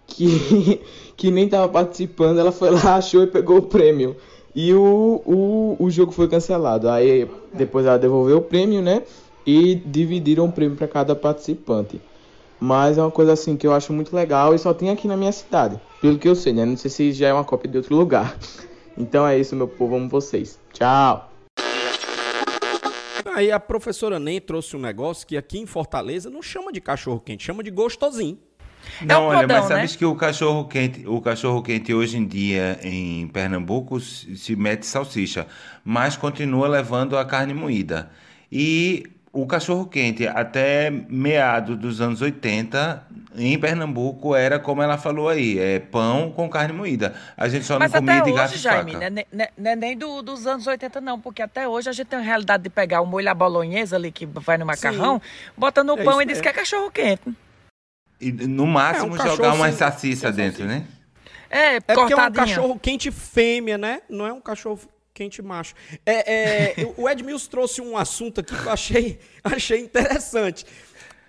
que, 0.07 0.81
que 1.17 1.31
nem 1.31 1.47
estava 1.47 1.69
participando, 1.69 2.39
ela 2.39 2.53
foi 2.53 2.71
lá, 2.71 2.97
achou 2.97 3.23
e 3.23 3.27
pegou 3.27 3.59
o 3.59 3.63
prêmio. 3.63 4.17
E 4.55 4.75
o, 4.75 5.23
o, 5.25 5.77
o 5.79 5.91
jogo 5.91 6.13
foi 6.13 6.29
cancelado. 6.29 6.89
Aí 6.89 7.29
depois 7.55 7.87
ela 7.87 7.99
devolveu 7.99 8.39
o 8.39 8.43
prêmio, 8.43 8.83
né? 8.83 9.03
E 9.47 9.75
dividiram 9.75 10.45
o 10.45 10.53
prêmio 10.53 10.77
para 10.77 10.87
cada 10.87 11.17
participante. 11.17 12.01
Mas 12.61 12.97
é 12.97 13.03
uma 13.03 13.11
coisa 13.11 13.33
assim 13.33 13.57
que 13.57 13.67
eu 13.67 13.73
acho 13.73 13.93
muito 13.93 14.15
legal 14.15 14.55
e 14.55 14.59
só 14.59 14.73
tem 14.73 14.91
aqui 14.91 15.09
na 15.09 15.17
minha 15.17 15.33
cidade. 15.33 15.81
Pelo 16.01 16.19
que 16.19 16.29
eu 16.29 16.35
sei, 16.37 16.53
né? 16.53 16.65
Não 16.65 16.77
sei 16.77 16.91
se 16.91 17.13
já 17.13 17.29
é 17.29 17.33
uma 17.33 17.45
cópia 17.45 17.71
de 17.71 17.79
outro 17.79 17.97
lugar. 17.97 18.37
Então 18.95 19.27
é 19.27 19.39
isso, 19.39 19.57
meu 19.57 19.67
povo. 19.67 19.97
Amo 19.97 20.07
vocês. 20.07 20.59
Tchau. 20.71 21.32
Aí 23.35 23.51
a 23.51 23.59
professora 23.59 24.19
Nem 24.19 24.41
trouxe 24.41 24.77
um 24.77 24.81
negócio 24.81 25.27
que 25.27 25.37
aqui 25.37 25.59
em 25.59 25.67
Fortaleza 25.67 26.29
não 26.29 26.43
chama 26.43 26.73
de 26.73 26.81
cachorro 26.81 27.21
quente, 27.21 27.45
chama 27.45 27.63
de 27.63 27.71
gostosinho. 27.71 28.39
Não, 29.01 29.25
o 29.25 29.29
olha, 29.29 29.43
podão, 29.43 29.61
mas 29.61 29.69
né? 29.69 29.77
sabes 29.77 29.97
que 29.97 30.05
o 30.05 30.15
cachorro 30.15 30.67
quente, 30.67 31.07
o 31.07 31.21
cachorro 31.21 31.63
quente 31.63 31.95
hoje 31.95 32.17
em 32.17 32.27
dia 32.27 32.79
em 32.83 33.29
Pernambuco 33.29 34.01
se 34.01 34.37
se 34.37 34.57
mete 34.57 34.85
salsicha, 34.87 35.47
mas 35.85 36.17
continua 36.17 36.67
levando 36.69 37.17
a 37.17 37.25
carne 37.25 37.55
moída. 37.55 38.11
E 38.51 39.05
o 39.33 39.47
cachorro 39.47 39.87
quente 39.87 40.27
até 40.27 40.91
meados 40.91 41.79
dos 41.79 42.01
anos 42.01 42.21
80 42.21 43.03
em 43.35 43.59
Pernambuco 43.59 44.35
era 44.37 44.59
como 44.59 44.83
ela 44.83 44.99
falou 44.99 45.29
aí, 45.29 45.59
é 45.59 45.79
pão 45.79 46.31
com 46.31 46.49
carne 46.51 46.75
moída. 46.75 47.15
A 47.35 47.49
gente 47.49 47.65
só 47.65 47.79
Mas 47.79 47.91
não 47.93 48.01
comia 48.01 48.17
até 48.17 48.25
de 48.25 48.31
hoje, 48.31 48.39
garfo 48.39 48.55
e 48.55 48.59
Jaime, 48.59 48.93
faca. 48.93 49.11
né, 49.11 49.25
né, 49.33 49.49
né, 49.57 49.75
nem 49.77 49.97
do- 49.97 50.21
dos 50.21 50.47
anos 50.47 50.67
80 50.67 51.01
não, 51.01 51.19
porque 51.19 51.41
até 51.41 51.67
hoje 51.67 51.89
a 51.89 51.93
gente 51.93 52.09
tem 52.09 52.19
a 52.19 52.23
realidade 52.23 52.63
de 52.65 52.69
pegar 52.69 53.01
o 53.01 53.07
molho 53.07 53.31
à 53.31 53.35
bolonhesa 53.35 53.97
ali 53.97 54.13
que 54.13 54.27
vai 54.27 54.59
no 54.59 54.67
macarrão, 54.67 55.21
bota 55.57 55.83
no 55.83 55.95
É 55.99 56.05
pão 56.05 56.13
isso 56.15 56.23
e 56.23 56.25
diz 56.27 56.33
mesmo. 56.35 56.43
que 56.43 56.49
é 56.49 56.53
cachorro 56.53 56.91
quente. 56.91 57.23
E 58.21 58.31
no 58.31 58.67
máximo 58.67 59.07
É, 59.07 59.15
um 59.15 59.17
cachorro 59.17 59.37
jogar 59.37 59.55
uma 59.55 59.73
salsicha 59.73 60.31
dentro, 60.31 60.67
né? 60.67 60.85
É, 61.51 61.77
É 61.77 61.81
porque 61.81 62.13
é 62.13 62.17
um 62.17 62.33
cachorro 62.33 62.79
quente 62.79 63.11
fêmea, 63.11 63.77
né? 63.79 64.03
Não 64.11 64.27
é 64.27 64.33
um 64.33 64.41
cachorro 64.43 64.79
quente 65.15 65.43
macho. 65.43 65.75
É, 66.07 66.73
é, 66.83 66.95
o 66.97 67.09
Edmilson 67.09 67.51
trouxe 67.51 67.81
um 67.81 67.97
assunto 67.97 68.41
aqui 68.41 68.55
que 68.55 68.67
eu 68.67 68.73
achei, 68.73 69.19
achei 69.45 69.81
interessante. 69.81 70.65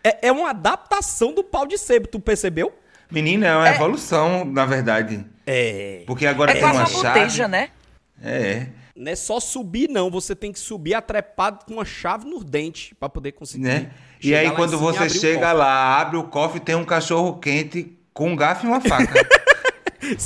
É, 0.03 0.27
é 0.27 0.31
uma 0.31 0.49
adaptação 0.49 1.33
do 1.33 1.43
pau 1.43 1.65
de 1.65 1.77
sebo, 1.77 2.07
tu 2.07 2.19
percebeu? 2.19 2.73
Menina, 3.11 3.47
é 3.47 3.55
uma 3.55 3.69
evolução, 3.69 4.43
na 4.45 4.65
verdade. 4.65 5.25
É. 5.45 6.03
Porque 6.07 6.25
agora 6.25 6.51
É 6.51 6.55
tem 6.55 6.63
uma 6.63 6.73
uma 6.73 6.85
chave. 6.85 7.19
boteja, 7.19 7.47
né? 7.47 7.69
É. 8.21 8.67
Não 8.95 9.11
é 9.11 9.15
só 9.15 9.39
subir, 9.39 9.89
não. 9.89 10.09
Você 10.09 10.35
tem 10.35 10.51
que 10.51 10.59
subir 10.59 10.93
atrepado 10.93 11.65
com 11.65 11.73
uma 11.73 11.85
chave 11.85 12.25
nos 12.25 12.43
dentes 12.43 12.93
pra 12.99 13.09
poder 13.09 13.33
conseguir. 13.33 13.63
né? 13.63 13.91
E 14.21 14.33
aí 14.33 14.49
quando 14.51 14.77
você 14.77 15.09
chega 15.09 15.51
lá, 15.51 15.99
abre 15.99 16.17
o 16.17 16.23
cofre 16.23 16.59
tem 16.59 16.75
um 16.75 16.85
cachorro 16.85 17.37
quente 17.39 17.97
com 18.13 18.29
um 18.29 18.35
garfo 18.35 18.65
e 18.65 18.69
uma 18.69 18.79
faca. 18.81 19.13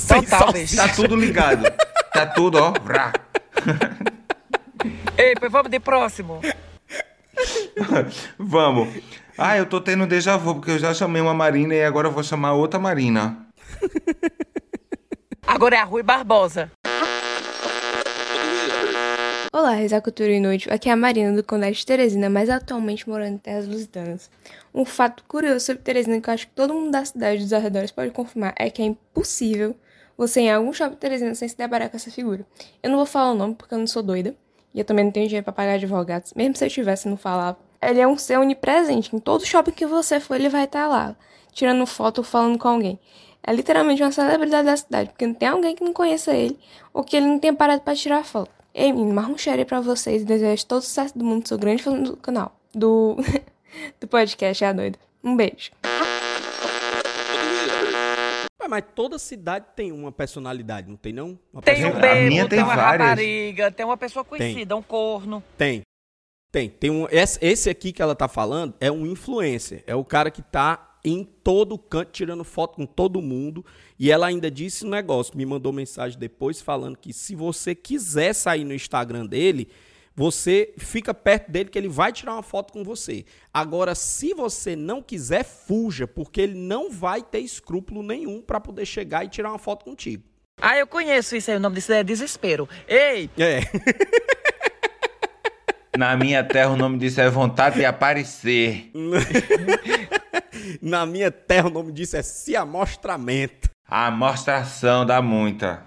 Total, 0.08 0.52
tá 0.76 0.88
tudo 0.94 1.14
ligado. 1.16 1.64
Tá 2.12 2.26
tudo, 2.26 2.58
ó. 2.58 2.72
vrá. 2.82 3.12
Ei, 5.16 5.34
pois 5.38 5.50
vamos 5.50 5.70
de 5.70 5.80
próximo. 5.80 6.40
Vamos. 8.38 8.88
Ah, 9.36 9.56
eu 9.56 9.66
tô 9.66 9.80
tendo 9.80 10.06
déjà 10.06 10.36
vu, 10.36 10.54
porque 10.56 10.72
eu 10.72 10.78
já 10.78 10.92
chamei 10.92 11.22
uma 11.22 11.34
Marina 11.34 11.74
e 11.74 11.84
agora 11.84 12.08
eu 12.08 12.12
vou 12.12 12.22
chamar 12.22 12.54
outra 12.54 12.78
Marina. 12.78 13.46
Agora 15.46 15.76
é 15.76 15.78
a 15.78 15.84
Rui 15.84 16.02
Barbosa. 16.02 16.70
Olá, 19.50 19.76
da 19.88 20.00
Cultura 20.00 20.30
Inútil. 20.30 20.72
Aqui 20.72 20.90
é 20.90 20.92
a 20.92 20.96
Marina 20.96 21.34
do 21.34 21.42
Condado 21.42 21.72
de 21.72 21.86
Teresina, 21.86 22.28
mas 22.28 22.50
atualmente 22.50 23.08
morando 23.08 23.34
em 23.34 23.38
Terras 23.38 23.66
Lusitanas. 23.66 24.30
Um 24.74 24.84
fato 24.84 25.24
curioso 25.26 25.64
sobre 25.64 25.82
Teresina 25.82 26.20
que 26.20 26.28
eu 26.28 26.34
acho 26.34 26.46
que 26.48 26.52
todo 26.52 26.74
mundo 26.74 26.90
da 26.90 27.04
cidade 27.04 27.40
e 27.40 27.44
dos 27.44 27.52
arredores 27.54 27.90
pode 27.90 28.10
confirmar 28.10 28.52
é 28.58 28.68
que 28.68 28.82
é 28.82 28.84
impossível 28.84 29.74
você 30.18 30.40
em 30.40 30.50
algum 30.50 30.72
shopping 30.72 30.94
de 30.94 30.96
Teresina 30.96 31.34
sem 31.36 31.48
se 31.48 31.56
deparar 31.56 31.88
com 31.88 31.96
essa 31.96 32.10
figura. 32.10 32.44
Eu 32.82 32.90
não 32.90 32.96
vou 32.96 33.06
falar 33.06 33.30
o 33.30 33.36
nome 33.36 33.54
porque 33.54 33.72
eu 33.72 33.78
não 33.78 33.86
sou 33.86 34.02
doida 34.02 34.34
e 34.74 34.80
eu 34.80 34.84
também 34.84 35.04
não 35.04 35.12
tenho 35.12 35.28
dinheiro 35.28 35.44
pra 35.44 35.52
pagar 35.52 35.74
advogados, 35.74 36.34
mesmo 36.34 36.56
se 36.56 36.64
eu 36.64 36.68
tivesse 36.68 37.08
não 37.08 37.16
falava. 37.16 37.56
Ele 37.80 38.00
é 38.00 38.06
um 38.06 38.18
ser 38.18 38.38
onipresente. 38.38 39.14
Em 39.14 39.20
todo 39.20 39.46
shopping 39.46 39.70
que 39.70 39.86
você 39.86 40.18
for, 40.18 40.34
ele 40.34 40.48
vai 40.48 40.64
estar 40.64 40.88
lá, 40.88 41.14
tirando 41.52 41.86
foto 41.86 42.18
ou 42.18 42.24
falando 42.24 42.58
com 42.58 42.66
alguém. 42.66 42.98
É 43.42 43.52
literalmente 43.52 44.02
uma 44.02 44.10
celebridade 44.10 44.66
da 44.66 44.76
cidade, 44.76 45.10
porque 45.10 45.26
não 45.26 45.34
tem 45.34 45.48
alguém 45.48 45.76
que 45.76 45.84
não 45.84 45.92
conheça 45.92 46.34
ele 46.34 46.58
ou 46.92 47.04
que 47.04 47.16
ele 47.16 47.26
não 47.26 47.38
tenha 47.38 47.54
parado 47.54 47.82
pra 47.82 47.94
tirar 47.94 48.24
foto. 48.24 48.50
Ei, 48.74 48.92
menino, 48.92 49.14
mais 49.14 49.28
um 49.28 49.38
share 49.38 49.64
pra 49.64 49.80
vocês 49.80 50.22
e 50.22 50.24
desejo 50.24 50.66
todo 50.66 50.80
o 50.80 50.82
sucesso 50.82 51.16
do 51.16 51.24
mundo. 51.24 51.48
Sou 51.48 51.56
grande 51.56 51.82
fã 51.82 51.96
do 51.96 52.16
canal, 52.16 52.54
do, 52.74 53.16
do 54.00 54.08
podcast, 54.08 54.64
é 54.64 54.68
a 54.68 54.72
doida. 54.72 54.98
Um 55.22 55.36
beijo. 55.36 55.70
Ué, 58.68 58.80
mas 58.80 58.84
toda 58.94 59.18
cidade 59.18 59.66
tem 59.74 59.90
uma 59.90 60.12
personalidade, 60.12 60.88
não 60.88 60.96
tem 60.96 61.12
não? 61.12 61.38
Uma 61.52 61.62
Tem 61.62 61.84
um 61.84 61.98
bebo, 61.98 62.48
tem, 62.48 62.62
uma 62.62 62.74
rapariga, 62.74 63.72
tem 63.72 63.86
uma 63.86 63.96
pessoa 63.96 64.24
Tem. 64.24 64.38
conhecida, 64.38 64.76
um 64.76 64.82
corno. 64.82 65.42
Tem. 65.56 65.82
Tem. 66.52 66.68
Tem 66.68 66.90
um, 66.90 67.06
esse, 67.10 67.38
esse 67.42 67.70
aqui 67.70 67.92
que 67.92 68.02
ela 68.02 68.14
tá 68.14 68.28
falando 68.28 68.74
é 68.78 68.92
um 68.92 69.06
influencer. 69.06 69.82
É 69.86 69.94
o 69.94 70.04
cara 70.04 70.30
que 70.30 70.42
tá 70.42 70.96
em 71.04 71.24
todo 71.24 71.78
canto 71.78 72.10
tirando 72.10 72.44
foto 72.44 72.76
com 72.76 72.86
todo 72.86 73.22
mundo. 73.22 73.64
E 73.98 74.10
ela 74.10 74.26
ainda 74.26 74.50
disse 74.50 74.84
um 74.84 74.90
negócio, 74.90 75.36
me 75.36 75.46
mandou 75.46 75.72
mensagem 75.72 76.18
depois 76.18 76.60
falando 76.60 76.96
que 76.96 77.12
se 77.12 77.34
você 77.34 77.74
quiser 77.74 78.32
sair 78.34 78.64
no 78.64 78.74
Instagram 78.74 79.26
dele, 79.26 79.68
você 80.18 80.74
fica 80.76 81.14
perto 81.14 81.48
dele 81.48 81.70
que 81.70 81.78
ele 81.78 81.86
vai 81.86 82.12
tirar 82.12 82.32
uma 82.32 82.42
foto 82.42 82.72
com 82.72 82.82
você. 82.82 83.24
Agora, 83.54 83.94
se 83.94 84.34
você 84.34 84.74
não 84.74 85.00
quiser, 85.00 85.44
fuja, 85.44 86.08
porque 86.08 86.40
ele 86.40 86.56
não 86.56 86.90
vai 86.90 87.22
ter 87.22 87.38
escrúpulo 87.38 88.02
nenhum 88.02 88.42
para 88.42 88.58
poder 88.58 88.84
chegar 88.84 89.24
e 89.24 89.28
tirar 89.28 89.50
uma 89.50 89.60
foto 89.60 89.84
contigo. 89.84 90.24
Ah, 90.60 90.76
eu 90.76 90.88
conheço 90.88 91.36
isso 91.36 91.52
aí, 91.52 91.56
o 91.56 91.60
nome 91.60 91.76
disso 91.76 91.92
é 91.92 92.02
desespero. 92.02 92.68
Ei! 92.88 93.30
É. 93.38 93.60
Na 95.96 96.16
minha 96.16 96.42
terra, 96.42 96.70
o 96.70 96.76
nome 96.76 96.98
disso 96.98 97.20
é 97.20 97.30
vontade 97.30 97.76
de 97.76 97.84
aparecer. 97.84 98.90
Na 100.82 101.06
minha 101.06 101.30
terra, 101.30 101.68
o 101.68 101.72
nome 101.72 101.92
disso 101.92 102.16
é 102.16 102.22
se 102.22 102.56
amostramento. 102.56 103.70
A 103.86 104.08
amostração 104.08 105.06
dá 105.06 105.22
muita. 105.22 105.86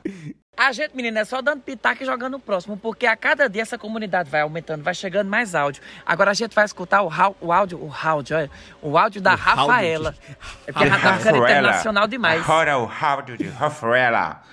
A 0.68 0.72
gente, 0.72 0.96
menina, 0.96 1.22
é 1.22 1.26
só 1.26 1.42
dando 1.42 1.62
pitaco 1.62 2.04
e 2.04 2.06
jogando 2.06 2.36
o 2.36 2.40
próximo, 2.40 2.78
porque 2.78 3.08
a 3.08 3.16
cada 3.18 3.50
dia 3.50 3.64
essa 3.64 3.80
comunidade 3.80 4.30
vai 4.30 4.42
aumentando, 4.42 4.84
vai 4.84 4.94
chegando 4.94 5.28
mais 5.28 5.56
áudio. 5.56 5.82
Agora 6.06 6.30
a 6.30 6.34
gente 6.36 6.54
vai 6.54 6.64
escutar 6.66 7.02
o, 7.02 7.10
o 7.42 7.52
áudio, 7.52 7.84
o 7.84 7.92
áudio, 7.92 8.38
olha, 8.38 8.52
o 8.82 8.96
áudio 8.98 9.22
da 9.22 9.34
O 9.34 9.38
Rafaela. 9.38 10.12
de- 10.22 10.38
É 10.68 10.72
porque 10.72 10.88
a 10.88 10.92
Rafaela 10.96 11.08
é 11.10 11.18
Rafaela. 11.24 11.50
internacional 11.50 12.08
demais. 12.08 12.44
Agora 12.44 12.78
o 12.78 12.88
áudio 12.88 13.38
de 13.40 13.48
Rafaela. 13.48 14.44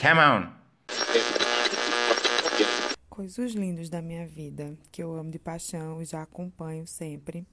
Come 0.00 0.20
on. 0.20 0.46
Coisas 3.08 3.52
lindas 3.52 3.88
da 3.90 4.00
minha 4.00 4.26
vida, 4.26 4.74
que 4.90 5.02
eu 5.02 5.14
amo 5.16 5.30
de 5.30 5.38
paixão 5.38 6.00
e 6.00 6.04
já 6.04 6.22
acompanho 6.22 6.86
sempre. 6.86 7.46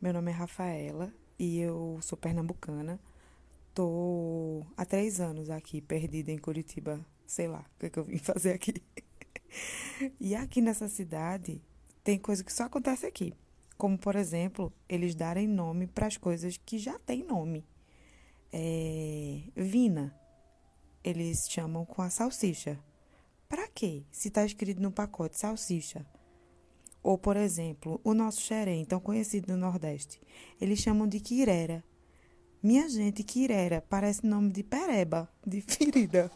Meu 0.00 0.12
nome 0.12 0.30
é 0.30 0.34
Rafaela 0.34 1.10
e 1.38 1.60
eu 1.60 1.98
sou 2.02 2.16
pernambucana. 2.16 2.98
Tô 3.76 4.64
há 4.74 4.86
três 4.86 5.20
anos 5.20 5.50
aqui, 5.50 5.82
perdida 5.82 6.32
em 6.32 6.38
Curitiba. 6.38 7.04
Sei 7.26 7.46
lá 7.46 7.60
o 7.60 7.78
que, 7.78 7.84
é 7.84 7.90
que 7.90 7.98
eu 7.98 8.04
vim 8.04 8.16
fazer 8.24 8.54
aqui. 8.54 8.82
e 10.18 10.34
aqui 10.34 10.62
nessa 10.62 10.88
cidade 10.88 11.60
tem 12.02 12.18
coisa 12.18 12.42
que 12.42 12.50
só 12.50 12.62
acontece 12.62 13.04
aqui. 13.04 13.34
Como, 13.76 13.98
por 13.98 14.16
exemplo, 14.16 14.72
eles 14.88 15.14
darem 15.14 15.46
nome 15.46 15.86
para 15.86 16.06
as 16.06 16.16
coisas 16.16 16.56
que 16.56 16.78
já 16.78 16.98
têm 17.00 17.22
nome. 17.22 17.66
É, 18.50 19.42
Vina, 19.54 20.18
eles 21.04 21.46
chamam 21.46 21.84
com 21.84 22.00
a 22.00 22.08
salsicha. 22.08 22.82
Pra 23.46 23.68
quê? 23.68 24.04
Se 24.10 24.30
tá 24.30 24.42
escrito 24.46 24.80
no 24.80 24.90
pacote 24.90 25.38
salsicha. 25.38 26.06
Ou, 27.02 27.18
por 27.18 27.36
exemplo, 27.36 28.00
o 28.02 28.14
nosso 28.14 28.40
xerém, 28.40 28.86
tão 28.86 29.00
conhecido 29.00 29.52
no 29.52 29.58
Nordeste. 29.58 30.18
Eles 30.58 30.78
chamam 30.78 31.06
de 31.06 31.20
quirera. 31.20 31.84
Minha 32.66 32.88
gente, 32.88 33.22
quirera 33.22 33.80
parece 33.88 34.26
nome 34.26 34.50
de 34.50 34.64
pereba, 34.64 35.28
de 35.46 35.60
ferida. 35.70 36.28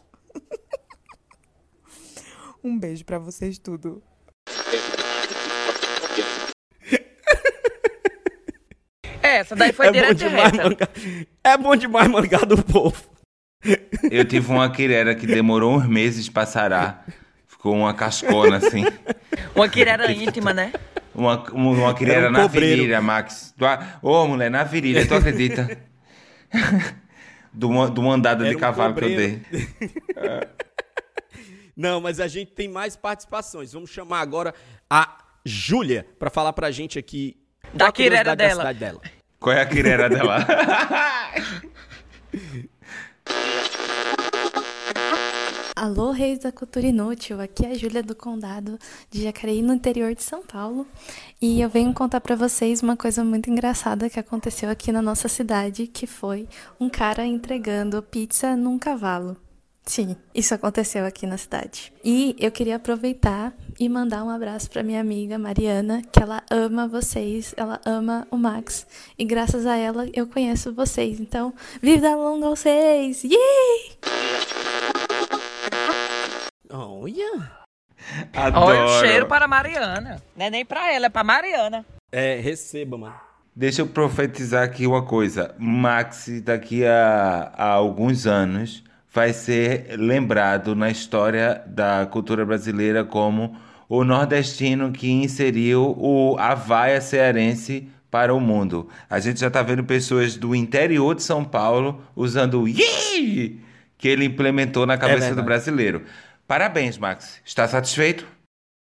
um 2.63 2.79
beijo 2.79 3.03
pra 3.03 3.19
vocês 3.19 3.57
tudo. 3.59 4.01
É, 9.21 9.39
essa 9.39 9.55
daí 9.57 9.73
foi 9.73 9.87
é 9.87 9.91
direto 9.91 10.15
demais 10.15 10.51
reta. 10.51 10.63
mangar- 10.63 10.89
É 11.43 11.57
bom 11.57 11.75
demais 11.75 12.07
mangar 12.07 12.45
do 12.45 12.63
povo. 12.63 13.03
Eu 14.09 14.23
tive 14.23 14.49
uma 14.51 14.71
quirera 14.71 15.13
que 15.13 15.27
demorou 15.27 15.75
uns 15.75 15.85
meses 15.85 16.29
pra 16.29 16.45
sarar. 16.45 17.05
Ficou 17.45 17.75
uma 17.75 17.93
cascona 17.93 18.55
assim. 18.55 18.83
Uma 19.53 19.67
quirera 19.67 20.09
íntima, 20.11 20.53
né? 20.53 20.71
Uma, 21.13 21.43
uma, 21.51 21.71
uma 21.71 21.93
quirera 21.93 22.19
Era 22.21 22.29
um 22.29 22.31
na 22.31 22.43
cobreiro. 22.43 22.77
virilha, 22.77 23.01
Max. 23.01 23.53
Ô, 24.01 24.25
mulher, 24.27 24.49
na 24.49 24.63
virilha, 24.63 25.05
tu 25.05 25.13
acredita? 25.13 25.90
do, 27.53 27.69
uma- 27.69 27.89
do 27.89 28.01
uma 28.01 28.13
andada 28.15 28.43
de 28.43 28.49
Era 28.49 28.57
um 28.57 28.61
cavalo 28.61 28.93
que 28.95 29.03
eu 29.05 29.15
dei. 29.15 29.41
Não, 31.75 31.99
mas 32.01 32.19
a 32.19 32.27
gente 32.27 32.51
tem 32.51 32.67
mais 32.67 32.95
participações. 32.95 33.73
Vamos 33.73 33.89
chamar 33.89 34.19
agora 34.19 34.53
a 34.89 35.17
Júlia 35.45 36.05
pra 36.19 36.29
falar 36.29 36.53
pra 36.53 36.69
gente 36.69 36.99
aqui 36.99 37.37
Da 37.73 37.91
quirera 37.91 38.35
curiosidade 38.35 38.37
da 38.37 38.47
dela. 38.47 38.61
cidade 38.61 38.79
dela. 38.79 39.01
Qual 39.39 39.55
é 39.55 39.61
a 39.61 39.65
quirera 39.65 40.09
dela? 40.09 40.45
Alô, 45.81 46.11
reis 46.11 46.37
da 46.37 46.51
cultura 46.51 46.85
inútil. 46.85 47.41
Aqui 47.41 47.65
é 47.65 47.71
a 47.71 47.73
Júlia 47.73 48.03
do 48.03 48.13
Condado 48.13 48.77
de 49.09 49.23
Jacareí, 49.23 49.63
no 49.63 49.73
interior 49.73 50.13
de 50.13 50.21
São 50.21 50.43
Paulo. 50.43 50.85
E 51.41 51.59
eu 51.59 51.67
venho 51.67 51.91
contar 51.91 52.21
pra 52.21 52.35
vocês 52.35 52.83
uma 52.83 52.95
coisa 52.95 53.23
muito 53.23 53.49
engraçada 53.49 54.07
que 54.07 54.19
aconteceu 54.19 54.69
aqui 54.69 54.91
na 54.91 55.01
nossa 55.01 55.27
cidade, 55.27 55.87
que 55.87 56.05
foi 56.05 56.47
um 56.79 56.87
cara 56.87 57.25
entregando 57.25 57.99
pizza 58.03 58.55
num 58.55 58.77
cavalo. 58.77 59.35
Sim, 59.83 60.15
isso 60.35 60.53
aconteceu 60.53 61.03
aqui 61.03 61.25
na 61.25 61.35
cidade. 61.35 61.91
E 62.05 62.35
eu 62.37 62.51
queria 62.51 62.75
aproveitar 62.75 63.51
e 63.79 63.89
mandar 63.89 64.23
um 64.23 64.29
abraço 64.29 64.69
pra 64.69 64.83
minha 64.83 65.01
amiga 65.01 65.39
Mariana, 65.39 66.03
que 66.11 66.21
ela 66.21 66.43
ama 66.51 66.87
vocês, 66.87 67.55
ela 67.57 67.81
ama 67.87 68.27
o 68.29 68.37
Max. 68.37 68.85
E 69.17 69.25
graças 69.25 69.65
a 69.65 69.75
ela 69.75 70.07
eu 70.13 70.27
conheço 70.27 70.71
vocês. 70.75 71.19
Então, 71.19 71.51
vida 71.81 72.15
longa 72.15 72.49
vocês! 72.49 73.23
Yay! 73.23 74.90
Olha. 76.71 77.51
Olha 78.55 78.85
o 78.85 78.99
cheiro 78.99 79.27
para 79.27 79.45
a 79.45 79.47
Mariana. 79.47 80.21
Não 80.35 80.45
é 80.45 80.49
nem 80.49 80.65
pra 80.65 80.91
ela, 80.91 81.05
é 81.05 81.09
pra 81.09 81.23
Mariana. 81.23 81.85
É, 82.11 82.39
receba, 82.39 82.97
mano. 82.97 83.15
Deixa 83.55 83.81
eu 83.81 83.87
profetizar 83.87 84.63
aqui 84.63 84.87
uma 84.87 85.03
coisa. 85.03 85.53
Max, 85.59 86.41
daqui 86.41 86.85
a, 86.85 87.51
a 87.55 87.65
alguns 87.67 88.25
anos, 88.25 88.83
vai 89.13 89.33
ser 89.33 89.87
lembrado 89.97 90.73
na 90.73 90.89
história 90.89 91.61
da 91.67 92.05
cultura 92.05 92.45
brasileira 92.45 93.03
como 93.03 93.55
o 93.89 94.03
nordestino 94.05 94.91
que 94.91 95.11
inseriu 95.11 95.93
o 95.97 96.37
a 96.39 96.55
vaia 96.55 97.01
cearense 97.01 97.89
para 98.09 98.33
o 98.33 98.39
mundo. 98.39 98.89
A 99.09 99.19
gente 99.19 99.39
já 99.39 99.47
está 99.47 99.61
vendo 99.61 99.83
pessoas 99.83 100.37
do 100.37 100.55
interior 100.55 101.13
de 101.13 101.23
São 101.23 101.43
Paulo 101.43 102.01
usando 102.15 102.61
o 102.61 102.67
Yee! 102.67 103.61
que 103.97 104.07
ele 104.07 104.25
implementou 104.25 104.85
na 104.87 104.97
cabeça 104.97 105.19
do 105.19 105.25
verdade. 105.25 105.45
brasileiro. 105.45 106.01
Parabéns, 106.51 106.97
Max. 106.97 107.39
Está 107.45 107.65
satisfeito? 107.65 108.27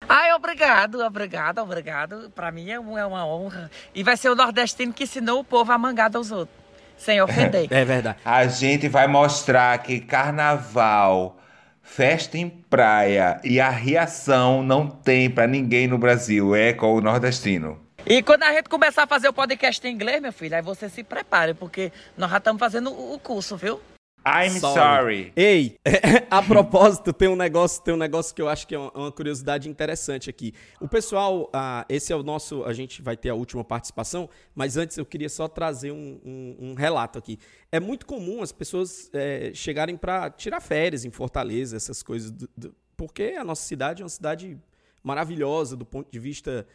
Ai, 0.08 0.32
obrigado, 0.32 0.98
obrigado, 1.00 1.58
obrigado. 1.60 2.28
Pra 2.34 2.50
mim 2.50 2.68
é 2.68 2.80
um- 2.80 2.98
é 2.98 3.06
uma 3.06 3.24
honra. 3.24 3.70
E 3.94 4.02
vai 4.02 4.16
ser 4.16 4.30
o 4.30 4.34
nordestino 4.34 4.92
que 4.92 5.04
ensinou 5.04 5.38
o 5.38 5.44
povo 5.44 5.70
a 5.70 5.78
mangar 5.78 6.10
dos 6.10 6.32
outros, 6.32 6.58
sem 6.98 7.22
ofender. 7.22 7.68
É 7.70 7.84
verdade. 7.84 8.18
A 8.24 8.44
gente 8.48 8.88
vai 8.88 9.06
mostrar 9.06 9.78
que 9.78 10.00
carnaval, 10.00 11.38
festa 11.80 12.36
em 12.36 12.50
praia 12.50 13.40
e 13.44 13.60
a 13.60 13.70
reação 13.70 14.60
não 14.60 14.88
tem 14.88 15.30
pra 15.30 15.46
ninguém 15.46 15.86
no 15.86 15.98
Brasil, 15.98 16.56
é 16.56 16.72
com 16.72 16.92
o 16.92 17.00
nordestino. 17.00 17.80
E 18.04 18.24
quando 18.24 18.42
a 18.42 18.52
gente 18.52 18.68
começar 18.68 19.04
a 19.04 19.06
fazer 19.06 19.28
o 19.28 19.32
podcast 19.32 19.86
em 19.86 19.92
inglês, 19.92 20.20
meu 20.20 20.32
filho, 20.32 20.56
aí 20.56 20.62
você 20.62 20.88
se 20.88 21.04
prepare, 21.04 21.54
porque 21.54 21.92
nós 22.18 22.28
já 22.28 22.38
estamos 22.38 22.58
fazendo 22.58 22.90
o 22.90 23.16
curso, 23.20 23.56
viu? 23.56 23.80
I'm 24.26 24.50
sorry. 24.60 25.32
Ei, 25.36 25.76
a 26.30 26.42
propósito, 26.42 27.12
tem 27.12 27.28
um 27.28 27.36
negócio, 27.36 27.82
tem 27.82 27.92
um 27.92 27.96
negócio 27.96 28.34
que 28.34 28.40
eu 28.40 28.48
acho 28.48 28.66
que 28.66 28.74
é 28.74 28.78
uma, 28.78 29.10
curiosidade 29.12 29.68
interessante 29.68 30.28
aqui. 30.30 30.52
O 30.80 30.88
pessoal, 30.88 31.50
ah, 31.52 31.84
esse 31.88 32.12
é 32.12 32.16
o 32.16 32.22
nosso, 32.22 32.64
a 32.64 32.72
gente 32.72 33.02
vai 33.02 33.16
ter 33.16 33.30
a 33.30 33.34
última 33.34 33.64
participação, 33.64 34.28
mas 34.54 34.76
antes 34.76 34.96
eu 34.98 35.04
queria 35.06 35.28
só 35.28 35.48
trazer 35.48 35.90
um, 35.92 36.20
um- 36.24 36.56
um 36.70 36.74
relato 36.74 37.18
aqui. 37.18 37.38
É 37.70 37.80
muito 37.80 38.06
comum 38.06 38.42
as 38.42 38.52
pessoas 38.52 39.10
eh, 39.12 39.50
chegarem 39.54 39.96
para 39.96 40.30
tirar 40.30 40.60
férias 40.60 41.04
em 41.04 41.10
Fortaleza, 41.10 41.76
essas 41.76 42.02
coisas, 42.02 42.30
do- 42.30 42.48
do- 42.56 42.74
porque 42.96 43.34
a 43.38 43.44
nossa 43.44 43.62
cidade 43.64 44.02
é 44.02 44.04
uma 44.04 44.08
cidade 44.08 44.58
maravilhosa 45.02 45.76
do 45.76 45.84
ponto 45.84 46.10
de 46.10 46.18
vista 46.18 46.66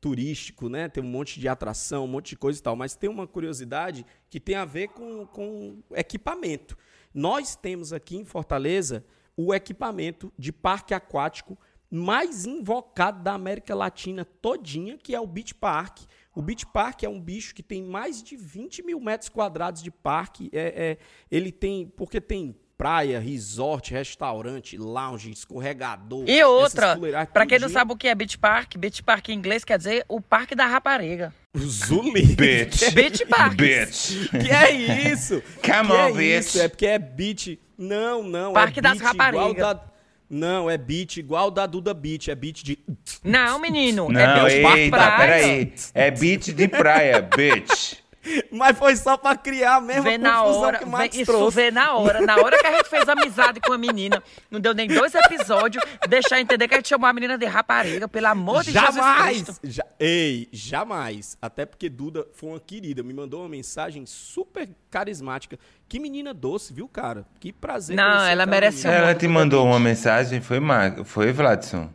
turístico, 0.00 0.68
né? 0.68 0.88
Tem 0.88 1.02
um 1.02 1.06
monte 1.06 1.40
de 1.40 1.48
atração, 1.48 2.04
um 2.04 2.08
monte 2.08 2.30
de 2.30 2.36
coisa 2.36 2.58
e 2.58 2.62
tal. 2.62 2.76
Mas 2.76 2.94
tem 2.94 3.08
uma 3.08 3.26
curiosidade 3.26 4.04
que 4.28 4.38
tem 4.38 4.54
a 4.54 4.64
ver 4.64 4.88
com, 4.88 5.26
com 5.26 5.78
equipamento. 5.94 6.76
Nós 7.16 7.56
temos 7.56 7.94
aqui 7.94 8.14
em 8.14 8.26
Fortaleza 8.26 9.02
o 9.34 9.54
equipamento 9.54 10.30
de 10.38 10.52
parque 10.52 10.92
aquático 10.92 11.58
mais 11.90 12.44
invocado 12.44 13.22
da 13.22 13.32
América 13.32 13.74
Latina 13.74 14.22
todinha, 14.22 14.98
que 14.98 15.14
é 15.14 15.20
o 15.20 15.26
Beach 15.26 15.54
Park. 15.54 16.00
O 16.34 16.42
Beach 16.42 16.66
Park 16.66 17.04
é 17.04 17.08
um 17.08 17.18
bicho 17.18 17.54
que 17.54 17.62
tem 17.62 17.82
mais 17.82 18.22
de 18.22 18.36
20 18.36 18.82
mil 18.82 19.00
metros 19.00 19.30
quadrados 19.30 19.82
de 19.82 19.90
parque. 19.90 20.50
É, 20.52 20.90
é- 20.90 20.98
ele 21.30 21.50
tem, 21.50 21.86
porque 21.88 22.20
tem 22.20 22.54
praia, 22.78 23.18
resort, 23.18 23.92
restaurante, 23.92 24.76
lounge, 24.76 25.30
escorregador. 25.30 26.24
E 26.28 26.42
outra, 26.44 26.98
pra 27.32 27.46
quem 27.46 27.58
não 27.58 27.68
sabe 27.68 27.92
o 27.92 27.96
que 27.96 28.06
é 28.08 28.14
Beach 28.14 28.36
Park, 28.38 28.76
Beach 28.76 29.02
Park 29.02 29.28
em 29.28 29.32
inglês 29.34 29.64
quer 29.64 29.78
dizer 29.78 30.04
o 30.08 30.20
Parque 30.20 30.54
da 30.54 30.66
Rapariga. 30.66 31.32
Zuli. 31.58 32.22
Bitch. 32.36 32.90
Beach 32.92 33.24
Park. 33.26 33.54
Bitch. 33.54 34.28
Que 34.30 34.50
é 34.52 34.70
isso? 35.10 35.42
Come 35.64 35.86
que 35.88 35.92
on, 35.92 36.08
é 36.08 36.12
bitch. 36.12 36.44
Isso? 36.46 36.60
É 36.60 36.68
porque 36.68 36.86
é 36.86 36.98
beat. 36.98 37.58
Não, 37.78 38.22
não. 38.22 38.52
Parque 38.52 38.78
é 38.78 38.82
das 38.82 39.00
raparigas. 39.00 39.56
da- 39.56 39.80
Não, 40.28 40.68
é 40.68 40.76
beat 40.76 41.16
igual 41.16 41.50
da 41.50 41.66
Duda 41.66 41.94
Beat. 41.94 42.28
É 42.28 42.34
beat 42.34 42.62
de. 42.62 42.78
Não, 43.24 43.58
menino. 43.58 44.08
Não, 44.10 44.20
é 44.20 44.34
Beach 44.50 44.62
Park 44.62 44.76
eita, 44.78 44.96
praia. 44.96 45.16
peraí. 45.18 45.72
É 45.94 46.10
beat 46.10 46.52
de 46.52 46.68
praia, 46.68 47.22
bitch. 47.22 47.94
Mas 48.50 48.78
foi 48.78 48.96
só 48.96 49.16
pra 49.16 49.36
criar 49.36 49.80
mesmo 49.80 50.02
Vê 50.02 50.18
na 50.18 50.42
hora, 50.42 50.78
que 50.78 50.84
vê- 50.84 51.22
isso 51.22 51.32
trouxe. 51.32 51.56
vê 51.56 51.70
na 51.70 51.92
hora. 51.94 52.20
Na 52.20 52.36
hora 52.36 52.58
que 52.58 52.66
a 52.66 52.72
gente 52.76 52.88
fez 52.88 53.08
amizade 53.08 53.60
com 53.60 53.72
a 53.72 53.78
menina, 53.78 54.22
não 54.50 54.60
deu 54.60 54.74
nem 54.74 54.88
dois 54.88 55.14
episódios, 55.14 55.82
deixar 56.08 56.40
entender 56.40 56.68
que 56.68 56.74
a 56.74 56.78
gente 56.78 56.88
chamou 56.88 57.08
a 57.08 57.12
menina 57.12 57.36
de 57.38 57.46
rapariga, 57.46 58.08
pelo 58.08 58.26
amor 58.28 58.62
de 58.64 58.72
Jesus 58.72 58.94
Jamais! 58.94 59.42
Cristo. 59.42 59.60
Ja- 59.64 59.86
Ei, 59.98 60.48
jamais. 60.52 61.36
Até 61.40 61.64
porque 61.66 61.88
Duda 61.88 62.26
foi 62.34 62.50
uma 62.50 62.60
querida, 62.60 63.02
me 63.02 63.12
mandou 63.14 63.40
uma 63.40 63.48
mensagem 63.48 64.04
super 64.06 64.68
carismática. 64.90 65.58
Que 65.88 66.00
menina 66.00 66.34
doce, 66.34 66.72
viu, 66.72 66.88
cara? 66.88 67.24
Que 67.38 67.52
prazer. 67.52 67.96
Não, 67.96 68.24
ela 68.24 68.44
merece. 68.46 68.86
Ela 68.88 69.14
te 69.14 69.28
mandou 69.28 69.64
uma 69.66 69.78
mensagem, 69.78 70.40
foi, 70.40 70.58
Mar... 70.60 71.04
foi 71.04 71.32
Vladson? 71.32 71.88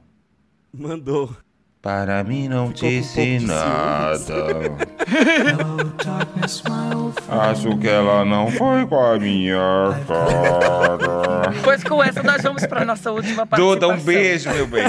Mandou. 0.74 1.36
Para 1.82 2.24
mim 2.24 2.48
não 2.48 2.68
Ficou 2.72 2.88
um 2.88 2.92
disse 2.92 3.40
de 3.40 3.46
nada. 3.46 4.18
Acho 7.30 7.78
que 7.78 7.88
ela 7.88 8.26
não 8.26 8.52
foi 8.52 8.86
com 8.86 9.00
a 9.00 9.20
minha 9.20 9.58
cara. 10.08 11.54
Pois 11.64 11.84
com 11.84 12.04
essa 12.04 12.24
nós 12.24 12.42
vamos 12.42 12.66
pra 12.66 12.84
nossa 12.86 13.12
última 13.12 13.46
Duda, 13.46 13.88
participação. 13.88 13.92
um 13.92 14.00
beijo, 14.04 14.50
meu 14.52 14.68
bem. 14.68 14.84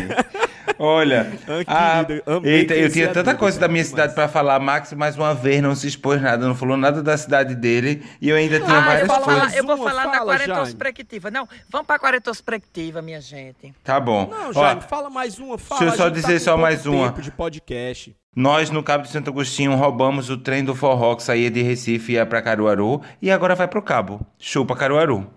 Olha, 0.84 1.32
Ah, 1.68 2.04
querida, 2.04 2.24
amei 2.26 2.52
eita, 2.54 2.74
eu 2.74 2.90
tinha 2.90 3.08
a 3.08 3.12
tanta 3.12 3.36
coisa 3.36 3.56
da 3.60 3.68
minha 3.68 3.84
cidade 3.84 4.14
pra 4.16 4.26
falar. 4.26 4.58
Max, 4.58 4.92
mais 4.94 5.16
uma 5.16 5.32
vez, 5.32 5.62
não 5.62 5.76
se 5.76 5.86
expôs 5.86 6.20
nada, 6.20 6.44
não 6.44 6.56
falou 6.56 6.76
nada 6.76 7.00
da 7.00 7.16
cidade 7.16 7.54
dele. 7.54 8.02
E 8.20 8.28
eu 8.28 8.34
ainda 8.34 8.58
tinha 8.58 8.76
Ah, 8.76 8.80
eu 8.80 8.84
várias 8.84 9.06
vou 9.06 9.20
coisas. 9.20 9.42
falar, 9.42 9.56
eu 9.56 9.64
vou 9.64 9.76
uma, 9.76 9.88
falar 9.90 10.06
da 10.06 10.18
fala, 10.18 10.32
quarentospectiva. 10.36 11.30
Não, 11.30 11.48
vamos 11.70 11.86
pra 11.86 12.00
quarentospectiva, 12.00 13.00
minha 13.00 13.20
gente. 13.20 13.72
Tá 13.84 14.00
bom. 14.00 14.28
Não, 14.28 14.48
Ó, 14.48 14.52
Jaime, 14.52 14.80
fala 14.82 15.08
mais 15.08 15.38
uma. 15.38 15.56
Fala, 15.56 15.80
deixa 15.82 15.94
eu 15.94 15.96
só 15.96 16.02
a 16.06 16.10
tá 16.10 16.14
dizer 16.16 16.38
com 16.40 16.44
só 16.44 16.56
mais 16.56 16.84
uma. 16.84 17.06
tempo 17.10 17.22
de 17.22 17.30
podcast. 17.30 18.16
Nós, 18.34 18.68
no 18.70 18.82
Cabo 18.82 19.04
de 19.04 19.10
Santo 19.10 19.30
Agostinho, 19.30 19.76
roubamos 19.76 20.30
o 20.30 20.36
trem 20.38 20.64
do 20.64 20.74
forró 20.74 21.14
que 21.14 21.22
saía 21.22 21.48
de 21.50 21.62
Recife 21.62 22.12
e 22.12 22.14
ia 22.16 22.26
pra 22.26 22.42
Caruaru 22.42 23.00
e 23.20 23.30
agora 23.30 23.54
vai 23.54 23.68
pro 23.68 23.82
Cabo. 23.82 24.26
Chupa 24.36 24.74
Caruaru. 24.74 25.30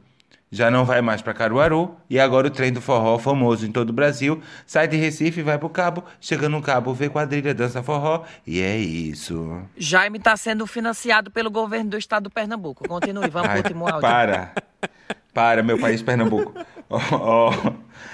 Já 0.51 0.69
não 0.69 0.85
vai 0.85 1.01
mais 1.01 1.21
pra 1.21 1.33
Caruaru 1.33 1.95
e 2.09 2.19
agora 2.19 2.47
o 2.47 2.49
trem 2.49 2.71
do 2.71 2.79
forró, 2.79 3.17
famoso 3.17 3.65
em 3.65 3.71
todo 3.71 3.89
o 3.89 3.93
Brasil, 3.93 4.41
sai 4.65 4.87
de 4.87 4.95
Recife 4.95 5.39
e 5.39 5.43
vai 5.43 5.57
pro 5.57 5.69
Cabo. 5.69 6.03
Chega 6.21 6.47
no 6.47 6.61
Cabo, 6.61 6.93
vê 6.93 7.09
quadrilha, 7.09 7.53
dança 7.53 7.81
forró 7.81 8.23
e 8.45 8.61
é 8.61 8.77
isso. 8.77 9.61
Jaime 9.75 10.19
tá 10.19 10.37
sendo 10.37 10.65
financiado 10.67 11.31
pelo 11.31 11.49
governo 11.49 11.89
do 11.89 11.97
estado 11.97 12.25
do 12.25 12.29
Pernambuco. 12.29 12.87
Continue, 12.87 13.29
vamos 13.29 13.49
Ai, 13.49 13.55
pro 13.55 13.63
último 13.63 13.85
áudio. 13.85 14.01
Para. 14.01 14.53
Para, 15.33 15.63
meu 15.63 15.79
país 15.79 16.01
Pernambuco. 16.01 16.53
Ó, 16.87 16.99
ó. 17.11 17.73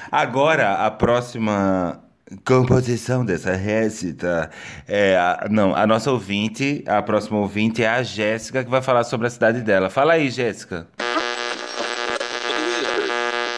Agora, 0.09 0.85
a 0.85 0.89
próxima 0.89 2.01
composição 2.45 3.25
dessa 3.25 3.53
récita 3.53 4.49
é 4.87 5.17
a, 5.17 5.47
não, 5.49 5.75
a 5.75 5.85
nossa 5.85 6.09
ouvinte, 6.09 6.83
a 6.87 7.01
próxima 7.01 7.37
ouvinte 7.39 7.83
é 7.83 7.89
a 7.89 8.01
Jéssica, 8.01 8.63
que 8.63 8.69
vai 8.69 8.81
falar 8.81 9.03
sobre 9.03 9.27
a 9.27 9.29
cidade 9.29 9.61
dela. 9.61 9.89
Fala 9.89 10.13
aí, 10.13 10.29
Jéssica. 10.29 10.87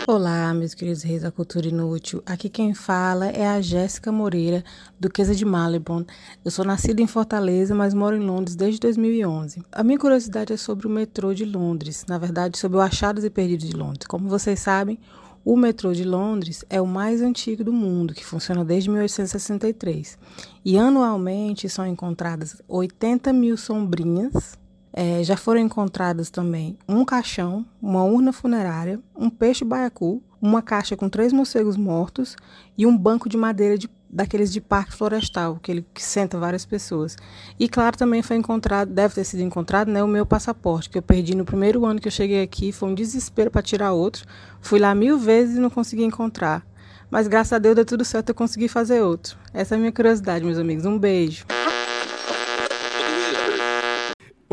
Olá, 0.05 0.53
meus 0.53 0.73
queridos 0.73 1.01
reis 1.01 1.21
da 1.21 1.31
cultura 1.31 1.65
inútil. 1.65 2.21
Aqui 2.25 2.49
quem 2.49 2.73
fala 2.73 3.27
é 3.27 3.47
a 3.47 3.61
Jéssica 3.61 4.11
Moreira, 4.11 4.61
duquesa 4.99 5.33
de 5.33 5.45
Malibon. 5.45 6.03
Eu 6.43 6.51
sou 6.51 6.65
nascida 6.65 7.01
em 7.01 7.07
Fortaleza, 7.07 7.73
mas 7.73 7.93
moro 7.93 8.17
em 8.17 8.19
Londres 8.19 8.53
desde 8.53 8.81
2011. 8.81 9.63
A 9.71 9.81
minha 9.81 9.97
curiosidade 9.97 10.51
é 10.51 10.57
sobre 10.57 10.87
o 10.87 10.89
metrô 10.89 11.33
de 11.33 11.45
Londres, 11.45 12.03
na 12.05 12.17
verdade, 12.17 12.57
sobre 12.57 12.77
o 12.77 12.81
Achados 12.81 13.23
e 13.23 13.29
Perdidos 13.29 13.69
de 13.69 13.77
Londres. 13.77 14.05
Como 14.05 14.27
vocês 14.27 14.59
sabem, 14.59 14.99
o 15.45 15.55
metrô 15.55 15.93
de 15.93 16.03
Londres 16.03 16.65
é 16.69 16.81
o 16.81 16.85
mais 16.85 17.21
antigo 17.21 17.63
do 17.63 17.71
mundo, 17.71 18.13
que 18.13 18.25
funciona 18.25 18.65
desde 18.65 18.89
1863. 18.89 20.17
E 20.65 20.77
anualmente 20.77 21.69
são 21.69 21.87
encontradas 21.87 22.61
80 22.67 23.31
mil 23.31 23.55
sombrinhas 23.55 24.57
é, 24.93 25.23
já 25.23 25.35
foram 25.35 25.59
encontrados 25.59 26.29
também 26.29 26.77
um 26.87 27.03
caixão, 27.03 27.65
uma 27.81 28.03
urna 28.03 28.31
funerária, 28.31 28.99
um 29.15 29.27
peixe 29.27 29.65
baiacu, 29.65 30.21
uma 30.39 30.61
caixa 30.61 30.95
com 30.95 31.09
três 31.09 31.33
morcegos 31.33 31.75
mortos 31.75 32.35
e 32.77 32.85
um 32.85 32.95
banco 32.95 33.27
de 33.27 33.35
madeira 33.35 33.75
de, 33.75 33.89
daqueles 34.07 34.53
de 34.53 34.61
parque 34.61 34.93
florestal, 34.93 35.55
aquele 35.55 35.83
que 35.93 36.03
senta 36.03 36.37
várias 36.37 36.63
pessoas. 36.63 37.15
E 37.59 37.67
claro, 37.67 37.97
também 37.97 38.21
foi 38.21 38.35
encontrado, 38.35 38.89
deve 38.89 39.15
ter 39.15 39.23
sido 39.23 39.41
encontrado, 39.41 39.89
né, 39.89 40.03
o 40.03 40.07
meu 40.07 40.27
passaporte, 40.27 40.89
que 40.89 40.97
eu 40.97 41.01
perdi 41.01 41.33
no 41.33 41.45
primeiro 41.45 41.85
ano 41.85 41.99
que 41.99 42.07
eu 42.07 42.11
cheguei 42.11 42.43
aqui, 42.43 42.71
foi 42.71 42.89
um 42.89 42.93
desespero 42.93 43.49
para 43.49 43.61
tirar 43.63 43.93
outro. 43.93 44.25
Fui 44.61 44.79
lá 44.79 44.93
mil 44.93 45.17
vezes 45.17 45.57
e 45.57 45.59
não 45.59 45.69
consegui 45.69 46.03
encontrar. 46.03 46.63
Mas 47.09 47.27
graças 47.27 47.53
a 47.53 47.57
Deus 47.57 47.75
deu 47.75 47.85
tudo 47.85 48.05
certo, 48.05 48.29
eu 48.29 48.35
consegui 48.35 48.67
fazer 48.67 49.01
outro. 49.01 49.37
Essa 49.53 49.75
é 49.75 49.77
a 49.77 49.79
minha 49.79 49.91
curiosidade, 49.91 50.45
meus 50.45 50.57
amigos. 50.57 50.85
Um 50.85 50.99
beijo. 50.99 51.45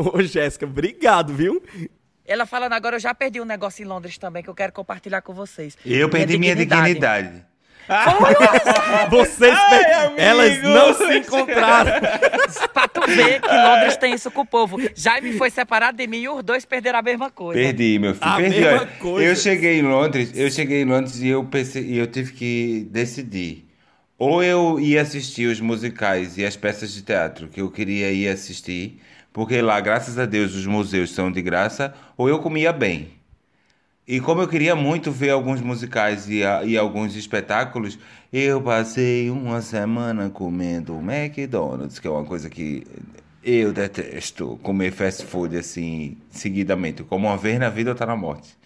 Ô, 0.01 0.21
Jéssica, 0.21 0.65
obrigado, 0.65 1.33
viu? 1.33 1.61
Ela 2.25 2.45
falando 2.45 2.73
agora, 2.73 2.95
eu 2.95 2.99
já 2.99 3.13
perdi 3.13 3.41
um 3.41 3.45
negócio 3.45 3.83
em 3.83 3.85
Londres 3.85 4.17
também 4.17 4.41
que 4.41 4.49
eu 4.49 4.55
quero 4.55 4.71
compartilhar 4.71 5.21
com 5.21 5.33
vocês. 5.33 5.77
Eu 5.85 6.09
perdi 6.09 6.37
minha 6.37 6.55
dignidade. 6.55 7.45
Vocês, 9.09 9.53
Ai, 9.53 10.13
elas 10.17 10.61
não 10.63 10.93
se 10.93 11.17
encontraram. 11.17 11.91
pra 12.73 12.87
tu 12.87 13.01
ver 13.07 13.41
que 13.41 13.47
Londres 13.47 13.97
tem 13.97 14.13
isso 14.13 14.31
com 14.31 14.41
o 14.41 14.45
povo. 14.45 14.77
Jaime 14.95 15.33
foi 15.33 15.49
separado 15.49 15.97
de 15.97 16.07
mim 16.07 16.19
e 16.19 16.29
os 16.29 16.43
dois 16.43 16.63
perderam 16.63 16.99
a 16.99 17.01
mesma 17.01 17.29
coisa. 17.29 17.59
Perdi, 17.59 17.99
meu 17.99 18.13
filho. 18.13 18.31
A 18.31 18.37
perdi. 18.37 18.61
mesma 18.61 18.85
coisa. 18.85 19.27
Eu 19.27 19.35
cheguei 19.35 19.79
em 19.79 19.81
Londres, 19.81 20.31
eu 20.35 20.49
cheguei 20.49 20.83
em 20.83 20.85
Londres 20.85 21.19
e 21.19 21.27
eu 21.27 21.43
pensei, 21.43 21.83
e 21.83 21.97
eu 21.97 22.07
tive 22.07 22.31
que 22.33 22.87
decidir. 22.89 23.67
Ou 24.17 24.43
eu 24.43 24.79
ia 24.79 25.01
assistir 25.01 25.47
os 25.47 25.59
musicais 25.59 26.37
e 26.37 26.45
as 26.45 26.55
peças 26.55 26.93
de 26.93 27.01
teatro 27.01 27.47
que 27.47 27.59
eu 27.59 27.71
queria 27.71 28.11
ir 28.11 28.29
assistir, 28.29 29.01
porque 29.33 29.61
lá, 29.61 29.79
graças 29.79 30.17
a 30.19 30.25
Deus, 30.25 30.55
os 30.55 30.65
museus 30.65 31.11
são 31.11 31.31
de 31.31 31.41
graça, 31.41 31.93
ou 32.17 32.29
eu 32.29 32.39
comia 32.39 32.73
bem. 32.73 33.09
E 34.07 34.19
como 34.19 34.41
eu 34.41 34.47
queria 34.47 34.75
muito 34.75 35.11
ver 35.11 35.29
alguns 35.29 35.61
musicais 35.61 36.27
e, 36.27 36.39
e 36.65 36.77
alguns 36.77 37.15
espetáculos, 37.15 37.97
eu 38.33 38.61
passei 38.61 39.29
uma 39.29 39.61
semana 39.61 40.29
comendo 40.29 40.95
McDonald's, 40.99 41.99
que 41.99 42.07
é 42.07 42.11
uma 42.11 42.25
coisa 42.25 42.49
que 42.49 42.85
eu 43.43 43.71
detesto, 43.71 44.59
comer 44.63 44.91
fast 44.91 45.25
food 45.25 45.57
assim, 45.57 46.17
seguidamente. 46.29 47.03
Como 47.03 47.27
uma 47.27 47.37
vez 47.37 47.59
na 47.59 47.69
vida 47.69 47.91
ou 47.91 47.95
tá 47.95 48.05
na 48.05 48.15
morte. 48.15 48.57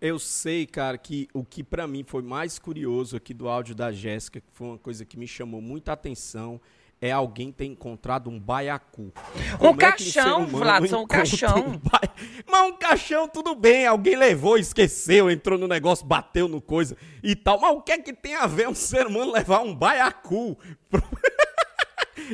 Eu 0.00 0.18
sei, 0.18 0.66
cara, 0.66 0.98
que 0.98 1.28
o 1.32 1.44
que 1.44 1.62
pra 1.64 1.86
mim 1.86 2.04
foi 2.06 2.22
mais 2.22 2.58
curioso 2.58 3.16
aqui 3.16 3.32
do 3.32 3.48
áudio 3.48 3.74
da 3.74 3.90
Jéssica, 3.90 4.40
que 4.40 4.50
foi 4.52 4.66
uma 4.68 4.78
coisa 4.78 5.04
que 5.04 5.16
me 5.18 5.26
chamou 5.26 5.62
muita 5.62 5.92
atenção, 5.92 6.60
é 7.06 7.12
alguém 7.12 7.52
ter 7.52 7.66
encontrado 7.66 8.30
um 8.30 8.40
baiacu. 8.40 9.12
Um 9.54 9.58
Como 9.58 9.82
é 9.82 9.92
que 9.92 10.10
caixão, 10.12 10.38
humano 10.38 10.58
Vladson, 10.58 11.02
um 11.02 11.06
caixão. 11.06 11.58
um 11.58 11.76
bai- 11.78 12.10
Mas 12.50 12.60
um 12.68 12.72
caixão, 12.76 13.28
tudo 13.28 13.54
bem, 13.54 13.86
alguém 13.86 14.16
levou, 14.16 14.56
esqueceu, 14.56 15.30
entrou 15.30 15.58
no 15.58 15.68
negócio, 15.68 16.06
bateu 16.06 16.48
no 16.48 16.62
coisa 16.62 16.96
e 17.22 17.36
tal. 17.36 17.60
Mas 17.60 17.76
o 17.76 17.82
que 17.82 17.92
é 17.92 17.98
que 17.98 18.12
tem 18.14 18.34
a 18.34 18.46
ver 18.46 18.68
um 18.68 18.74
ser 18.74 19.06
humano 19.06 19.32
levar 19.32 19.60
um 19.60 19.74
baiacu? 19.74 20.56
pro- 20.88 21.02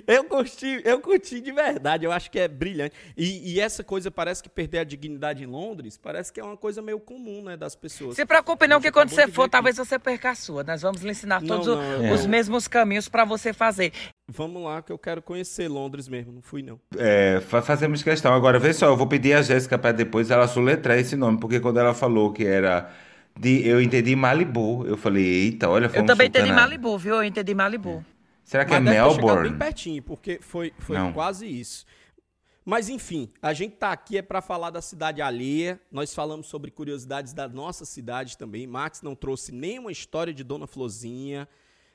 Eu 0.07 0.24
curti, 0.24 0.80
eu 0.84 1.01
curti 1.01 1.41
de 1.41 1.53
verdade, 1.53 2.05
eu 2.05 2.12
acho 2.12 2.30
que 2.30 2.38
é 2.38 2.47
brilhante. 2.49 2.95
E, 3.16 3.55
e 3.55 3.61
essa 3.61 3.82
coisa 3.82 4.11
parece 4.11 4.43
que 4.43 4.49
perder 4.49 4.78
a 4.80 4.84
dignidade 4.84 5.43
em 5.43 5.47
Londres, 5.47 5.97
parece 5.97 6.32
que 6.32 6.41
é 6.41 6.45
uma 6.45 6.57
coisa 6.57 6.80
meio 6.82 6.99
comum, 7.01 7.43
né, 7.43 7.57
das 7.57 7.74
pessoas. 7.74 8.16
Se 8.16 8.24
preocupe 8.26 8.66
não, 8.66 8.80
que 8.80 8.91
quando 8.93 9.11
você 9.11 9.26
for, 9.28 9.45
ver 9.45 9.51
talvez 9.51 9.76
você 9.76 9.99
perca 9.99 10.30
a 10.30 10.34
sua. 10.34 10.62
Nós 10.64 10.82
vamos 10.82 11.03
lhe 11.03 11.11
ensinar 11.11 11.41
Não, 11.41 11.49
todos 11.49 11.66
não, 11.66 11.74
o- 12.01 12.05
eu 12.07 12.14
os 12.14 12.26
mesmos 12.26 12.68
caminhos 12.68 13.09
pra 13.09 13.24
você 13.24 13.53
fazer. 13.53 13.93
Vamos 14.28 14.62
lá, 14.62 14.80
que 14.80 14.93
eu 14.93 14.99
quero 14.99 15.20
conhecer 15.20 15.68
Londres 15.68 16.09
mesmo, 16.09 16.32
não 16.32 16.43
fui 16.43 16.62
não. 16.62 16.78
É, 16.97 17.41
fa- 17.41 17.62
fazemos 17.62 18.03
questão. 18.03 18.32
Agora, 18.32 18.59
vê 18.59 18.72
só, 18.72 18.86
eu 18.86 18.97
vou 18.97 19.07
pedir 19.07 19.32
a 19.34 19.43
Jéssica 19.43 19.76
para 19.78 19.93
depois 19.93 20.30
ela 20.30 20.47
soletrar 20.47 20.99
esse 20.99 21.16
nome, 21.16 21.38
porque 21.41 21.59
quando 21.59 21.78
ela 21.80 21.95
falou 21.95 22.32
que 22.32 22.45
era 22.47 22.91
de. 23.38 23.66
Eu 23.66 23.80
entendi 23.80 24.14
Malibu. 24.14 24.86
Eu 24.86 24.97
falei, 24.97 25.24
eita, 25.24 25.68
olha, 25.68 25.86
Eu 25.86 25.91
fomos 25.91 26.07
também 26.07 26.28
entendi 26.28 26.53
Malibu, 26.53 26.97
viu? 26.99 27.16
Eu 27.16 27.24
entendi 27.24 27.55
Malibu. 27.55 28.05
Será 28.51 28.64
que 28.64 28.74
é 28.74 28.80
Mas 28.80 28.88
chegado 28.88 29.14
Melbourne? 29.14 29.48
bem 29.51 29.59
pertinho, 29.59 30.03
porque 30.03 30.40
foi, 30.42 30.72
foi 30.80 30.98
Não. 30.98 31.12
quase 31.12 31.46
isso. 31.46 31.86
Mas 32.64 32.88
enfim, 32.88 33.30
a 33.40 33.53
gente 33.53 33.76
tá 33.76 33.92
aqui 33.92 34.18
é 34.18 34.22
para 34.22 34.42
falar 34.42 34.70
da 34.70 34.82
cidade 34.82 35.22
alheia. 35.22 35.80
Nós 35.88 36.12
falamos 36.12 36.48
sobre 36.48 36.68
curiosidades 36.72 37.32
da 37.32 37.48
nossa 37.48 37.84
cidade 37.84 38.36
também. 38.36 38.66
Max 38.66 39.03
não 39.03 39.14
trouxe 39.14 39.53
nenhuma 39.53 39.92
história 39.92 40.34
de 40.34 40.42
Dona 40.42 40.66
Flozinha, 40.66 41.48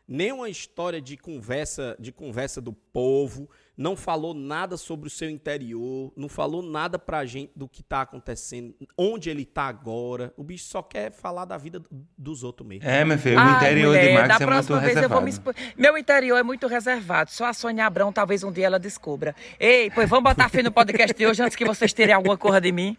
nenhuma 0.08 0.48
história 0.48 1.02
de 1.02 1.18
conversa, 1.18 1.94
de 2.00 2.14
conversa 2.14 2.62
do 2.62 2.72
povo, 2.72 3.50
não 3.78 3.96
falou 3.96 4.34
nada 4.34 4.78
sobre 4.78 5.08
o 5.08 5.10
seu 5.10 5.30
interior, 5.30 6.12
não 6.16 6.30
falou 6.30 6.62
nada 6.62 6.98
pra 6.98 7.26
gente 7.26 7.52
do 7.56 7.68
que 7.68 7.84
tá 7.84 8.02
acontecendo, 8.02 8.74
onde 8.98 9.30
ele 9.30 9.46
tá 9.46 9.64
agora. 9.64 10.34
O 10.38 10.44
bicho 10.44 10.66
só 10.66 10.82
quer 10.82 11.12
falar 11.12 11.46
da 11.46 11.58
vida 11.58 11.82
dos 12.18 12.44
outros 12.44 12.68
mesmo. 12.68 12.88
É, 12.88 13.04
meu 13.04 13.18
filho, 13.18 13.38
o 13.38 13.40
Ai, 13.40 13.58
interior 13.58 13.88
mulher, 13.88 14.08
de 14.08 14.14
Max 14.14 14.28
da 14.28 14.36
é 14.36 14.38
muito 14.38 14.48
próxima 14.48 14.80
vez 14.80 14.98
eu 14.98 15.10
vou 15.10 15.22
me 15.22 15.26
reservado. 15.28 15.58
expor. 15.60 15.76
Meu 15.78 15.98
interior 15.98 16.38
é 16.38 16.44
muito 16.44 16.68
reservado. 16.68 17.32
Só 17.32 17.46
a 17.46 17.54
Sônia 17.54 17.86
Abrão 17.86 18.12
talvez 18.14 18.44
um 18.44 18.52
dia 18.52 18.66
ela 18.66 18.80
descubra. 18.80 19.36
Ei, 19.60 19.92
pois 19.92 20.10
vamos 20.10 20.24
botar 20.24 20.50
fim 20.50 20.62
no 20.62 20.72
podcast 20.72 21.16
de 21.16 21.26
hoje 21.28 21.44
antes 21.44 21.56
que 21.56 21.66
vocês 21.66 21.92
terem 21.94 22.14
alguma 22.16 22.38
coisa 22.38 22.62
de 22.62 22.72
mim. 22.72 22.98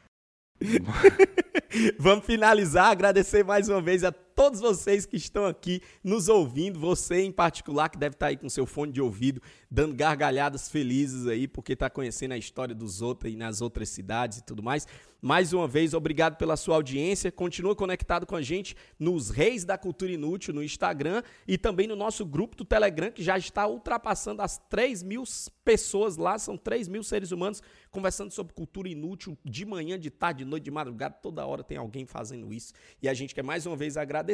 Vamos 1.98 2.24
finalizar, 2.24 2.90
agradecer 2.90 3.44
mais 3.44 3.68
uma 3.68 3.80
vez 3.82 4.02
a 4.04 4.12
todos 4.36 4.60
vocês 4.60 5.06
que 5.06 5.16
estão 5.16 5.46
aqui 5.46 5.80
nos 6.04 6.28
ouvindo, 6.28 6.78
você 6.78 7.22
em 7.22 7.32
particular 7.32 7.88
que 7.88 7.96
deve 7.96 8.14
estar 8.14 8.26
aí 8.26 8.36
com 8.36 8.50
seu 8.50 8.66
fone 8.66 8.92
de 8.92 9.00
ouvido, 9.00 9.40
dando 9.70 9.94
gargalhadas 9.94 10.68
felizes 10.68 11.26
aí, 11.26 11.48
porque 11.48 11.72
está 11.72 11.88
conhecendo 11.88 12.32
a 12.32 12.38
história 12.38 12.74
dos 12.74 13.00
outros 13.00 13.32
e 13.32 13.36
nas 13.36 13.62
outras 13.62 13.88
cidades 13.88 14.38
e 14.38 14.44
tudo 14.44 14.62
mais. 14.62 14.86
Mais 15.22 15.54
uma 15.54 15.66
vez, 15.66 15.94
obrigado 15.94 16.36
pela 16.36 16.56
sua 16.56 16.76
audiência. 16.76 17.32
Continua 17.32 17.74
conectado 17.74 18.26
com 18.26 18.36
a 18.36 18.42
gente 18.42 18.76
nos 18.98 19.30
Reis 19.30 19.64
da 19.64 19.78
Cultura 19.78 20.12
Inútil 20.12 20.52
no 20.52 20.62
Instagram 20.62 21.22
e 21.48 21.56
também 21.56 21.86
no 21.86 21.96
nosso 21.96 22.24
grupo 22.24 22.54
do 22.54 22.64
Telegram, 22.64 23.10
que 23.10 23.22
já 23.22 23.38
está 23.38 23.66
ultrapassando 23.66 24.42
as 24.42 24.58
3 24.68 25.02
mil 25.02 25.24
pessoas 25.64 26.18
lá. 26.18 26.38
São 26.38 26.56
3 26.56 26.86
mil 26.86 27.02
seres 27.02 27.32
humanos 27.32 27.62
conversando 27.90 28.30
sobre 28.30 28.52
cultura 28.52 28.88
inútil 28.88 29.36
de 29.42 29.64
manhã, 29.64 29.98
de 29.98 30.10
tarde, 30.10 30.44
de 30.44 30.50
noite, 30.50 30.64
de 30.64 30.70
madrugada. 30.70 31.16
Toda 31.20 31.46
hora 31.46 31.64
tem 31.64 31.78
alguém 31.78 32.04
fazendo 32.04 32.52
isso. 32.52 32.74
E 33.02 33.08
a 33.08 33.14
gente 33.14 33.34
quer 33.34 33.42
mais 33.42 33.64
uma 33.64 33.74
vez 33.74 33.96
agradecer. 33.96 34.25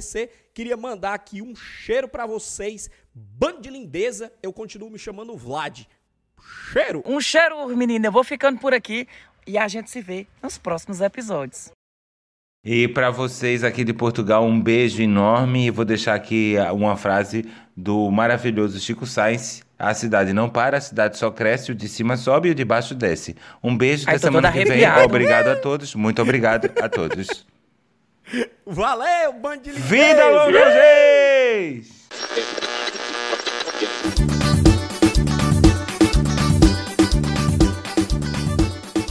Queria 0.54 0.76
mandar 0.76 1.14
aqui 1.14 1.42
um 1.42 1.54
cheiro 1.54 2.08
para 2.08 2.26
vocês. 2.26 2.90
Band 3.14 3.60
de 3.60 3.70
lindeza. 3.70 4.32
Eu 4.42 4.52
continuo 4.52 4.90
me 4.90 4.98
chamando 4.98 5.36
Vlad. 5.36 5.86
Cheiro! 6.72 7.02
Um 7.06 7.20
cheiro, 7.20 7.66
menina. 7.76 8.08
Eu 8.08 8.12
vou 8.12 8.24
ficando 8.24 8.58
por 8.58 8.74
aqui 8.74 9.06
e 9.46 9.58
a 9.58 9.68
gente 9.68 9.90
se 9.90 10.00
vê 10.00 10.26
nos 10.42 10.58
próximos 10.58 11.00
episódios. 11.00 11.70
E 12.64 12.86
para 12.86 13.10
vocês 13.10 13.64
aqui 13.64 13.82
de 13.82 13.92
Portugal, 13.92 14.44
um 14.44 14.60
beijo 14.60 15.02
enorme. 15.02 15.66
E 15.66 15.70
vou 15.70 15.84
deixar 15.84 16.14
aqui 16.14 16.54
uma 16.72 16.96
frase 16.96 17.44
do 17.76 18.10
maravilhoso 18.10 18.78
Chico 18.78 19.06
Sainz. 19.06 19.62
A 19.78 19.92
cidade 19.94 20.32
não 20.32 20.48
para, 20.48 20.78
a 20.78 20.80
cidade 20.80 21.18
só 21.18 21.28
cresce, 21.28 21.72
o 21.72 21.74
de 21.74 21.88
cima 21.88 22.16
sobe 22.16 22.48
e 22.48 22.52
o 22.52 22.54
de 22.54 22.64
baixo 22.64 22.94
desce. 22.94 23.34
Um 23.60 23.76
beijo 23.76 24.04
até 24.08 24.16
semana 24.18 24.52
que 24.52 24.64
vem. 24.64 24.84
Obrigado 25.04 25.48
a 25.48 25.56
todos. 25.56 25.92
Muito 25.96 26.22
obrigado 26.22 26.70
a 26.80 26.88
todos. 26.88 27.44
Valeu, 28.66 29.32
band 29.34 29.58
de 29.58 29.70
Vida 29.70 30.28
longa 30.30 30.58
vocês! 30.64 32.02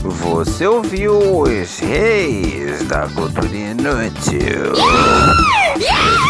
Você 0.02 0.66
ouviu 0.66 1.42
os 1.42 1.78
reis 1.78 2.82
da 2.88 3.08
cultura 3.08 3.46
inútil. 3.46 4.74
Yeah! 4.74 5.74
Yeah! 5.78 6.21